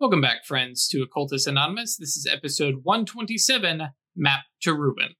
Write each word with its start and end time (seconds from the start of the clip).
Welcome 0.00 0.22
back, 0.22 0.46
friends, 0.46 0.88
to 0.88 1.02
Occultist 1.02 1.46
Anonymous. 1.46 1.98
This 1.98 2.16
is 2.16 2.26
episode 2.26 2.76
127 2.84 3.86
Map 4.16 4.40
to 4.62 4.72
Ruin. 4.72 5.14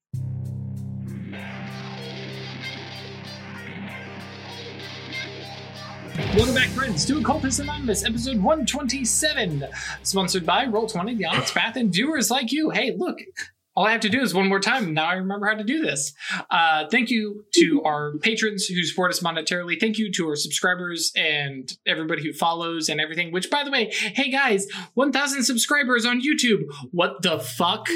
Welcome 6.34 6.54
back, 6.54 6.70
friends, 6.70 7.04
to 7.04 7.18
Occultist 7.18 7.60
Anonymous, 7.60 8.06
episode 8.06 8.38
127, 8.38 9.66
sponsored 10.02 10.46
by 10.46 10.64
Roll20, 10.64 11.18
The 11.18 11.26
Onyx 11.26 11.52
Path, 11.54 11.76
and 11.76 11.92
viewers 11.92 12.30
like 12.30 12.50
you. 12.50 12.70
Hey, 12.70 12.96
look, 12.96 13.18
all 13.76 13.86
I 13.86 13.92
have 13.92 14.00
to 14.00 14.08
do 14.08 14.20
is 14.20 14.34
one 14.34 14.48
more 14.48 14.60
time. 14.60 14.92
Now 14.94 15.06
I 15.06 15.14
remember 15.14 15.46
how 15.46 15.54
to 15.54 15.64
do 15.64 15.80
this. 15.80 16.12
Uh, 16.50 16.86
thank 16.90 17.10
you 17.10 17.44
to 17.54 17.82
our 17.86 18.18
patrons 18.18 18.66
who 18.66 18.82
support 18.82 19.12
us 19.12 19.20
monetarily. 19.20 19.78
Thank 19.78 19.98
you 19.98 20.10
to 20.12 20.28
our 20.28 20.36
subscribers 20.36 21.12
and 21.16 21.72
everybody 21.86 22.22
who 22.22 22.32
follows 22.32 22.88
and 22.88 23.00
everything. 23.00 23.32
Which, 23.32 23.50
by 23.50 23.64
the 23.64 23.70
way, 23.70 23.92
hey 23.92 24.30
guys, 24.30 24.66
1,000 24.94 25.44
subscribers 25.44 26.04
on 26.04 26.20
YouTube. 26.20 26.62
What 26.90 27.22
the 27.22 27.38
fuck? 27.38 27.88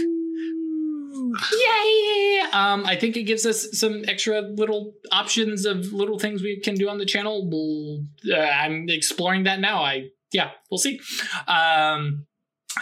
Yay! 1.52 2.40
Um, 2.52 2.86
I 2.86 2.96
think 2.96 3.16
it 3.16 3.24
gives 3.24 3.44
us 3.44 3.66
some 3.72 4.04
extra 4.06 4.40
little 4.40 4.94
options 5.10 5.64
of 5.64 5.92
little 5.92 6.18
things 6.18 6.42
we 6.42 6.60
can 6.60 6.74
do 6.76 6.88
on 6.88 6.98
the 6.98 7.06
channel. 7.06 7.48
We'll, 7.48 8.04
uh, 8.36 8.40
I'm 8.40 8.88
exploring 8.88 9.44
that 9.44 9.58
now. 9.60 9.82
I 9.82 10.10
yeah, 10.32 10.50
we'll 10.70 10.78
see. 10.78 11.00
Um, 11.46 12.26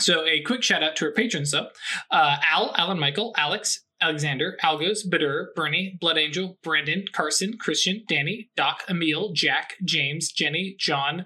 so 0.00 0.26
a 0.26 0.40
quick 0.42 0.62
shout 0.62 0.82
out 0.82 0.96
to 0.96 1.06
our 1.06 1.12
patrons 1.12 1.50
though: 1.50 1.68
uh, 2.10 2.36
Al, 2.50 2.72
Alan, 2.76 2.98
Michael, 2.98 3.32
Alex, 3.36 3.84
Alexander, 4.00 4.56
Algos, 4.62 5.06
Badur, 5.08 5.54
Bernie, 5.54 5.96
Blood 6.00 6.18
Angel, 6.18 6.58
Brandon, 6.62 7.04
Carson, 7.12 7.56
Christian, 7.58 8.04
Danny, 8.08 8.50
Doc, 8.56 8.82
Emil, 8.88 9.32
Jack, 9.32 9.74
James, 9.84 10.32
Jenny, 10.32 10.74
John, 10.78 11.24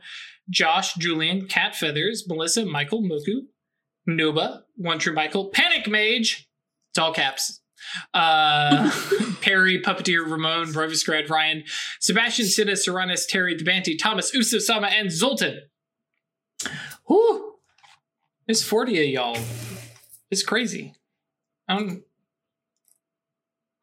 Josh, 0.51 0.95
Julian, 0.95 1.47
Cat 1.47 1.75
Feathers, 1.75 2.25
Melissa, 2.29 2.67
Michael, 2.67 3.03
Moku, 3.03 3.47
Nuba, 4.09 4.63
One 4.77 4.99
True 4.99 5.15
Michael, 5.15 5.49
Panic 5.49 5.89
Mage. 5.89 6.49
It's 6.91 6.99
all 6.99 7.13
caps. 7.13 7.61
Uh, 8.15 8.91
Perry, 9.41 9.81
Puppeteer, 9.81 10.29
Ramon, 10.29 10.69
Rovisgrad, 10.69 11.29
Ryan, 11.29 11.65
Sebastian, 12.01 12.47
Sina, 12.47 12.77
Seranus, 12.77 13.27
Terry, 13.27 13.55
The 13.55 13.65
Banty, 13.65 13.97
Thomas, 13.97 14.35
Usuf, 14.35 14.61
Sama, 14.61 14.89
and 14.89 15.11
Zoltan. 15.11 15.63
Whew. 17.07 17.46
There's 18.47 18.63
40 18.63 19.03
of 19.03 19.09
y'all. 19.11 19.39
It's 20.31 20.43
crazy. 20.43 20.95
Um, 21.69 22.03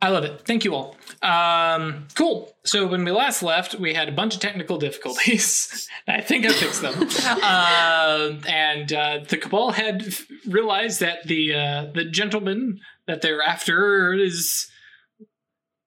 I 0.02 0.10
love 0.10 0.26
it. 0.26 0.42
Thank 0.46 0.66
you 0.66 0.76
all. 0.76 0.98
Um, 1.22 2.08
cool. 2.16 2.54
So 2.66 2.86
when 2.88 3.06
we 3.06 3.12
last 3.12 3.42
left, 3.42 3.76
we 3.76 3.94
had 3.94 4.10
a 4.10 4.12
bunch 4.12 4.36
of 4.36 4.42
technical 4.42 4.78
difficulties. 4.78 5.88
I 6.08 6.20
think 6.20 6.46
I 6.46 6.52
fixed 6.52 6.82
them. 6.82 6.96
uh, 7.42 8.32
and 8.50 8.92
uh, 8.92 9.20
the 9.28 9.38
cabal 9.38 9.72
had 9.72 10.04
f- 10.08 10.26
realized 10.46 11.00
that 11.00 11.24
the 11.26 11.54
uh, 11.56 11.86
the 11.94 12.04
gentleman 12.06 12.80
that 13.08 13.22
they're 13.22 13.42
after 13.42 14.14
is 14.14 14.68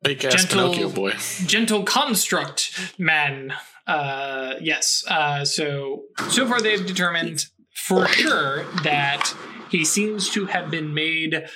Fake 0.05 0.25
ass 0.25 0.45
Gentle- 0.45 0.71
Pinocchio 0.73 0.89
boy. 0.91 1.13
gentle 1.47 1.83
construct 1.83 2.95
man. 2.99 3.53
Uh, 3.87 4.55
yes. 4.63 5.05
Uh, 5.09 5.45
so 5.45 6.05
so 6.31 6.47
far 6.47 6.61
they've 6.63 6.87
determined 6.87 7.45
for 7.87 8.09
sure 8.09 8.65
that 8.83 9.33
he 9.71 9.85
seems 9.85 10.29
to 10.31 10.47
have 10.47 10.71
been 10.73 10.93
made 10.93 11.47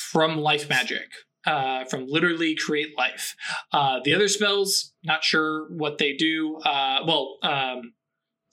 from 0.00 0.38
life 0.38 0.68
magic. 0.68 1.08
Uh, 1.46 1.84
from 1.86 2.04
literally 2.06 2.54
create 2.54 2.98
life. 2.98 3.34
Uh, 3.72 4.00
the 4.04 4.12
other 4.14 4.28
spells, 4.28 4.92
not 5.02 5.24
sure 5.24 5.66
what 5.70 5.96
they 5.96 6.12
do. 6.12 6.56
Uh, 6.56 6.98
well, 7.06 7.38
um, 7.42 7.94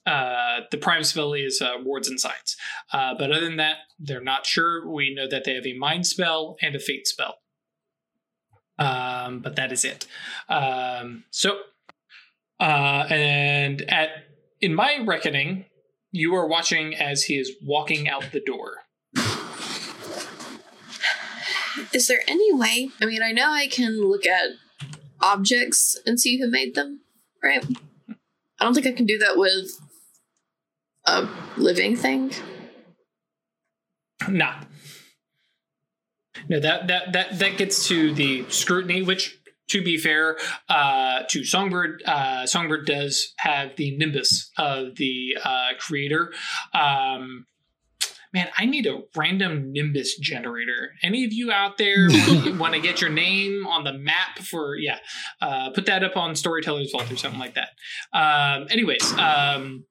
uh, 0.05 0.61
the 0.71 0.77
prime 0.77 1.03
spell 1.03 1.33
is 1.33 1.61
uh, 1.61 1.73
wards 1.83 2.08
and 2.08 2.19
signs. 2.19 2.55
Uh, 2.93 3.13
but 3.17 3.31
other 3.31 3.43
than 3.43 3.58
that, 3.58 3.77
they're 3.99 4.23
not 4.23 4.45
sure. 4.45 4.89
We 4.89 5.13
know 5.13 5.27
that 5.27 5.43
they 5.43 5.55
have 5.55 5.66
a 5.66 5.73
mind 5.73 6.08
spell 6.08 6.55
and 6.61 6.73
a 6.73 6.80
fate 6.80 7.05
spell. 7.05 7.39
Um, 8.80 9.39
but 9.39 9.58
that 9.58 9.73
is 9.73 9.83
it. 9.83 10.08
Um, 10.47 11.26
so, 11.32 11.58
and 12.59 13.82
at 13.92 14.09
in 14.61 14.73
my 14.73 14.99
reckoning, 15.05 15.65
you 16.15 16.33
are 16.33 16.48
watching 16.48 16.95
as 16.95 17.23
he 17.26 17.37
is 17.37 17.52
walking 17.61 18.08
out 18.08 18.31
the 18.31 18.39
door. 18.39 18.83
Is 21.93 22.08
there 22.08 22.21
any 22.27 22.53
way? 22.53 22.89
I 23.02 23.05
mean, 23.05 23.21
I 23.21 23.33
know 23.33 23.52
I 23.52 23.67
can 23.67 24.02
look 24.02 24.26
at 24.26 24.52
objects 25.21 25.99
and 26.05 26.20
see 26.20 26.39
who 26.39 26.49
made 26.49 26.73
them, 26.73 27.02
right? 27.43 27.65
I 28.09 28.64
don't 28.64 28.73
think 28.73 28.87
I 28.87 28.93
can 28.93 29.05
do 29.05 29.17
that 29.17 29.37
with 29.37 29.77
a 31.05 31.27
living 31.58 31.98
thing. 31.98 32.32
Nah. 34.30 34.61
No, 36.47 36.59
that 36.59 36.87
that 36.87 37.14
that 37.14 37.39
that 37.39 37.58
gets 37.58 37.87
to 37.87 38.14
the 38.14 38.45
scrutiny, 38.49 39.02
which 39.02 39.37
to 39.70 39.81
be 39.83 39.98
fair, 39.98 40.37
uh, 40.70 41.23
to 41.30 41.43
Songbird, 41.43 42.03
uh, 42.05 42.45
Songbird 42.45 42.86
does 42.86 43.33
have 43.37 43.76
the 43.77 43.98
nimbus 43.98 44.52
of 44.58 44.95
the 44.95 45.37
uh, 45.43 45.70
creator. 45.80 46.31
Um, 46.73 47.45
man, 48.33 48.48
I 48.58 48.65
need 48.65 48.86
a 48.86 48.99
random 49.15 49.71
nimbus 49.71 50.17
generator. 50.17 50.92
Any 51.02 51.23
of 51.26 51.31
you 51.33 51.52
out 51.52 51.77
there 51.77 52.08
want 52.58 52.73
to 52.76 52.81
get 52.81 53.02
your 53.02 53.09
name 53.09 53.65
on 53.65 53.83
the 53.83 53.93
map 53.93 54.39
for 54.39 54.76
yeah, 54.77 54.99
uh, 55.42 55.70
put 55.71 55.86
that 55.87 56.03
up 56.03 56.15
on 56.17 56.36
Storyteller's 56.36 56.92
Vault 56.92 57.11
or 57.11 57.15
something 57.15 57.39
like 57.39 57.55
that. 57.55 57.70
Um, 58.14 58.67
anyways, 58.70 59.11
um, 59.14 59.86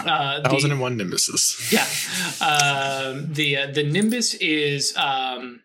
uh, 0.00 0.40
the- 0.42 0.48
Thousand 0.50 0.72
and 0.72 0.80
one 0.80 0.98
nimbuses. 0.98 1.72
yeah. 1.72 1.86
Um, 2.46 3.32
the 3.32 3.56
uh, 3.56 3.66
the 3.72 3.82
Nimbus 3.84 4.34
is 4.34 4.94
um, 4.96 5.62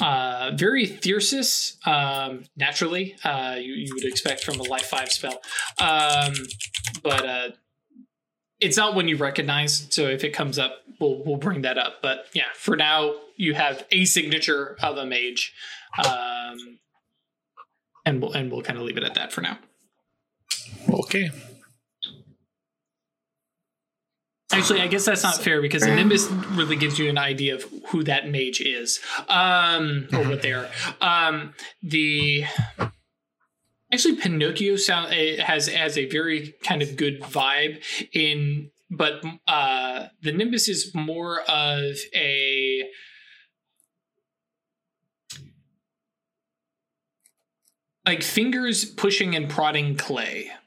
uh, 0.00 0.52
very 0.54 0.86
Thyrsus, 0.86 1.76
um, 1.86 2.44
naturally. 2.56 3.16
Uh, 3.24 3.56
you, 3.58 3.74
you 3.74 3.94
would 3.94 4.04
expect 4.04 4.44
from 4.44 4.58
a 4.60 4.62
Life 4.62 4.86
5 4.86 5.12
spell. 5.12 5.40
Um, 5.78 6.34
but 7.02 7.26
uh, 7.26 7.48
it's 8.60 8.76
not 8.76 8.94
one 8.94 9.08
you 9.08 9.16
recognize. 9.16 9.86
So 9.90 10.06
if 10.06 10.24
it 10.24 10.30
comes 10.30 10.58
up, 10.58 10.82
we'll, 10.98 11.22
we'll 11.24 11.36
bring 11.36 11.62
that 11.62 11.78
up. 11.78 12.02
But 12.02 12.26
yeah, 12.34 12.44
for 12.54 12.76
now, 12.76 13.14
you 13.36 13.54
have 13.54 13.86
a 13.90 14.04
signature 14.04 14.76
of 14.82 14.96
a 14.96 15.06
mage. 15.06 15.54
Um, 15.98 16.78
and 18.06 18.22
we'll, 18.22 18.32
and 18.32 18.50
we'll 18.50 18.62
kind 18.62 18.78
of 18.78 18.84
leave 18.84 18.96
it 18.96 19.04
at 19.04 19.14
that 19.14 19.32
for 19.32 19.40
now. 19.40 19.58
Okay. 20.88 21.30
Actually, 24.52 24.80
I 24.80 24.88
guess 24.88 25.04
that's 25.04 25.22
not 25.22 25.36
fair 25.36 25.62
because 25.62 25.82
the 25.82 25.94
Nimbus 25.94 26.28
really 26.28 26.74
gives 26.74 26.98
you 26.98 27.08
an 27.08 27.18
idea 27.18 27.54
of 27.54 27.64
who 27.88 28.02
that 28.04 28.28
mage 28.28 28.60
is, 28.60 28.98
um, 29.28 30.08
or 30.12 30.28
what 30.28 30.42
they 30.42 30.52
are. 30.52 30.68
Um, 31.00 31.54
the 31.82 32.44
actually 33.92 34.16
Pinocchio 34.16 34.76
sound 34.76 35.12
eh, 35.12 35.42
has 35.42 35.68
has 35.68 35.96
a 35.96 36.06
very 36.06 36.54
kind 36.64 36.82
of 36.82 36.96
good 36.96 37.20
vibe 37.20 37.82
in, 38.12 38.70
but 38.90 39.22
uh, 39.46 40.06
the 40.22 40.32
Nimbus 40.32 40.68
is 40.68 40.92
more 40.94 41.42
of 41.42 41.96
a 42.14 42.88
like 48.04 48.22
fingers 48.24 48.84
pushing 48.84 49.36
and 49.36 49.48
prodding 49.48 49.96
clay. 49.96 50.50
and 50.50 50.59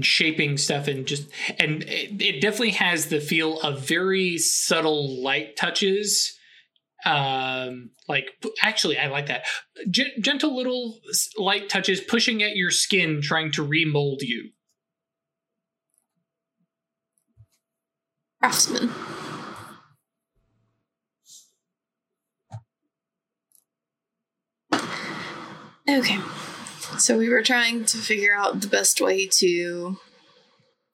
shaping 0.00 0.56
stuff 0.56 0.88
and 0.88 1.06
just 1.06 1.28
and 1.58 1.82
it, 1.82 2.20
it 2.22 2.40
definitely 2.40 2.70
has 2.70 3.06
the 3.06 3.20
feel 3.20 3.60
of 3.60 3.86
very 3.86 4.38
subtle 4.38 5.22
light 5.22 5.54
touches 5.56 6.38
um 7.04 7.90
like 8.08 8.30
actually 8.62 8.96
i 8.96 9.06
like 9.08 9.26
that 9.26 9.44
Gen- 9.90 10.12
gentle 10.20 10.56
little 10.56 10.98
light 11.36 11.68
touches 11.68 12.00
pushing 12.00 12.42
at 12.42 12.56
your 12.56 12.70
skin 12.70 13.20
trying 13.20 13.52
to 13.52 13.62
remold 13.62 14.22
you 14.22 14.50
Craftsman. 18.42 18.90
Okay. 25.88 26.18
So 27.02 27.18
we 27.18 27.28
were 27.28 27.42
trying 27.42 27.84
to 27.86 27.96
figure 27.96 28.32
out 28.32 28.60
the 28.60 28.68
best 28.68 29.00
way 29.00 29.26
to 29.26 29.98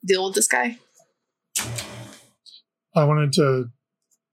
deal 0.07 0.25
with 0.25 0.35
this 0.37 0.49
guy. 0.49 0.79
I 2.97 3.05
wanted 3.05 3.35
to 3.35 3.67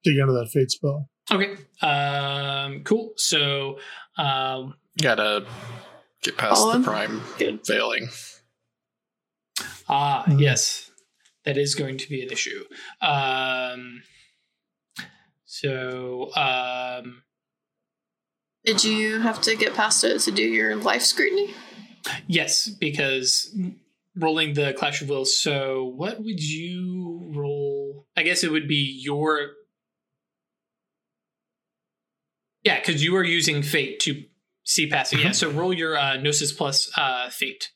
dig 0.05 0.17
into 0.17 0.31
that 0.31 0.49
fate 0.53 0.71
spell. 0.71 1.09
okay 1.31 1.57
um 1.81 2.83
cool 2.85 3.11
so 3.17 3.77
um 4.17 4.75
Gotta 5.01 5.45
get 6.23 6.37
past 6.37 6.63
the 6.71 6.79
prime 6.81 7.21
Good. 7.37 7.65
failing. 7.67 8.07
ah 9.89 10.23
Mhm. 10.27 10.39
yes 10.39 10.89
that 11.43 11.57
is 11.57 11.75
going 11.75 11.97
to 11.97 12.07
be 12.07 12.21
an 12.21 12.29
issue 12.31 12.63
um 13.01 14.01
so 15.45 16.33
um 16.37 17.23
Did 18.63 18.83
you 18.85 19.19
have 19.19 19.41
to 19.41 19.55
get 19.57 19.73
past 19.73 20.03
it 20.05 20.19
to 20.21 20.31
do 20.31 20.43
your 20.43 20.75
life 20.77 21.01
scrutiny? 21.03 21.53
Yes, 22.27 22.69
because 22.69 23.55
rolling 24.15 24.53
the 24.53 24.73
Clash 24.73 25.01
of 25.01 25.09
Wills. 25.09 25.37
So, 25.37 25.85
what 25.85 26.23
would 26.23 26.41
you 26.41 27.31
roll 27.35 28.05
I 28.17 28.23
guess 28.23 28.43
it 28.43 28.51
would 28.51 28.67
be 28.67 28.99
your. 29.01 29.51
Yeah, 32.63 32.79
because 32.79 33.03
you 33.03 33.15
are 33.15 33.23
using 33.23 33.61
fate 33.61 33.99
to 34.01 34.23
see 34.63 34.87
past 34.87 35.13
it. 35.13 35.19
Yeah, 35.19 35.31
so 35.31 35.51
roll 35.51 35.73
your 35.73 35.97
uh, 35.97 36.17
gnosis 36.17 36.51
plus 36.51 36.89
uh, 36.97 37.29
fate. 37.29 37.71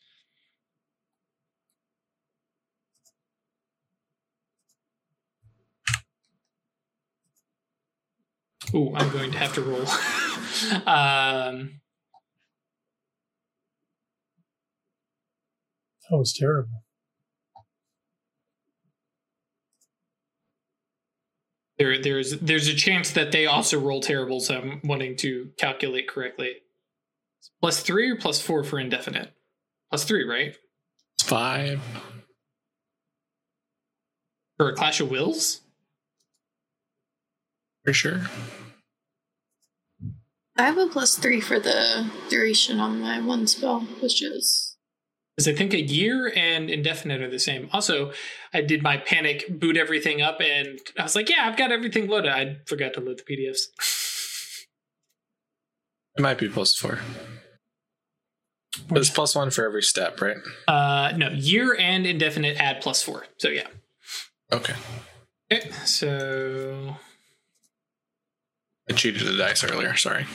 Ooh, 8.74 8.94
I'm 8.96 9.12
going 9.12 9.32
to 9.32 9.38
have 9.38 9.54
to 9.56 9.62
roll. 9.62 9.86
um, 10.88 11.79
That 16.10 16.18
was 16.18 16.34
terrible. 16.34 16.84
there, 21.80 21.98
there's 21.98 22.38
there's 22.40 22.68
a 22.68 22.76
chance 22.76 23.12
that 23.12 23.32
they 23.32 23.46
also 23.46 23.80
roll 23.80 24.02
terrible, 24.02 24.42
so 24.42 24.58
I'm 24.58 24.82
wanting 24.84 25.16
to 25.18 25.50
calculate 25.58 26.08
correctly. 26.08 26.58
Plus 27.62 27.82
three 27.82 28.12
or 28.12 28.18
plus 28.18 28.42
four 28.42 28.64
for 28.66 28.78
indefinite? 28.78 29.34
Plus 29.90 30.04
three, 30.04 30.28
right? 30.28 30.56
It's 31.18 31.28
five. 31.28 31.82
For 34.58 34.70
a 34.70 34.76
Clash 34.76 35.00
of 35.00 35.10
Wills? 35.10 35.62
For 37.86 37.94
sure. 37.94 38.22
I 40.58 40.64
have 40.64 40.78
a 40.78 40.88
plus 40.88 41.18
three 41.18 41.40
for 41.40 41.62
the 41.62 42.12
duration 42.30 42.82
on 42.82 43.00
my 43.00 43.22
one 43.22 43.48
spell, 43.48 43.80
which 44.02 44.22
is 44.22 44.69
Because 45.40 45.54
I 45.54 45.56
think 45.56 45.74
a 45.74 45.82
year 45.82 46.34
and 46.36 46.70
indefinite 46.70 47.22
are 47.22 47.30
the 47.30 47.40
same. 47.40 47.70
Also, 47.72 48.12
I 48.54 48.60
did 48.60 48.84
my 48.84 48.98
panic, 48.98 49.46
boot 49.48 49.78
everything 49.78 50.22
up, 50.22 50.42
and 50.42 50.82
I 51.00 51.04
was 51.04 51.16
like, 51.16 51.30
yeah, 51.30 51.48
I've 51.48 51.56
got 51.56 51.72
everything 51.72 52.10
loaded. 52.10 52.30
I 52.30 52.58
forgot 52.66 52.94
to 52.96 53.00
load 53.00 53.20
the 53.20 53.24
PDFs. 53.24 53.68
It 56.18 56.22
might 56.22 56.38
be 56.40 56.50
plus 56.50 56.76
four. 56.76 57.00
But 58.90 58.98
it's 58.98 59.10
plus 59.10 59.36
one 59.36 59.52
for 59.52 59.64
every 59.64 59.84
step, 59.84 60.20
right? 60.20 60.36
Uh, 60.68 61.14
no, 61.16 61.30
year 61.30 61.78
and 61.80 62.06
indefinite 62.06 62.58
add 62.58 62.82
plus 62.82 63.02
four. 63.02 63.26
So 63.38 63.48
yeah. 63.48 63.68
Okay. 64.52 64.74
Okay, 65.50 65.72
so 65.86 66.98
I 68.90 68.94
cheated 68.94 69.26
the 69.26 69.38
dice 69.38 69.64
earlier. 69.64 69.96
Sorry. 69.96 70.26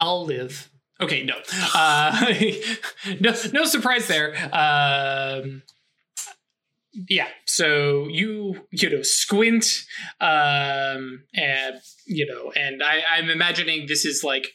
I'll 0.00 0.24
live. 0.24 0.68
Okay, 1.00 1.22
no, 1.22 1.34
uh, 1.74 2.34
no, 3.20 3.34
no 3.52 3.64
surprise 3.64 4.08
there. 4.08 4.34
Um, 4.52 5.62
yeah, 7.08 7.28
so 7.44 8.08
you 8.08 8.66
you 8.72 8.90
know 8.90 9.02
squint, 9.02 9.84
um, 10.20 11.22
and 11.34 11.76
you 12.06 12.26
know, 12.26 12.52
and 12.56 12.82
I, 12.82 13.02
I'm 13.12 13.30
imagining 13.30 13.86
this 13.86 14.04
is 14.04 14.24
like 14.24 14.48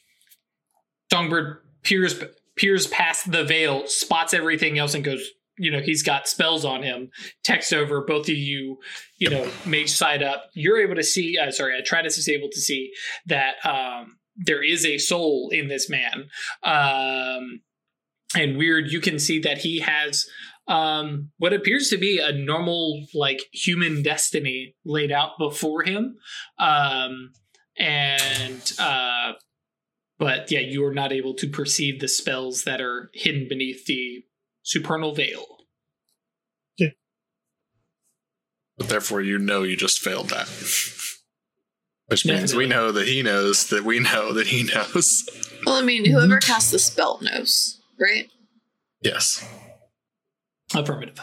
Songbird 1.11 1.59
peers 1.83 2.21
peers 2.57 2.87
past 2.87 3.31
the 3.31 3.45
veil, 3.45 3.87
spots 3.87 4.33
everything 4.33 4.77
else, 4.79 4.93
and 4.93 5.03
goes. 5.03 5.25
You 5.55 5.69
know, 5.69 5.81
he's 5.81 6.01
got 6.01 6.27
spells 6.27 6.65
on 6.65 6.81
him. 6.81 7.11
Text 7.43 7.73
over 7.73 8.01
both 8.01 8.27
of 8.27 8.35
you. 8.35 8.79
You 9.19 9.29
know, 9.29 9.47
mage 9.67 9.91
side 9.91 10.23
up. 10.23 10.49
You're 10.55 10.81
able 10.81 10.95
to 10.95 11.03
see. 11.03 11.37
Uh, 11.37 11.51
sorry, 11.51 11.79
Atratus 11.79 12.17
is 12.17 12.27
able 12.27 12.49
to 12.49 12.59
see 12.59 12.91
that 13.27 13.63
um, 13.63 14.17
there 14.35 14.63
is 14.63 14.85
a 14.85 14.97
soul 14.97 15.49
in 15.51 15.67
this 15.67 15.89
man. 15.89 16.29
Um, 16.63 17.61
and 18.35 18.57
weird, 18.57 18.91
you 18.91 18.99
can 18.99 19.19
see 19.19 19.39
that 19.39 19.59
he 19.59 19.79
has 19.79 20.25
um, 20.67 21.31
what 21.37 21.53
appears 21.53 21.89
to 21.89 21.97
be 21.97 22.19
a 22.19 22.31
normal, 22.31 23.05
like 23.13 23.41
human 23.51 24.01
destiny 24.01 24.75
laid 24.85 25.11
out 25.11 25.31
before 25.37 25.83
him. 25.83 26.15
Um, 26.57 27.31
and 27.77 28.73
uh, 28.79 29.33
but 30.19 30.51
yeah, 30.51 30.59
you 30.59 30.85
are 30.85 30.93
not 30.93 31.11
able 31.11 31.33
to 31.35 31.47
perceive 31.47 31.99
the 31.99 32.07
spells 32.07 32.63
that 32.63 32.81
are 32.81 33.09
hidden 33.13 33.47
beneath 33.49 33.85
the 33.85 34.23
supernal 34.61 35.13
veil. 35.13 35.45
Yeah. 36.77 36.89
But 38.77 38.89
therefore, 38.89 39.21
you 39.21 39.37
know 39.37 39.63
you 39.63 39.75
just 39.75 39.99
failed 39.99 40.29
that. 40.29 40.47
Which 42.13 42.27
means 42.27 42.53
we 42.53 42.67
know 42.67 42.91
that 42.91 43.07
he 43.07 43.23
knows 43.23 43.65
that 43.69 43.83
we 43.83 43.97
know 43.99 44.33
that 44.33 44.45
he 44.45 44.61
knows. 44.63 45.27
well, 45.65 45.75
I 45.77 45.81
mean, 45.81 46.05
whoever 46.05 46.37
casts 46.37 46.69
the 46.69 46.77
spell 46.77 47.17
knows, 47.23 47.81
right? 47.99 48.29
Yes. 49.01 49.43
Affirmative. 50.75 51.19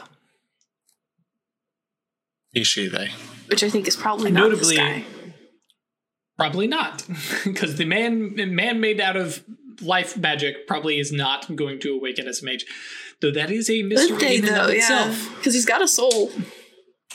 He, 2.52 2.64
she, 2.64 2.88
they. 2.88 3.10
Which 3.46 3.62
I 3.62 3.70
think 3.70 3.86
is 3.86 3.94
probably 3.94 4.32
not 4.32 4.50
Notably- 4.50 4.76
this 4.76 4.78
guy. 4.78 5.04
Probably 6.36 6.66
not, 6.66 7.06
because 7.44 7.76
the 7.76 7.84
man 7.84 8.34
man 8.54 8.80
made 8.80 9.00
out 9.00 9.16
of 9.16 9.44
life 9.82 10.16
magic 10.16 10.66
probably 10.66 10.98
is 10.98 11.12
not 11.12 11.54
going 11.54 11.78
to 11.80 11.94
awaken 11.94 12.26
as 12.26 12.42
a 12.42 12.44
mage. 12.46 12.64
Though 13.20 13.30
that 13.30 13.50
is 13.52 13.70
a 13.70 13.82
mystery 13.82 14.16
Good 14.16 14.20
day 14.20 14.36
in 14.38 14.46
and 14.46 14.56
though, 14.56 14.64
of 14.64 14.70
yeah, 14.70 14.76
itself. 15.10 15.36
because 15.36 15.54
he's 15.54 15.66
got 15.66 15.82
a 15.82 15.88
soul. 15.88 16.32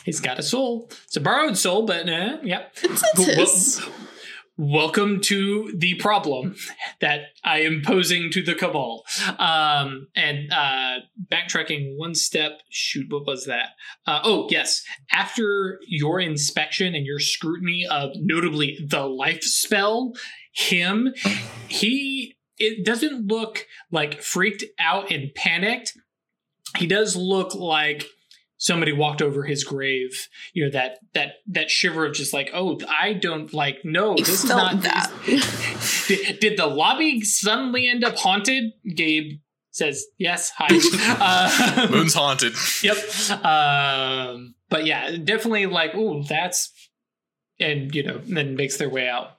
He's 0.05 0.19
got 0.19 0.37
a 0.37 0.43
soul. 0.43 0.91
It's 1.05 1.15
a 1.15 1.19
borrowed 1.19 1.57
soul, 1.57 1.87
but 1.87 2.07
uh, 2.07 2.37
yeah. 2.43 2.67
It's, 2.83 3.17
his. 3.17 3.89
welcome 4.55 5.19
to 5.19 5.73
the 5.75 5.95
problem 5.95 6.55
that 7.01 7.21
I 7.43 7.61
am 7.61 7.81
posing 7.83 8.29
to 8.31 8.43
the 8.43 8.53
cabal. 8.53 9.03
Um, 9.39 10.07
and 10.15 10.53
uh, 10.53 10.99
backtracking 11.31 11.97
one 11.97 12.13
step, 12.13 12.61
shoot, 12.69 13.07
what 13.09 13.25
was 13.25 13.47
that? 13.47 13.69
Uh, 14.05 14.19
oh, 14.23 14.47
yes. 14.51 14.83
After 15.11 15.79
your 15.87 16.19
inspection 16.19 16.93
and 16.93 17.05
your 17.05 17.19
scrutiny 17.19 17.87
of 17.89 18.11
notably 18.15 18.77
the 18.87 19.07
life 19.07 19.41
spell, 19.41 20.13
him, 20.53 21.15
he 21.67 22.37
it 22.57 22.85
doesn't 22.85 23.27
look 23.27 23.65
like 23.91 24.21
freaked 24.21 24.63
out 24.79 25.11
and 25.11 25.33
panicked. 25.33 25.93
He 26.77 26.85
does 26.85 27.15
look 27.15 27.55
like 27.55 28.05
somebody 28.57 28.91
walked 28.93 29.21
over 29.21 29.43
his 29.43 29.63
grave 29.63 30.27
you 30.53 30.63
know 30.63 30.71
that 30.71 30.99
that 31.13 31.33
that 31.47 31.69
shiver 31.69 32.05
of 32.05 32.13
just 32.13 32.33
like 32.33 32.49
oh 32.53 32.77
i 32.89 33.13
don't 33.13 33.53
like 33.53 33.79
no 33.83 34.13
He 34.15 34.21
this 34.23 34.43
is 34.43 34.49
felt 34.49 34.73
not 34.73 34.81
that. 34.83 35.11
did, 36.07 36.39
did 36.39 36.57
the 36.57 36.67
lobby 36.67 37.21
suddenly 37.21 37.87
end 37.87 38.03
up 38.03 38.15
haunted 38.15 38.71
gabe 38.95 39.39
says 39.71 40.05
yes 40.17 40.51
hi 40.55 40.67
uh, 41.19 41.87
Moon's 41.91 42.13
haunted. 42.13 42.53
yep 42.81 42.97
um 43.45 44.55
but 44.69 44.85
yeah 44.85 45.11
definitely 45.17 45.65
like 45.65 45.91
oh 45.95 46.23
that's 46.23 46.71
and 47.59 47.93
you 47.93 48.03
know 48.03 48.19
then 48.19 48.55
makes 48.55 48.77
their 48.77 48.89
way 48.89 49.07
out 49.09 49.31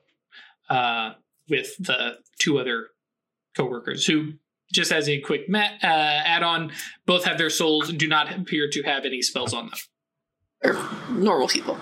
uh 0.68 1.12
with 1.48 1.74
the 1.78 2.18
two 2.38 2.58
other 2.58 2.88
coworkers 3.56 4.04
who 4.04 4.32
just 4.72 4.92
as 4.92 5.08
a 5.08 5.20
quick 5.20 5.48
ma- 5.48 5.76
uh, 5.82 5.86
add-on 5.86 6.72
both 7.06 7.24
have 7.24 7.38
their 7.38 7.50
souls 7.50 7.88
and 7.88 7.98
do 7.98 8.08
not 8.08 8.32
appear 8.32 8.68
to 8.70 8.82
have 8.82 9.04
any 9.04 9.22
spells 9.22 9.54
on 9.54 9.70
them. 9.70 9.78
Or 10.64 10.88
normal 11.10 11.48
people. 11.48 11.78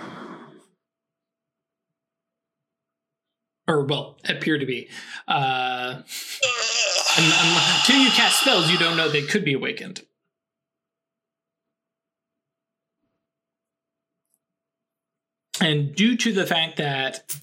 or 3.67 3.83
well 3.83 4.17
appear 4.29 4.57
to 4.57 4.65
be. 4.65 4.87
Uh 5.27 6.01
un- 7.17 7.23
un- 7.23 7.63
until 7.79 7.99
you 7.99 8.09
cast 8.11 8.41
spells 8.41 8.69
you 8.69 8.77
don't 8.77 8.95
know 8.95 9.09
they 9.09 9.23
could 9.23 9.43
be 9.43 9.53
awakened. 9.53 10.01
And 15.61 15.95
due 15.95 16.17
to 16.17 16.33
the 16.33 16.45
fact 16.45 16.77
that 16.77 17.33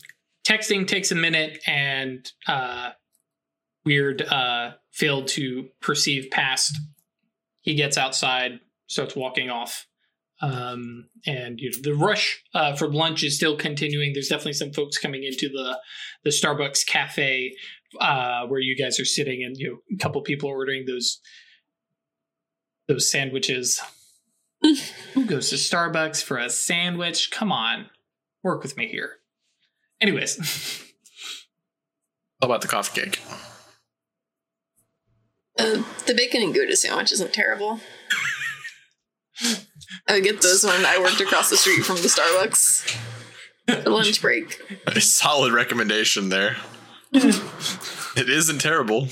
texting 0.47 0.87
takes 0.87 1.11
a 1.11 1.15
minute 1.15 1.59
and 1.67 2.31
uh 2.47 2.91
weird 3.85 4.23
uh 4.23 4.73
failed 4.91 5.29
to 5.29 5.69
perceive 5.81 6.31
past 6.31 6.79
he 7.61 7.75
gets 7.75 7.97
outside 7.97 8.61
starts 8.87 9.17
walking 9.17 9.51
off 9.51 9.87
um, 10.43 11.09
and 11.25 11.61
you 11.61 11.71
know, 11.71 11.79
the 11.83 11.95
rush 11.95 12.43
uh, 12.53 12.75
for 12.75 12.93
lunch 12.93 13.23
is 13.23 13.37
still 13.37 13.57
continuing. 13.57 14.13
There's 14.13 14.29
definitely 14.29 14.55
some 14.55 14.73
folks 14.73 14.99
coming 14.99 15.23
into 15.23 15.49
the 15.49 15.79
the 16.25 16.31
Starbucks 16.31 16.85
cafe 16.85 17.55
uh, 18.01 18.47
where 18.49 18.59
you 18.59 18.77
guys 18.77 18.99
are 18.99 19.05
sitting, 19.05 19.45
and 19.45 19.57
you 19.57 19.71
know, 19.71 19.79
a 19.95 19.99
couple 19.99 20.21
people 20.23 20.51
are 20.51 20.57
ordering 20.57 20.85
those 20.87 21.21
those 22.89 23.09
sandwiches. 23.09 23.81
Who 25.15 25.25
goes 25.27 25.51
to 25.51 25.57
Starbucks 25.57 26.23
for 26.23 26.39
a 26.39 26.51
sandwich? 26.51 27.31
Come 27.31 27.53
on, 27.53 27.87
work 28.43 28.65
with 28.65 28.77
me 28.77 28.89
here. 28.89 29.19
Anyways, 30.01 30.39
How 32.43 32.47
about 32.47 32.63
the 32.63 32.69
coffee 32.69 33.01
cake? 33.01 33.21
Uh, 35.59 35.83
the 36.07 36.15
bacon 36.15 36.43
and 36.43 36.55
Gouda 36.55 36.77
sandwich 36.77 37.13
isn't 37.13 37.33
terrible. 37.33 37.81
I 40.09 40.15
would 40.15 40.25
get 40.25 40.41
those 40.41 40.65
when 40.65 40.85
I 40.87 40.99
worked 40.99 41.21
across 41.21 41.51
the 41.51 41.57
street 41.57 41.85
from 41.85 41.97
the 41.97 42.09
Starbucks 42.09 43.83
for 43.83 43.91
lunch 43.91 44.21
break. 44.23 44.61
A 44.87 45.01
solid 45.01 45.53
recommendation 45.53 46.29
there. 46.29 46.57
it 47.13 48.29
isn't 48.29 48.61
terrible. 48.61 49.09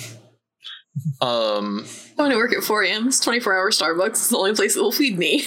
Um, 1.20 1.86
I 2.18 2.22
want 2.22 2.32
to 2.32 2.38
work 2.38 2.54
at 2.54 2.64
4 2.64 2.82
a.m. 2.84 3.08
It's 3.08 3.20
24 3.20 3.56
hour 3.56 3.70
Starbucks. 3.70 4.08
It's 4.08 4.28
the 4.28 4.36
only 4.38 4.54
place 4.54 4.74
that 4.74 4.82
will 4.82 4.92
feed 4.92 5.18
me. 5.18 5.44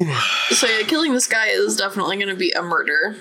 So 0.50 0.66
yeah, 0.66 0.84
killing 0.86 1.12
this 1.12 1.28
guy 1.28 1.46
is 1.48 1.76
definitely 1.76 2.16
going 2.16 2.28
to 2.28 2.34
be 2.34 2.50
a 2.50 2.62
murder. 2.62 3.16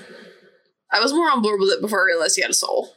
I 0.92 1.00
was 1.00 1.14
more 1.14 1.30
on 1.32 1.42
board 1.42 1.60
with 1.60 1.70
it 1.70 1.82
before 1.82 2.02
I 2.02 2.14
realized 2.14 2.36
he 2.36 2.42
had 2.42 2.52
a 2.52 2.56
soul. 2.56 2.96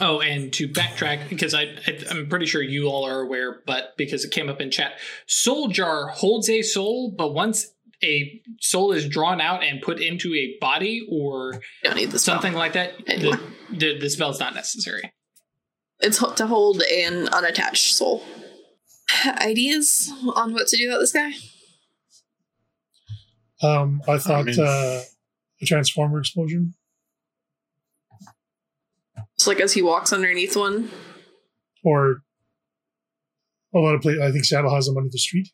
Oh, 0.00 0.20
and 0.20 0.52
to 0.54 0.66
backtrack, 0.66 1.28
because 1.28 1.52
I, 1.52 1.62
I 1.86 1.98
I'm 2.10 2.28
pretty 2.28 2.46
sure 2.46 2.62
you 2.62 2.86
all 2.88 3.06
are 3.06 3.20
aware, 3.20 3.62
but 3.66 3.96
because 3.98 4.24
it 4.24 4.30
came 4.30 4.48
up 4.48 4.60
in 4.60 4.70
chat, 4.70 4.94
Soul 5.26 5.68
Jar 5.68 6.08
holds 6.08 6.48
a 6.48 6.62
soul, 6.62 7.10
but 7.10 7.34
once 7.34 7.66
a 8.02 8.40
soul 8.60 8.92
is 8.92 9.06
drawn 9.06 9.40
out 9.40 9.62
and 9.62 9.82
put 9.82 10.00
into 10.00 10.34
a 10.34 10.56
body 10.58 11.06
or 11.10 11.60
don't 11.84 11.96
need 11.96 12.10
this 12.10 12.24
something 12.24 12.54
like 12.54 12.72
that, 12.72 12.94
Anymore. 13.06 13.38
the, 13.70 13.76
the, 13.76 13.98
the 13.98 14.10
spell's 14.10 14.40
not 14.40 14.54
necessary. 14.54 15.12
It's 16.00 16.18
to 16.36 16.46
hold 16.46 16.82
an 16.82 17.28
unattached 17.28 17.94
soul. 17.94 18.22
Ideas 19.26 20.10
on 20.34 20.54
what 20.54 20.66
to 20.68 20.76
do 20.78 20.88
about 20.88 21.00
this 21.00 21.12
guy? 21.12 21.32
Um, 23.62 24.00
I 24.08 24.16
thought 24.16 24.46
mean- 24.46 24.58
uh, 24.58 25.02
a 25.60 25.66
transformer 25.66 26.20
explosion. 26.20 26.74
Just 29.40 29.48
like 29.48 29.60
as 29.60 29.72
he 29.72 29.80
walks 29.80 30.12
underneath 30.12 30.54
one. 30.54 30.90
or 31.82 32.18
a 33.74 33.78
lot 33.78 33.94
of 33.94 34.02
places. 34.02 34.20
I 34.20 34.30
think 34.30 34.44
Seattle 34.44 34.74
has 34.74 34.84
them 34.84 34.98
under 34.98 35.08
the 35.10 35.16
street. 35.16 35.48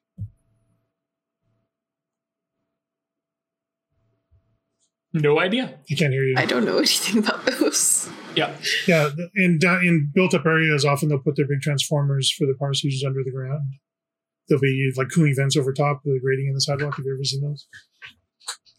No 5.12 5.38
idea. 5.38 5.78
I 5.88 5.94
can't 5.94 6.12
hear 6.12 6.24
you. 6.24 6.34
I 6.36 6.46
don't 6.46 6.64
know 6.64 6.78
anything 6.78 7.18
about 7.18 7.46
those. 7.46 8.10
Yeah. 8.34 8.56
Yeah, 8.88 9.10
in 9.36 9.60
in 9.62 10.10
built 10.12 10.34
up 10.34 10.46
areas, 10.46 10.84
often 10.84 11.08
they'll 11.08 11.20
put 11.20 11.36
their 11.36 11.46
big 11.46 11.60
transformers 11.60 12.28
for 12.36 12.44
the 12.44 12.56
power 12.58 12.74
stations 12.74 13.04
under 13.06 13.22
the 13.22 13.30
ground. 13.30 13.62
There'll 14.48 14.60
be 14.60 14.92
like 14.96 15.10
cooling 15.14 15.34
vents 15.36 15.56
over 15.56 15.72
top 15.72 16.00
with 16.04 16.16
a 16.16 16.20
grating 16.20 16.48
in 16.48 16.54
the 16.54 16.60
sidewalk. 16.60 16.96
Have 16.96 17.04
you 17.06 17.14
ever 17.14 17.22
seen 17.22 17.42
those? 17.42 17.68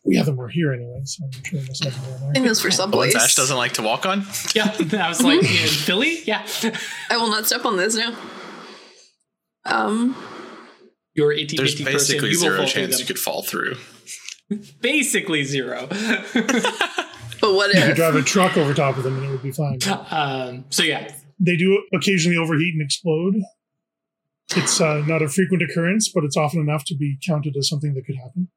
We 0.06 0.16
have 0.16 0.26
them 0.28 0.36
more 0.36 0.48
here 0.48 0.72
anyway, 0.72 1.02
so 1.04 1.26
I'm 1.26 1.44
sure 1.44 1.60
there's 1.60 1.82
nothing 1.84 2.02
going 2.04 2.16
I 2.16 2.20
there. 2.26 2.34
think 2.36 2.46
those 2.48 2.62
for 2.62 2.70
The 2.70 2.76
subways. 2.76 3.14
ones 3.14 3.26
Ash 3.26 3.36
doesn't 3.36 3.58
like 3.58 3.74
to 3.74 3.82
walk 3.82 4.06
on. 4.06 4.26
Yeah. 4.56 4.74
I 5.04 5.10
was 5.10 5.22
like, 5.22 5.40
in 5.42 5.68
Philly? 5.68 6.20
Yeah. 6.26 6.46
I 7.10 7.18
will 7.18 7.30
not 7.30 7.46
step 7.46 7.66
on 7.66 7.76
this 7.78 7.96
now. 7.96 8.16
Um, 9.66 10.16
You're 11.14 11.34
a 11.34 11.40
itty 11.40 11.58
There's 11.58 11.74
bitty 11.74 11.84
person. 11.92 11.98
basically 11.98 12.30
You 12.30 12.36
will 12.38 12.42
zero 12.42 12.58
fall 12.60 12.68
through 12.68 12.82
chance 12.84 12.92
them. 12.98 13.00
you 13.02 13.06
could 13.06 13.20
fall 13.20 13.44
through. 13.44 13.76
Basically 14.82 15.44
zero. 15.44 15.88
but 15.90 17.54
what 17.54 17.74
You 17.74 17.82
could 17.82 17.90
if? 17.92 17.96
drive 17.98 18.16
a 18.16 18.22
truck 18.22 18.56
over 18.58 18.74
top 18.74 18.96
of 18.98 19.04
them 19.04 19.18
and 19.18 19.26
it 19.26 19.30
would 19.32 19.44
be 19.44 19.52
fine. 19.52 19.80
um, 20.10 20.64
so 20.70 20.84
yeah, 20.84 21.12
They 21.40 21.58
do 21.58 21.84
occasionally 21.94 22.38
overheat 22.38 22.74
and 22.74 22.82
explode. 22.82 23.36
It's 24.56 24.80
uh, 24.80 25.04
not 25.06 25.22
a 25.22 25.28
frequent 25.28 25.64
occurrence, 25.64 26.10
but 26.14 26.24
it's 26.24 26.38
often 26.38 26.62
enough 26.62 26.86
to 26.86 26.96
be 26.96 27.18
counted 27.28 27.58
as 27.58 27.68
something 27.68 27.94
that 27.96 28.06
could 28.06 28.16
happen. 28.16 28.48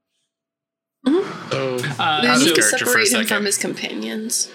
Oh, 1.07 1.77
uh, 1.99 2.21
We 2.23 2.29
Out 2.29 2.37
of 2.37 2.43
need 2.43 2.55
to 2.55 2.61
character 2.61 2.79
for 2.79 2.85
a 2.85 2.87
separate 2.87 3.01
him 3.01 3.07
second. 3.07 3.27
from 3.29 3.45
his 3.47 3.59
companions. 3.59 4.51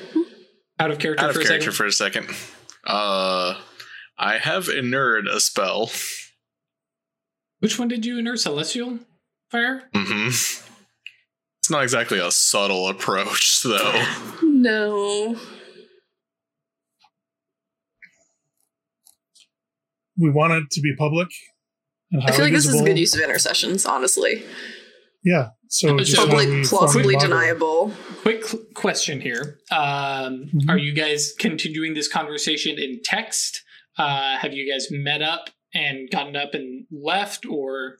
out 0.79 0.91
of 0.91 0.99
character 0.99 1.23
out 1.23 1.29
of 1.31 1.35
for 1.35 1.41
a 1.41 1.45
character 1.45 1.71
second. 1.71 1.75
for 1.75 1.85
a 1.85 1.91
second. 1.91 2.29
Uh, 2.85 3.59
I 4.17 4.37
have 4.37 4.69
inured 4.69 5.27
a 5.27 5.39
spell. 5.39 5.89
Which 7.59 7.79
one 7.79 7.87
did 7.87 8.05
you 8.05 8.17
inert? 8.19 8.39
Celestial 8.39 8.99
Fire? 9.51 9.89
hmm 9.93 10.27
It's 10.27 11.69
not 11.69 11.83
exactly 11.83 12.19
a 12.19 12.29
subtle 12.31 12.87
approach, 12.89 13.61
though. 13.63 14.03
No. 14.43 15.35
We 20.17 20.29
want 20.29 20.53
it 20.53 20.69
to 20.71 20.81
be 20.81 20.95
public 20.95 21.27
and 22.11 22.21
I 22.23 22.31
feel 22.31 22.45
like 22.45 22.53
this 22.53 22.65
is 22.65 22.71
visible. 22.71 22.85
good 22.85 22.99
use 22.99 23.15
of 23.15 23.21
intercessions, 23.21 23.85
honestly. 23.85 24.43
Yeah, 25.25 25.50
so 25.70 25.98
just 25.98 26.15
how 26.15 26.27
Public, 26.27 26.48
we 26.48 26.63
plausibly 26.63 27.03
formally 27.03 27.15
model 27.15 27.25
it. 27.25 27.27
deniable. 27.41 27.94
Quick 28.22 28.74
question 28.75 29.20
here. 29.20 29.60
Um, 29.72 30.50
Mhm. 30.53 30.70
Are 30.70 30.77
you 30.77 30.94
guys 30.94 31.34
continuing 31.38 31.96
this 31.96 32.08
conversation 32.08 32.77
in 32.79 33.01
text? 33.03 33.63
Uh, 33.98 34.38
have 34.38 34.53
you 34.53 34.72
guys 34.72 34.88
met 34.91 35.22
up 35.24 35.50
and 35.74 36.10
gotten 36.12 36.36
up 36.36 36.53
and 36.53 36.86
left, 36.91 37.46
or 37.46 37.98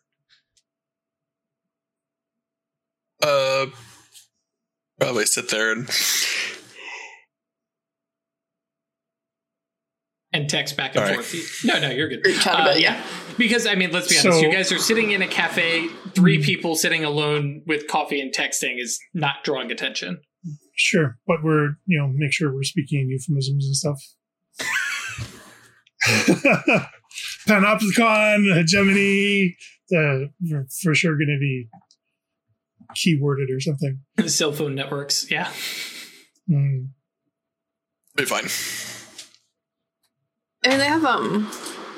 Uh, 3.24 3.68
probably 5.00 5.26
sit 5.26 5.50
there 5.50 5.72
and 5.72 5.90
and 10.36 10.50
text 10.50 10.76
back 10.78 10.96
and 10.96 11.04
All 11.04 11.10
right. 11.16 11.24
forth? 11.24 11.62
No, 11.66 11.80
no, 11.80 11.90
you're 11.90 12.08
good. 12.10 12.24
Group 12.24 12.38
chat 12.38 12.60
Uh, 12.60 12.62
about 12.64 12.80
yeah, 12.80 13.02
because 13.38 13.66
I 13.66 13.76
mean, 13.76 13.92
let's 13.92 14.08
be 14.10 14.18
honest. 14.20 14.40
So- 14.40 14.46
you 14.46 14.52
guys 14.52 14.72
are 14.72 14.78
sitting 14.78 15.12
in 15.12 15.22
a 15.22 15.28
cafe. 15.28 15.88
Three 16.14 16.42
people 16.44 16.76
sitting 16.76 17.04
alone 17.04 17.62
with 17.66 17.88
coffee 17.88 18.20
and 18.22 18.34
texting 18.34 18.80
is 18.80 19.00
not 19.14 19.44
drawing 19.44 19.72
attention. 19.72 20.20
Sure, 20.76 21.18
but 21.26 21.44
we're 21.44 21.78
you 21.86 21.98
know 21.98 22.08
make 22.14 22.34
sure 22.34 22.54
we're 22.54 22.64
speaking 22.64 23.00
in 23.02 23.10
euphemisms 23.10 23.66
and 23.66 23.76
stuff. 23.76 24.00
Panopticon, 27.48 28.56
hegemony, 28.56 29.56
uh, 29.96 30.28
for, 30.50 30.66
for 30.82 30.96
sure 30.96 31.16
going 31.16 31.28
to 31.28 31.40
be 31.40 31.68
keyworded 32.96 33.56
or 33.56 33.60
something. 33.60 34.00
Cell 34.28 34.52
phone 34.52 34.76
networks, 34.76 35.30
yeah. 35.32 35.50
Mm. 36.50 36.90
be 38.16 38.26
fine. 38.26 38.46
I 40.66 40.68
mean, 40.68 40.80
they 40.80 40.88
have 40.88 41.06
um 41.06 41.46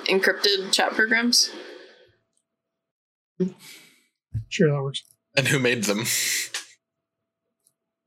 encrypted 0.06 0.74
chat 0.74 0.92
programs. 0.92 1.50
Sure, 4.50 4.72
that 4.72 4.84
works. 4.84 5.04
And 5.38 5.48
who 5.48 5.60
made 5.60 5.86
them? 5.86 6.00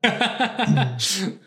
the 0.03 1.39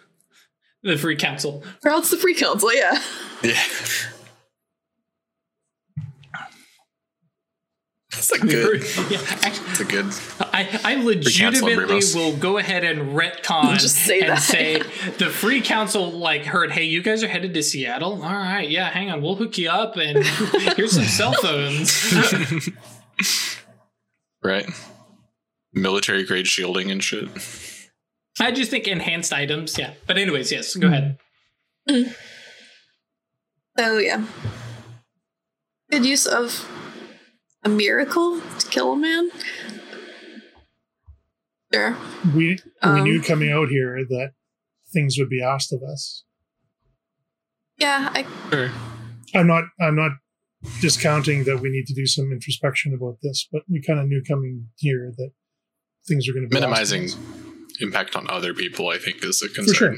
free 0.99 1.16
council. 1.16 1.62
Or 1.85 1.92
else 1.92 2.11
the 2.11 2.16
free 2.16 2.35
council, 2.35 2.75
yeah. 2.75 3.00
Yeah. 3.42 3.61
That's 8.14 8.30
a 8.33 8.38
good. 8.38 8.83
yeah, 9.11 9.18
actually, 9.42 9.66
That's 9.66 9.80
a 9.80 9.85
good. 9.85 10.06
I, 10.40 10.80
I 10.85 10.94
legitimately 11.02 12.00
will 12.14 12.37
go 12.37 12.59
ahead 12.59 12.85
and 12.85 13.16
retcon 13.16 13.78
Just 13.78 13.97
say 13.97 14.21
and 14.21 14.30
that. 14.30 14.42
say 14.42 14.78
the 15.18 15.30
free 15.30 15.61
council 15.61 16.11
like 16.12 16.44
heard, 16.44 16.71
hey, 16.73 16.85
you 16.85 17.02
guys 17.02 17.23
are 17.23 17.28
headed 17.28 17.54
to 17.54 17.62
Seattle. 17.62 18.23
All 18.23 18.33
right, 18.33 18.68
yeah, 18.68 18.90
hang 18.90 19.11
on, 19.11 19.23
we'll 19.23 19.35
hook 19.35 19.59
you 19.59 19.68
up, 19.71 19.97
and 19.97 20.25
here's 20.76 20.92
some 20.92 21.04
cell 21.04 21.33
phones. 21.33 22.12
right. 24.42 24.68
Military 25.73 26.25
grade 26.25 26.47
shielding 26.47 26.90
and 26.90 27.02
shit. 27.02 27.28
I 28.40 28.52
just 28.52 28.71
think 28.71 28.87
enhanced 28.87 29.33
items, 29.33 29.76
yeah. 29.78 29.94
But 30.06 30.18
anyways, 30.18 30.52
yes, 30.52 30.75
go 30.76 30.87
ahead. 30.88 31.18
So 33.76 33.99
yeah. 33.99 34.25
Good 35.90 36.06
use 36.06 36.26
of 36.26 36.68
a 37.64 37.68
miracle 37.68 38.40
to 38.59 38.66
kill 38.68 38.92
a 38.92 38.97
man. 38.97 39.30
Sure. 41.73 41.97
We 42.35 42.47
we 42.54 42.59
Um, 42.83 43.02
knew 43.04 43.21
coming 43.23 43.50
out 43.50 43.68
here 43.68 44.04
that 44.09 44.33
things 44.92 45.16
would 45.18 45.28
be 45.28 45.42
asked 45.42 45.73
of 45.73 45.83
us. 45.83 46.25
Yeah, 47.78 48.11
I 48.14 48.25
Sure. 48.50 48.71
I'm 49.35 49.47
not 49.47 49.64
I'm 49.80 49.97
not 49.97 50.12
discounting 50.80 51.44
that 51.44 51.59
we 51.61 51.68
need 51.71 51.87
to 51.87 51.94
do 51.94 52.06
some 52.06 52.30
introspection 52.33 52.94
about 52.94 53.18
this, 53.23 53.49
but 53.50 53.62
we 53.68 53.83
kind 53.83 53.99
of 53.99 54.06
knew 54.06 54.23
coming 54.23 54.68
here 54.76 55.12
that 55.16 55.30
things 56.06 56.28
are 56.28 56.33
going 56.33 56.44
to 56.44 56.49
be 56.49 56.56
asked 56.56 56.64
of 56.64 56.71
Minimizing 56.71 57.04
us. 57.06 57.16
impact 57.80 58.14
on 58.14 58.28
other 58.30 58.54
people, 58.54 58.88
I 58.88 58.99
think, 58.99 59.25
is 59.25 59.42
a 59.42 59.49
concern. 59.49 59.75
sure. 59.75 59.97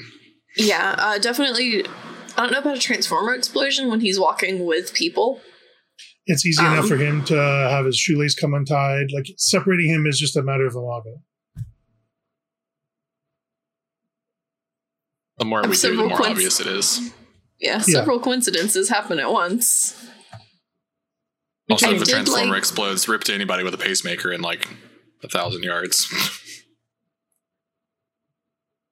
yeah, 0.57 0.95
uh, 0.99 1.19
definitely 1.19 1.85
I 2.37 2.43
don't 2.43 2.53
know 2.53 2.59
about 2.59 2.77
a 2.79 2.81
transformer 2.81 3.35
explosion 3.35 3.91
when 3.91 4.01
he's 4.01 4.19
walking 4.19 4.65
with 4.65 4.95
people. 4.95 5.41
It's 6.27 6.45
easy 6.45 6.65
enough 6.65 6.81
Um, 6.85 6.89
for 6.89 6.97
him 6.97 7.25
to 7.27 7.37
have 7.37 7.87
his 7.87 7.97
shoelace 7.97 8.35
come 8.35 8.53
untied. 8.55 9.13
Like 9.13 9.27
separating 9.37 9.89
him 9.91 10.07
is 10.07 10.19
just 10.19 10.37
a 10.37 10.43
matter 10.43 10.67
of 10.67 10.75
a 10.75 10.79
login. 10.79 11.23
The 15.39 15.45
more 15.45 15.63
we 15.63 15.77
do, 15.77 15.97
the 15.97 16.03
more 16.03 16.09
points. 16.17 16.27
obvious 16.31 16.61
it 16.61 16.67
is. 16.67 17.13
Yeah, 17.61 17.79
several 17.79 18.19
coincidences 18.21 18.89
happen 18.89 19.19
at 19.19 19.31
once. 19.31 19.95
Also, 21.71 21.91
if 21.93 21.99
the 22.01 22.05
did 22.07 22.13
transformer 22.13 22.51
like- 22.53 22.59
explodes, 22.59 23.09
rip 23.09 23.25
to 23.25 23.35
anybody 23.35 23.63
with 23.65 23.75
a 23.75 23.79
pacemaker 23.79 24.33
in 24.33 24.41
like 24.41 24.69
a 25.23 25.29
thousand 25.29 25.63
yards. 25.63 26.09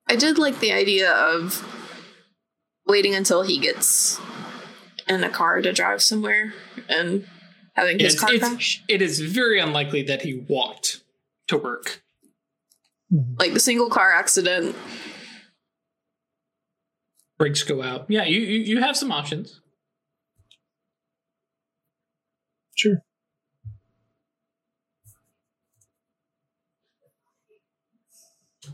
I 0.09 0.17
did 0.17 0.39
like 0.39 0.61
the 0.61 0.73
idea 0.73 1.11
of 1.13 1.65
waiting 2.87 3.15
until 3.15 3.43
he 3.43 3.59
gets 3.59 4.19
in 5.09 5.25
a 5.25 5.31
car 5.31 5.61
to 5.61 5.73
drive 5.73 6.03
somewhere 6.03 6.55
and 6.89 7.27
having 7.75 7.99
his 7.99 8.15
it's, 8.15 8.23
car 8.23 8.33
it's, 8.33 8.49
crash. 8.49 8.85
It 8.89 9.03
is 9.03 9.21
very 9.21 9.61
unlikely 9.61 10.03
that 10.05 10.23
he 10.23 10.45
walked 10.49 11.03
to 11.49 11.59
work. 11.59 12.03
Mm-hmm. 13.13 13.35
Like 13.39 13.53
the 13.53 13.61
single 13.61 13.91
car 13.91 14.13
accident. 14.13 14.75
Brakes 17.39 17.63
go 17.63 17.83
out. 17.83 18.07
Yeah, 18.09 18.25
you, 18.25 18.41
you, 18.41 18.61
you 18.61 18.81
have 18.81 18.97
some 18.97 19.13
options. 19.13 19.61
Sure. 22.77 23.03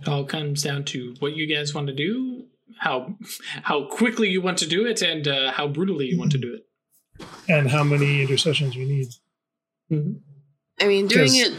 It 0.00 0.08
all 0.08 0.24
comes 0.24 0.62
down 0.62 0.84
to 0.86 1.14
what 1.18 1.36
you 1.36 1.46
guys 1.46 1.74
want 1.74 1.88
to 1.88 1.94
do 1.94 2.46
how 2.80 3.14
how 3.62 3.84
quickly 3.84 4.28
you 4.28 4.40
want 4.40 4.58
to 4.58 4.66
do 4.66 4.86
it, 4.86 5.02
and 5.02 5.28
uh, 5.28 5.52
how 5.52 5.68
brutally 5.68 6.06
you 6.06 6.18
want 6.18 6.32
to 6.32 6.38
do 6.38 6.54
it. 6.54 6.66
and 7.48 7.70
how 7.70 7.84
many 7.84 8.22
intercessions 8.22 8.74
we 8.74 8.86
need. 8.86 9.08
I 10.80 10.86
mean, 10.86 11.06
doing 11.06 11.34
it 11.34 11.52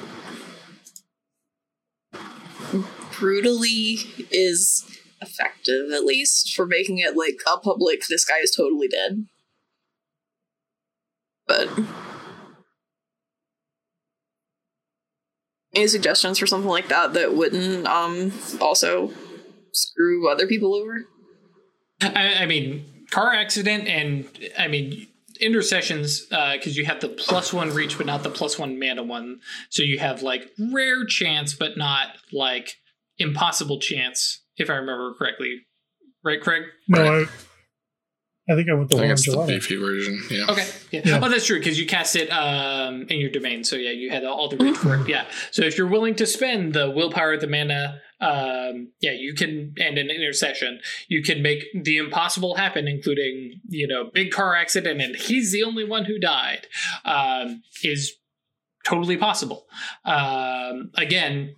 brutally 3.12 4.00
is 4.32 4.84
effective, 5.22 5.92
at 5.92 6.06
least, 6.06 6.56
for 6.56 6.66
making 6.66 6.98
it 6.98 7.16
like 7.16 7.40
a 7.52 7.58
public, 7.60 8.08
this 8.08 8.26
guy 8.26 8.40
is 8.40 8.52
totally 8.52 8.88
dead. 8.88 9.28
But. 11.48 11.70
Any 15.74 15.88
suggestions 15.88 16.40
for 16.40 16.48
something 16.48 16.70
like 16.70 16.90
that 16.90 17.14
that 17.14 17.34
wouldn't 17.34 17.88
um 17.88 18.34
also 18.60 19.14
screw 19.74 20.30
other 20.30 20.48
people 20.48 20.74
over? 20.76 21.06
I, 22.02 22.36
I 22.42 22.46
mean, 22.46 23.06
car 23.12 23.34
accident, 23.34 23.88
and 23.88 24.28
I 24.58 24.68
mean 24.68 25.08
intercessions 25.40 26.22
because 26.30 26.78
you 26.78 26.86
have 26.86 27.00
the 27.00 27.10
plus 27.10 27.52
one 27.52 27.72
reach, 27.74 27.98
but 27.98 28.06
not 28.06 28.24
the 28.24 28.30
plus 28.30 28.58
one 28.60 28.80
mana 28.80 29.04
one. 29.04 29.40
So 29.70 29.84
you 29.84 30.00
have 30.00 30.22
like 30.22 30.50
rare 30.72 31.06
chance, 31.06 31.54
but 31.54 31.78
not 31.78 32.08
like 32.32 32.76
impossible 33.18 33.80
chance, 33.80 34.42
if 34.58 34.70
I 34.70 34.74
remember 34.74 35.14
correctly. 35.18 35.62
Right, 36.24 36.40
Craig? 36.42 36.64
No, 36.88 37.02
Right. 37.02 37.28
I, 37.28 38.54
I 38.54 38.56
think 38.56 38.70
I 38.70 38.74
went 38.74 38.90
the 38.90 38.96
I 38.96 39.00
think 39.00 39.08
one 39.08 39.12
it's 39.14 39.26
the 39.26 39.32
gelato. 39.34 39.48
beefy 39.48 39.76
version. 39.78 40.22
Yeah. 40.30 40.46
Okay. 40.50 40.68
Yeah. 40.92 41.02
Yeah. 41.06 41.20
Oh, 41.24 41.30
that's 41.30 41.46
true 41.46 41.60
because 41.60 41.80
you 41.80 41.86
cast 41.88 42.16
it 42.16 42.28
um, 42.30 43.04
in 43.10 43.20
your 43.20 43.30
domain. 43.30 43.64
So 43.64 43.76
yeah, 43.76 43.92
you 43.92 44.10
had 44.10 44.26
all 44.26 44.50
the 44.50 44.58
reach 44.58 44.78
for 44.78 44.96
it. 44.96 45.08
Yeah. 45.08 45.26
So 45.52 45.64
if 45.64 45.78
you're 45.78 45.88
willing 45.88 46.16
to 46.16 46.26
spend 46.26 46.74
the 46.74 46.90
willpower, 46.90 47.38
the 47.38 47.48
mana, 47.48 48.02
um, 48.22 48.92
yeah, 49.02 49.12
you 49.12 49.34
can, 49.34 49.74
and 49.80 49.98
an 49.98 50.10
intercession, 50.10 50.80
you 51.08 51.24
can 51.24 51.42
make 51.42 51.66
the 51.74 51.98
impossible 51.98 52.56
happen, 52.56 52.88
including 52.88 53.60
you 53.68 53.88
know 53.88 54.10
big 54.14 54.32
car 54.32 54.56
accident, 54.56 55.02
and 55.02 55.16
he's 55.16 55.52
the 55.52 55.64
only 55.64 55.84
one 55.84 56.06
who 56.06 56.20
died. 56.20 56.68
Um, 57.04 57.64
is 57.84 58.14
totally 58.86 59.18
possible. 59.18 59.66
Um, 60.06 60.92
again. 60.96 61.56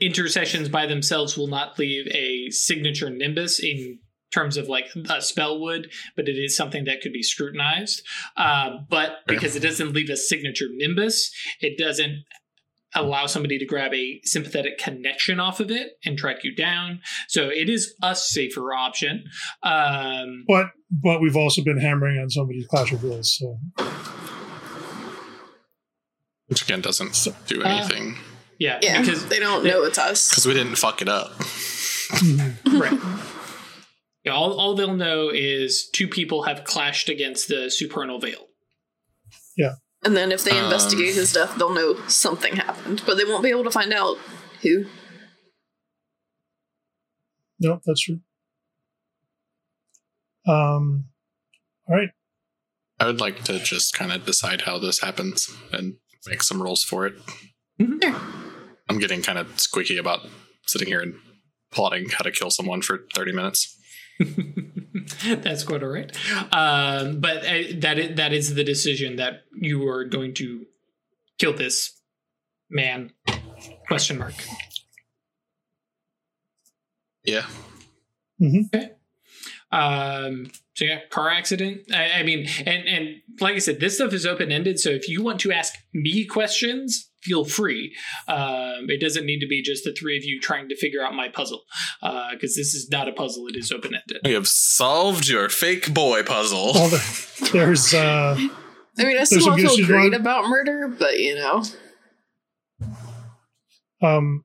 Intercessions 0.00 0.68
by 0.68 0.84
themselves 0.84 1.38
will 1.38 1.46
not 1.46 1.78
leave 1.78 2.06
a 2.08 2.50
signature 2.50 3.08
nimbus 3.08 3.58
in 3.58 3.98
terms 4.34 4.58
of 4.58 4.68
like 4.68 4.86
a 5.08 5.22
spell 5.22 5.60
would, 5.60 5.90
but 6.14 6.28
it 6.28 6.36
is 6.36 6.54
something 6.54 6.84
that 6.84 7.00
could 7.00 7.12
be 7.12 7.22
scrutinized. 7.22 8.02
Uh, 8.36 8.78
but 8.88 9.20
because 9.26 9.56
it 9.56 9.60
doesn't 9.60 9.94
leave 9.94 10.10
a 10.10 10.16
signature 10.16 10.66
nimbus, 10.70 11.32
it 11.60 11.78
doesn't 11.78 12.24
allow 12.94 13.26
somebody 13.26 13.58
to 13.58 13.66
grab 13.66 13.92
a 13.94 14.20
sympathetic 14.24 14.78
connection 14.78 15.38
off 15.40 15.60
of 15.60 15.70
it 15.70 15.92
and 16.04 16.16
track 16.18 16.42
you 16.44 16.54
down. 16.54 17.00
So 17.28 17.48
it 17.48 17.68
is 17.68 17.94
a 18.02 18.14
safer 18.16 18.72
option. 18.72 19.24
Um, 19.62 20.44
But 20.48 20.68
but 20.90 21.20
we've 21.20 21.36
also 21.36 21.62
been 21.62 21.78
hammering 21.78 22.18
on 22.18 22.30
somebody's 22.30 22.66
Clash 22.66 22.92
of 22.92 23.02
Wills, 23.02 23.36
so 23.38 23.58
Which 26.46 26.62
again 26.62 26.80
doesn't 26.80 27.26
do 27.46 27.62
Uh, 27.62 27.68
anything 27.68 28.16
yeah, 28.58 28.78
Yeah, 28.82 29.00
because 29.00 29.26
they 29.28 29.38
don't 29.38 29.64
know 29.64 29.84
it's 29.84 29.98
us. 29.98 30.30
because 30.30 30.46
we 30.46 30.54
didn't 30.54 30.76
fuck 30.76 31.00
it 31.02 31.08
up. 31.08 31.30
right. 32.72 32.98
Yeah, 34.24 34.32
all, 34.32 34.58
all 34.58 34.74
they'll 34.74 34.96
know 34.96 35.28
is 35.32 35.88
two 35.92 36.08
people 36.08 36.42
have 36.42 36.64
clashed 36.64 37.08
against 37.08 37.48
the 37.48 37.70
supernal 37.70 38.18
veil. 38.18 38.46
And 40.04 40.16
then 40.16 40.30
if 40.32 40.44
they 40.44 40.52
Um, 40.58 40.64
investigate 40.64 41.14
his 41.14 41.32
death, 41.32 41.56
they'll 41.58 41.74
know 41.74 42.06
something 42.06 42.56
happened, 42.56 43.02
but 43.04 43.16
they 43.16 43.24
won't 43.24 43.42
be 43.42 43.50
able 43.50 43.64
to 43.64 43.70
find 43.70 43.92
out 43.92 44.16
who. 44.62 44.86
no, 47.60 47.80
that's 47.84 48.02
true. 48.02 48.20
Um, 50.46 51.06
all 51.88 51.96
right. 51.96 52.10
I 53.00 53.06
would 53.06 53.20
like 53.20 53.42
to 53.44 53.58
just 53.58 53.94
kind 53.94 54.12
of 54.12 54.24
decide 54.24 54.62
how 54.62 54.78
this 54.78 55.00
happens 55.00 55.50
and 55.72 55.96
make 56.26 56.42
some 56.42 56.62
rules 56.62 56.84
for 56.84 57.06
it. 57.06 57.14
Mhm. 57.80 58.02
Sure. 58.02 58.20
I'm 58.88 58.98
getting 58.98 59.22
kind 59.22 59.38
of 59.38 59.58
squeaky 59.60 59.98
about 59.98 60.20
sitting 60.66 60.88
here 60.88 61.00
and 61.00 61.14
plotting 61.72 62.08
how 62.10 62.22
to 62.22 62.30
kill 62.30 62.50
someone 62.50 62.80
for 62.82 63.06
30 63.14 63.32
minutes. 63.32 63.76
That's 65.24 65.64
quite 65.64 65.82
all 65.82 65.88
right. 65.88 66.10
Um, 66.52 67.20
but 67.20 67.38
uh, 67.38 67.78
that 67.78 67.98
is, 67.98 68.16
that 68.16 68.32
is 68.32 68.54
the 68.54 68.64
decision 68.64 69.16
that 69.16 69.44
you 69.54 69.86
are 69.88 70.04
going 70.04 70.34
to 70.34 70.66
kill 71.38 71.52
this 71.52 72.00
man? 72.70 73.12
Question 73.86 74.18
mark. 74.18 74.34
Yeah. 77.24 77.46
Um, 79.70 80.50
so 80.74 80.84
yeah, 80.84 81.00
car 81.10 81.30
accident. 81.30 81.82
I, 81.92 82.20
I 82.20 82.22
mean, 82.22 82.48
and 82.64 82.86
and 82.86 83.16
like 83.40 83.54
I 83.54 83.58
said, 83.58 83.80
this 83.80 83.96
stuff 83.96 84.12
is 84.12 84.24
open 84.24 84.50
ended. 84.50 84.78
So 84.78 84.90
if 84.90 85.08
you 85.08 85.22
want 85.22 85.40
to 85.40 85.52
ask 85.52 85.74
me 85.92 86.24
questions, 86.24 87.07
feel 87.22 87.44
free. 87.44 87.94
Um, 88.26 88.86
it 88.88 89.00
doesn't 89.00 89.26
need 89.26 89.40
to 89.40 89.46
be 89.46 89.62
just 89.62 89.84
the 89.84 89.92
three 89.92 90.16
of 90.16 90.24
you 90.24 90.40
trying 90.40 90.68
to 90.68 90.76
figure 90.76 91.02
out 91.02 91.14
my 91.14 91.28
puzzle, 91.28 91.62
because 92.00 92.56
this 92.56 92.74
is 92.74 92.88
not 92.90 93.08
a 93.08 93.12
puzzle. 93.12 93.46
It 93.48 93.56
is 93.56 93.72
open 93.72 93.94
ended. 93.94 94.22
We 94.24 94.32
have 94.32 94.48
solved 94.48 95.28
your 95.28 95.48
fake 95.48 95.92
boy 95.92 96.22
puzzle. 96.22 96.72
Well, 96.74 96.88
there, 96.88 97.50
there's 97.52 97.94
uh, 97.94 98.36
I 98.98 99.04
mean, 99.04 99.18
I 99.18 99.24
still 99.24 99.44
don't 99.46 99.58
feel 99.60 99.86
great 99.86 100.10
going- 100.10 100.14
about 100.14 100.48
murder, 100.48 100.88
but 100.88 101.18
you 101.18 101.34
know. 101.36 101.62
um, 104.02 104.44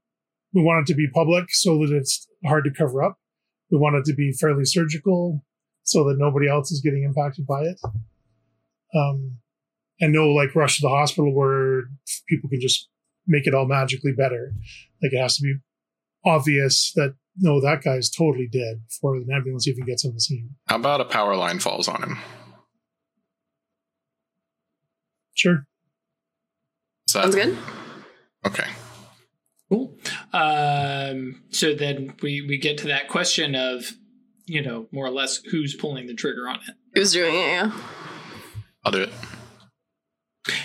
we 0.54 0.62
want 0.62 0.88
it 0.88 0.92
to 0.92 0.96
be 0.96 1.08
public 1.14 1.46
so 1.50 1.78
that 1.80 1.92
it's 1.96 2.28
hard 2.46 2.64
to 2.66 2.72
cover 2.72 3.04
up. 3.04 3.18
We 3.72 3.78
want 3.78 3.96
it 3.96 4.06
to 4.06 4.14
be 4.14 4.32
fairly 4.40 4.66
surgical 4.66 5.44
so 5.84 6.04
that 6.08 6.18
nobody 6.18 6.48
else 6.48 6.72
is 6.72 6.82
getting 6.82 7.04
impacted 7.04 7.46
by 7.46 7.62
it. 7.62 7.80
Um, 8.96 9.40
and 10.00 10.12
no 10.14 10.30
like 10.30 10.56
rush 10.56 10.78
to 10.78 10.82
the 10.82 10.90
hospital 10.90 11.34
where 11.34 11.84
people 12.28 12.50
can 12.50 12.60
just 12.60 12.90
make 13.28 13.48
it 13.48 13.54
all 13.54 13.66
magically 13.68 14.12
better. 14.12 14.54
Like 15.02 15.14
it 15.14 15.22
has 15.22 15.38
to 15.38 15.44
be 15.44 15.56
obvious 16.26 16.92
that 16.96 17.16
no, 17.38 17.60
that 17.62 17.82
guy's 17.84 18.10
totally 18.10 18.48
dead 18.52 18.84
before 18.88 19.20
the 19.20 19.34
ambulance 19.34 19.68
even 19.68 19.86
gets 19.86 20.06
on 20.06 20.14
the 20.14 20.20
scene. 20.20 20.52
How 20.68 20.76
about 20.76 21.02
a 21.02 21.06
power 21.06 21.36
line 21.36 21.60
falls 21.60 21.88
on 21.88 22.02
him? 22.04 22.18
Sure. 25.34 25.66
Is 27.08 27.14
that- 27.14 27.24
Sounds 27.24 27.36
good. 27.36 27.58
Okay. 28.46 28.68
Cool. 29.70 29.98
Um, 30.34 31.42
so 31.50 31.74
then 31.74 32.14
we 32.22 32.42
we 32.48 32.58
get 32.58 32.78
to 32.80 32.88
that 32.88 33.08
question 33.08 33.56
of, 33.56 33.86
you 34.46 34.62
know, 34.62 34.88
more 34.92 35.06
or 35.06 35.10
less 35.12 35.38
who's 35.38 35.74
pulling 35.76 36.06
the 36.06 36.14
trigger 36.14 36.48
on 36.48 36.58
it. 36.58 36.76
Who's 36.94 37.14
doing 37.14 37.34
it? 37.34 37.38
Yeah. 37.48 37.72
I'll 38.86 38.92
do 38.92 39.02
it. 39.02 39.10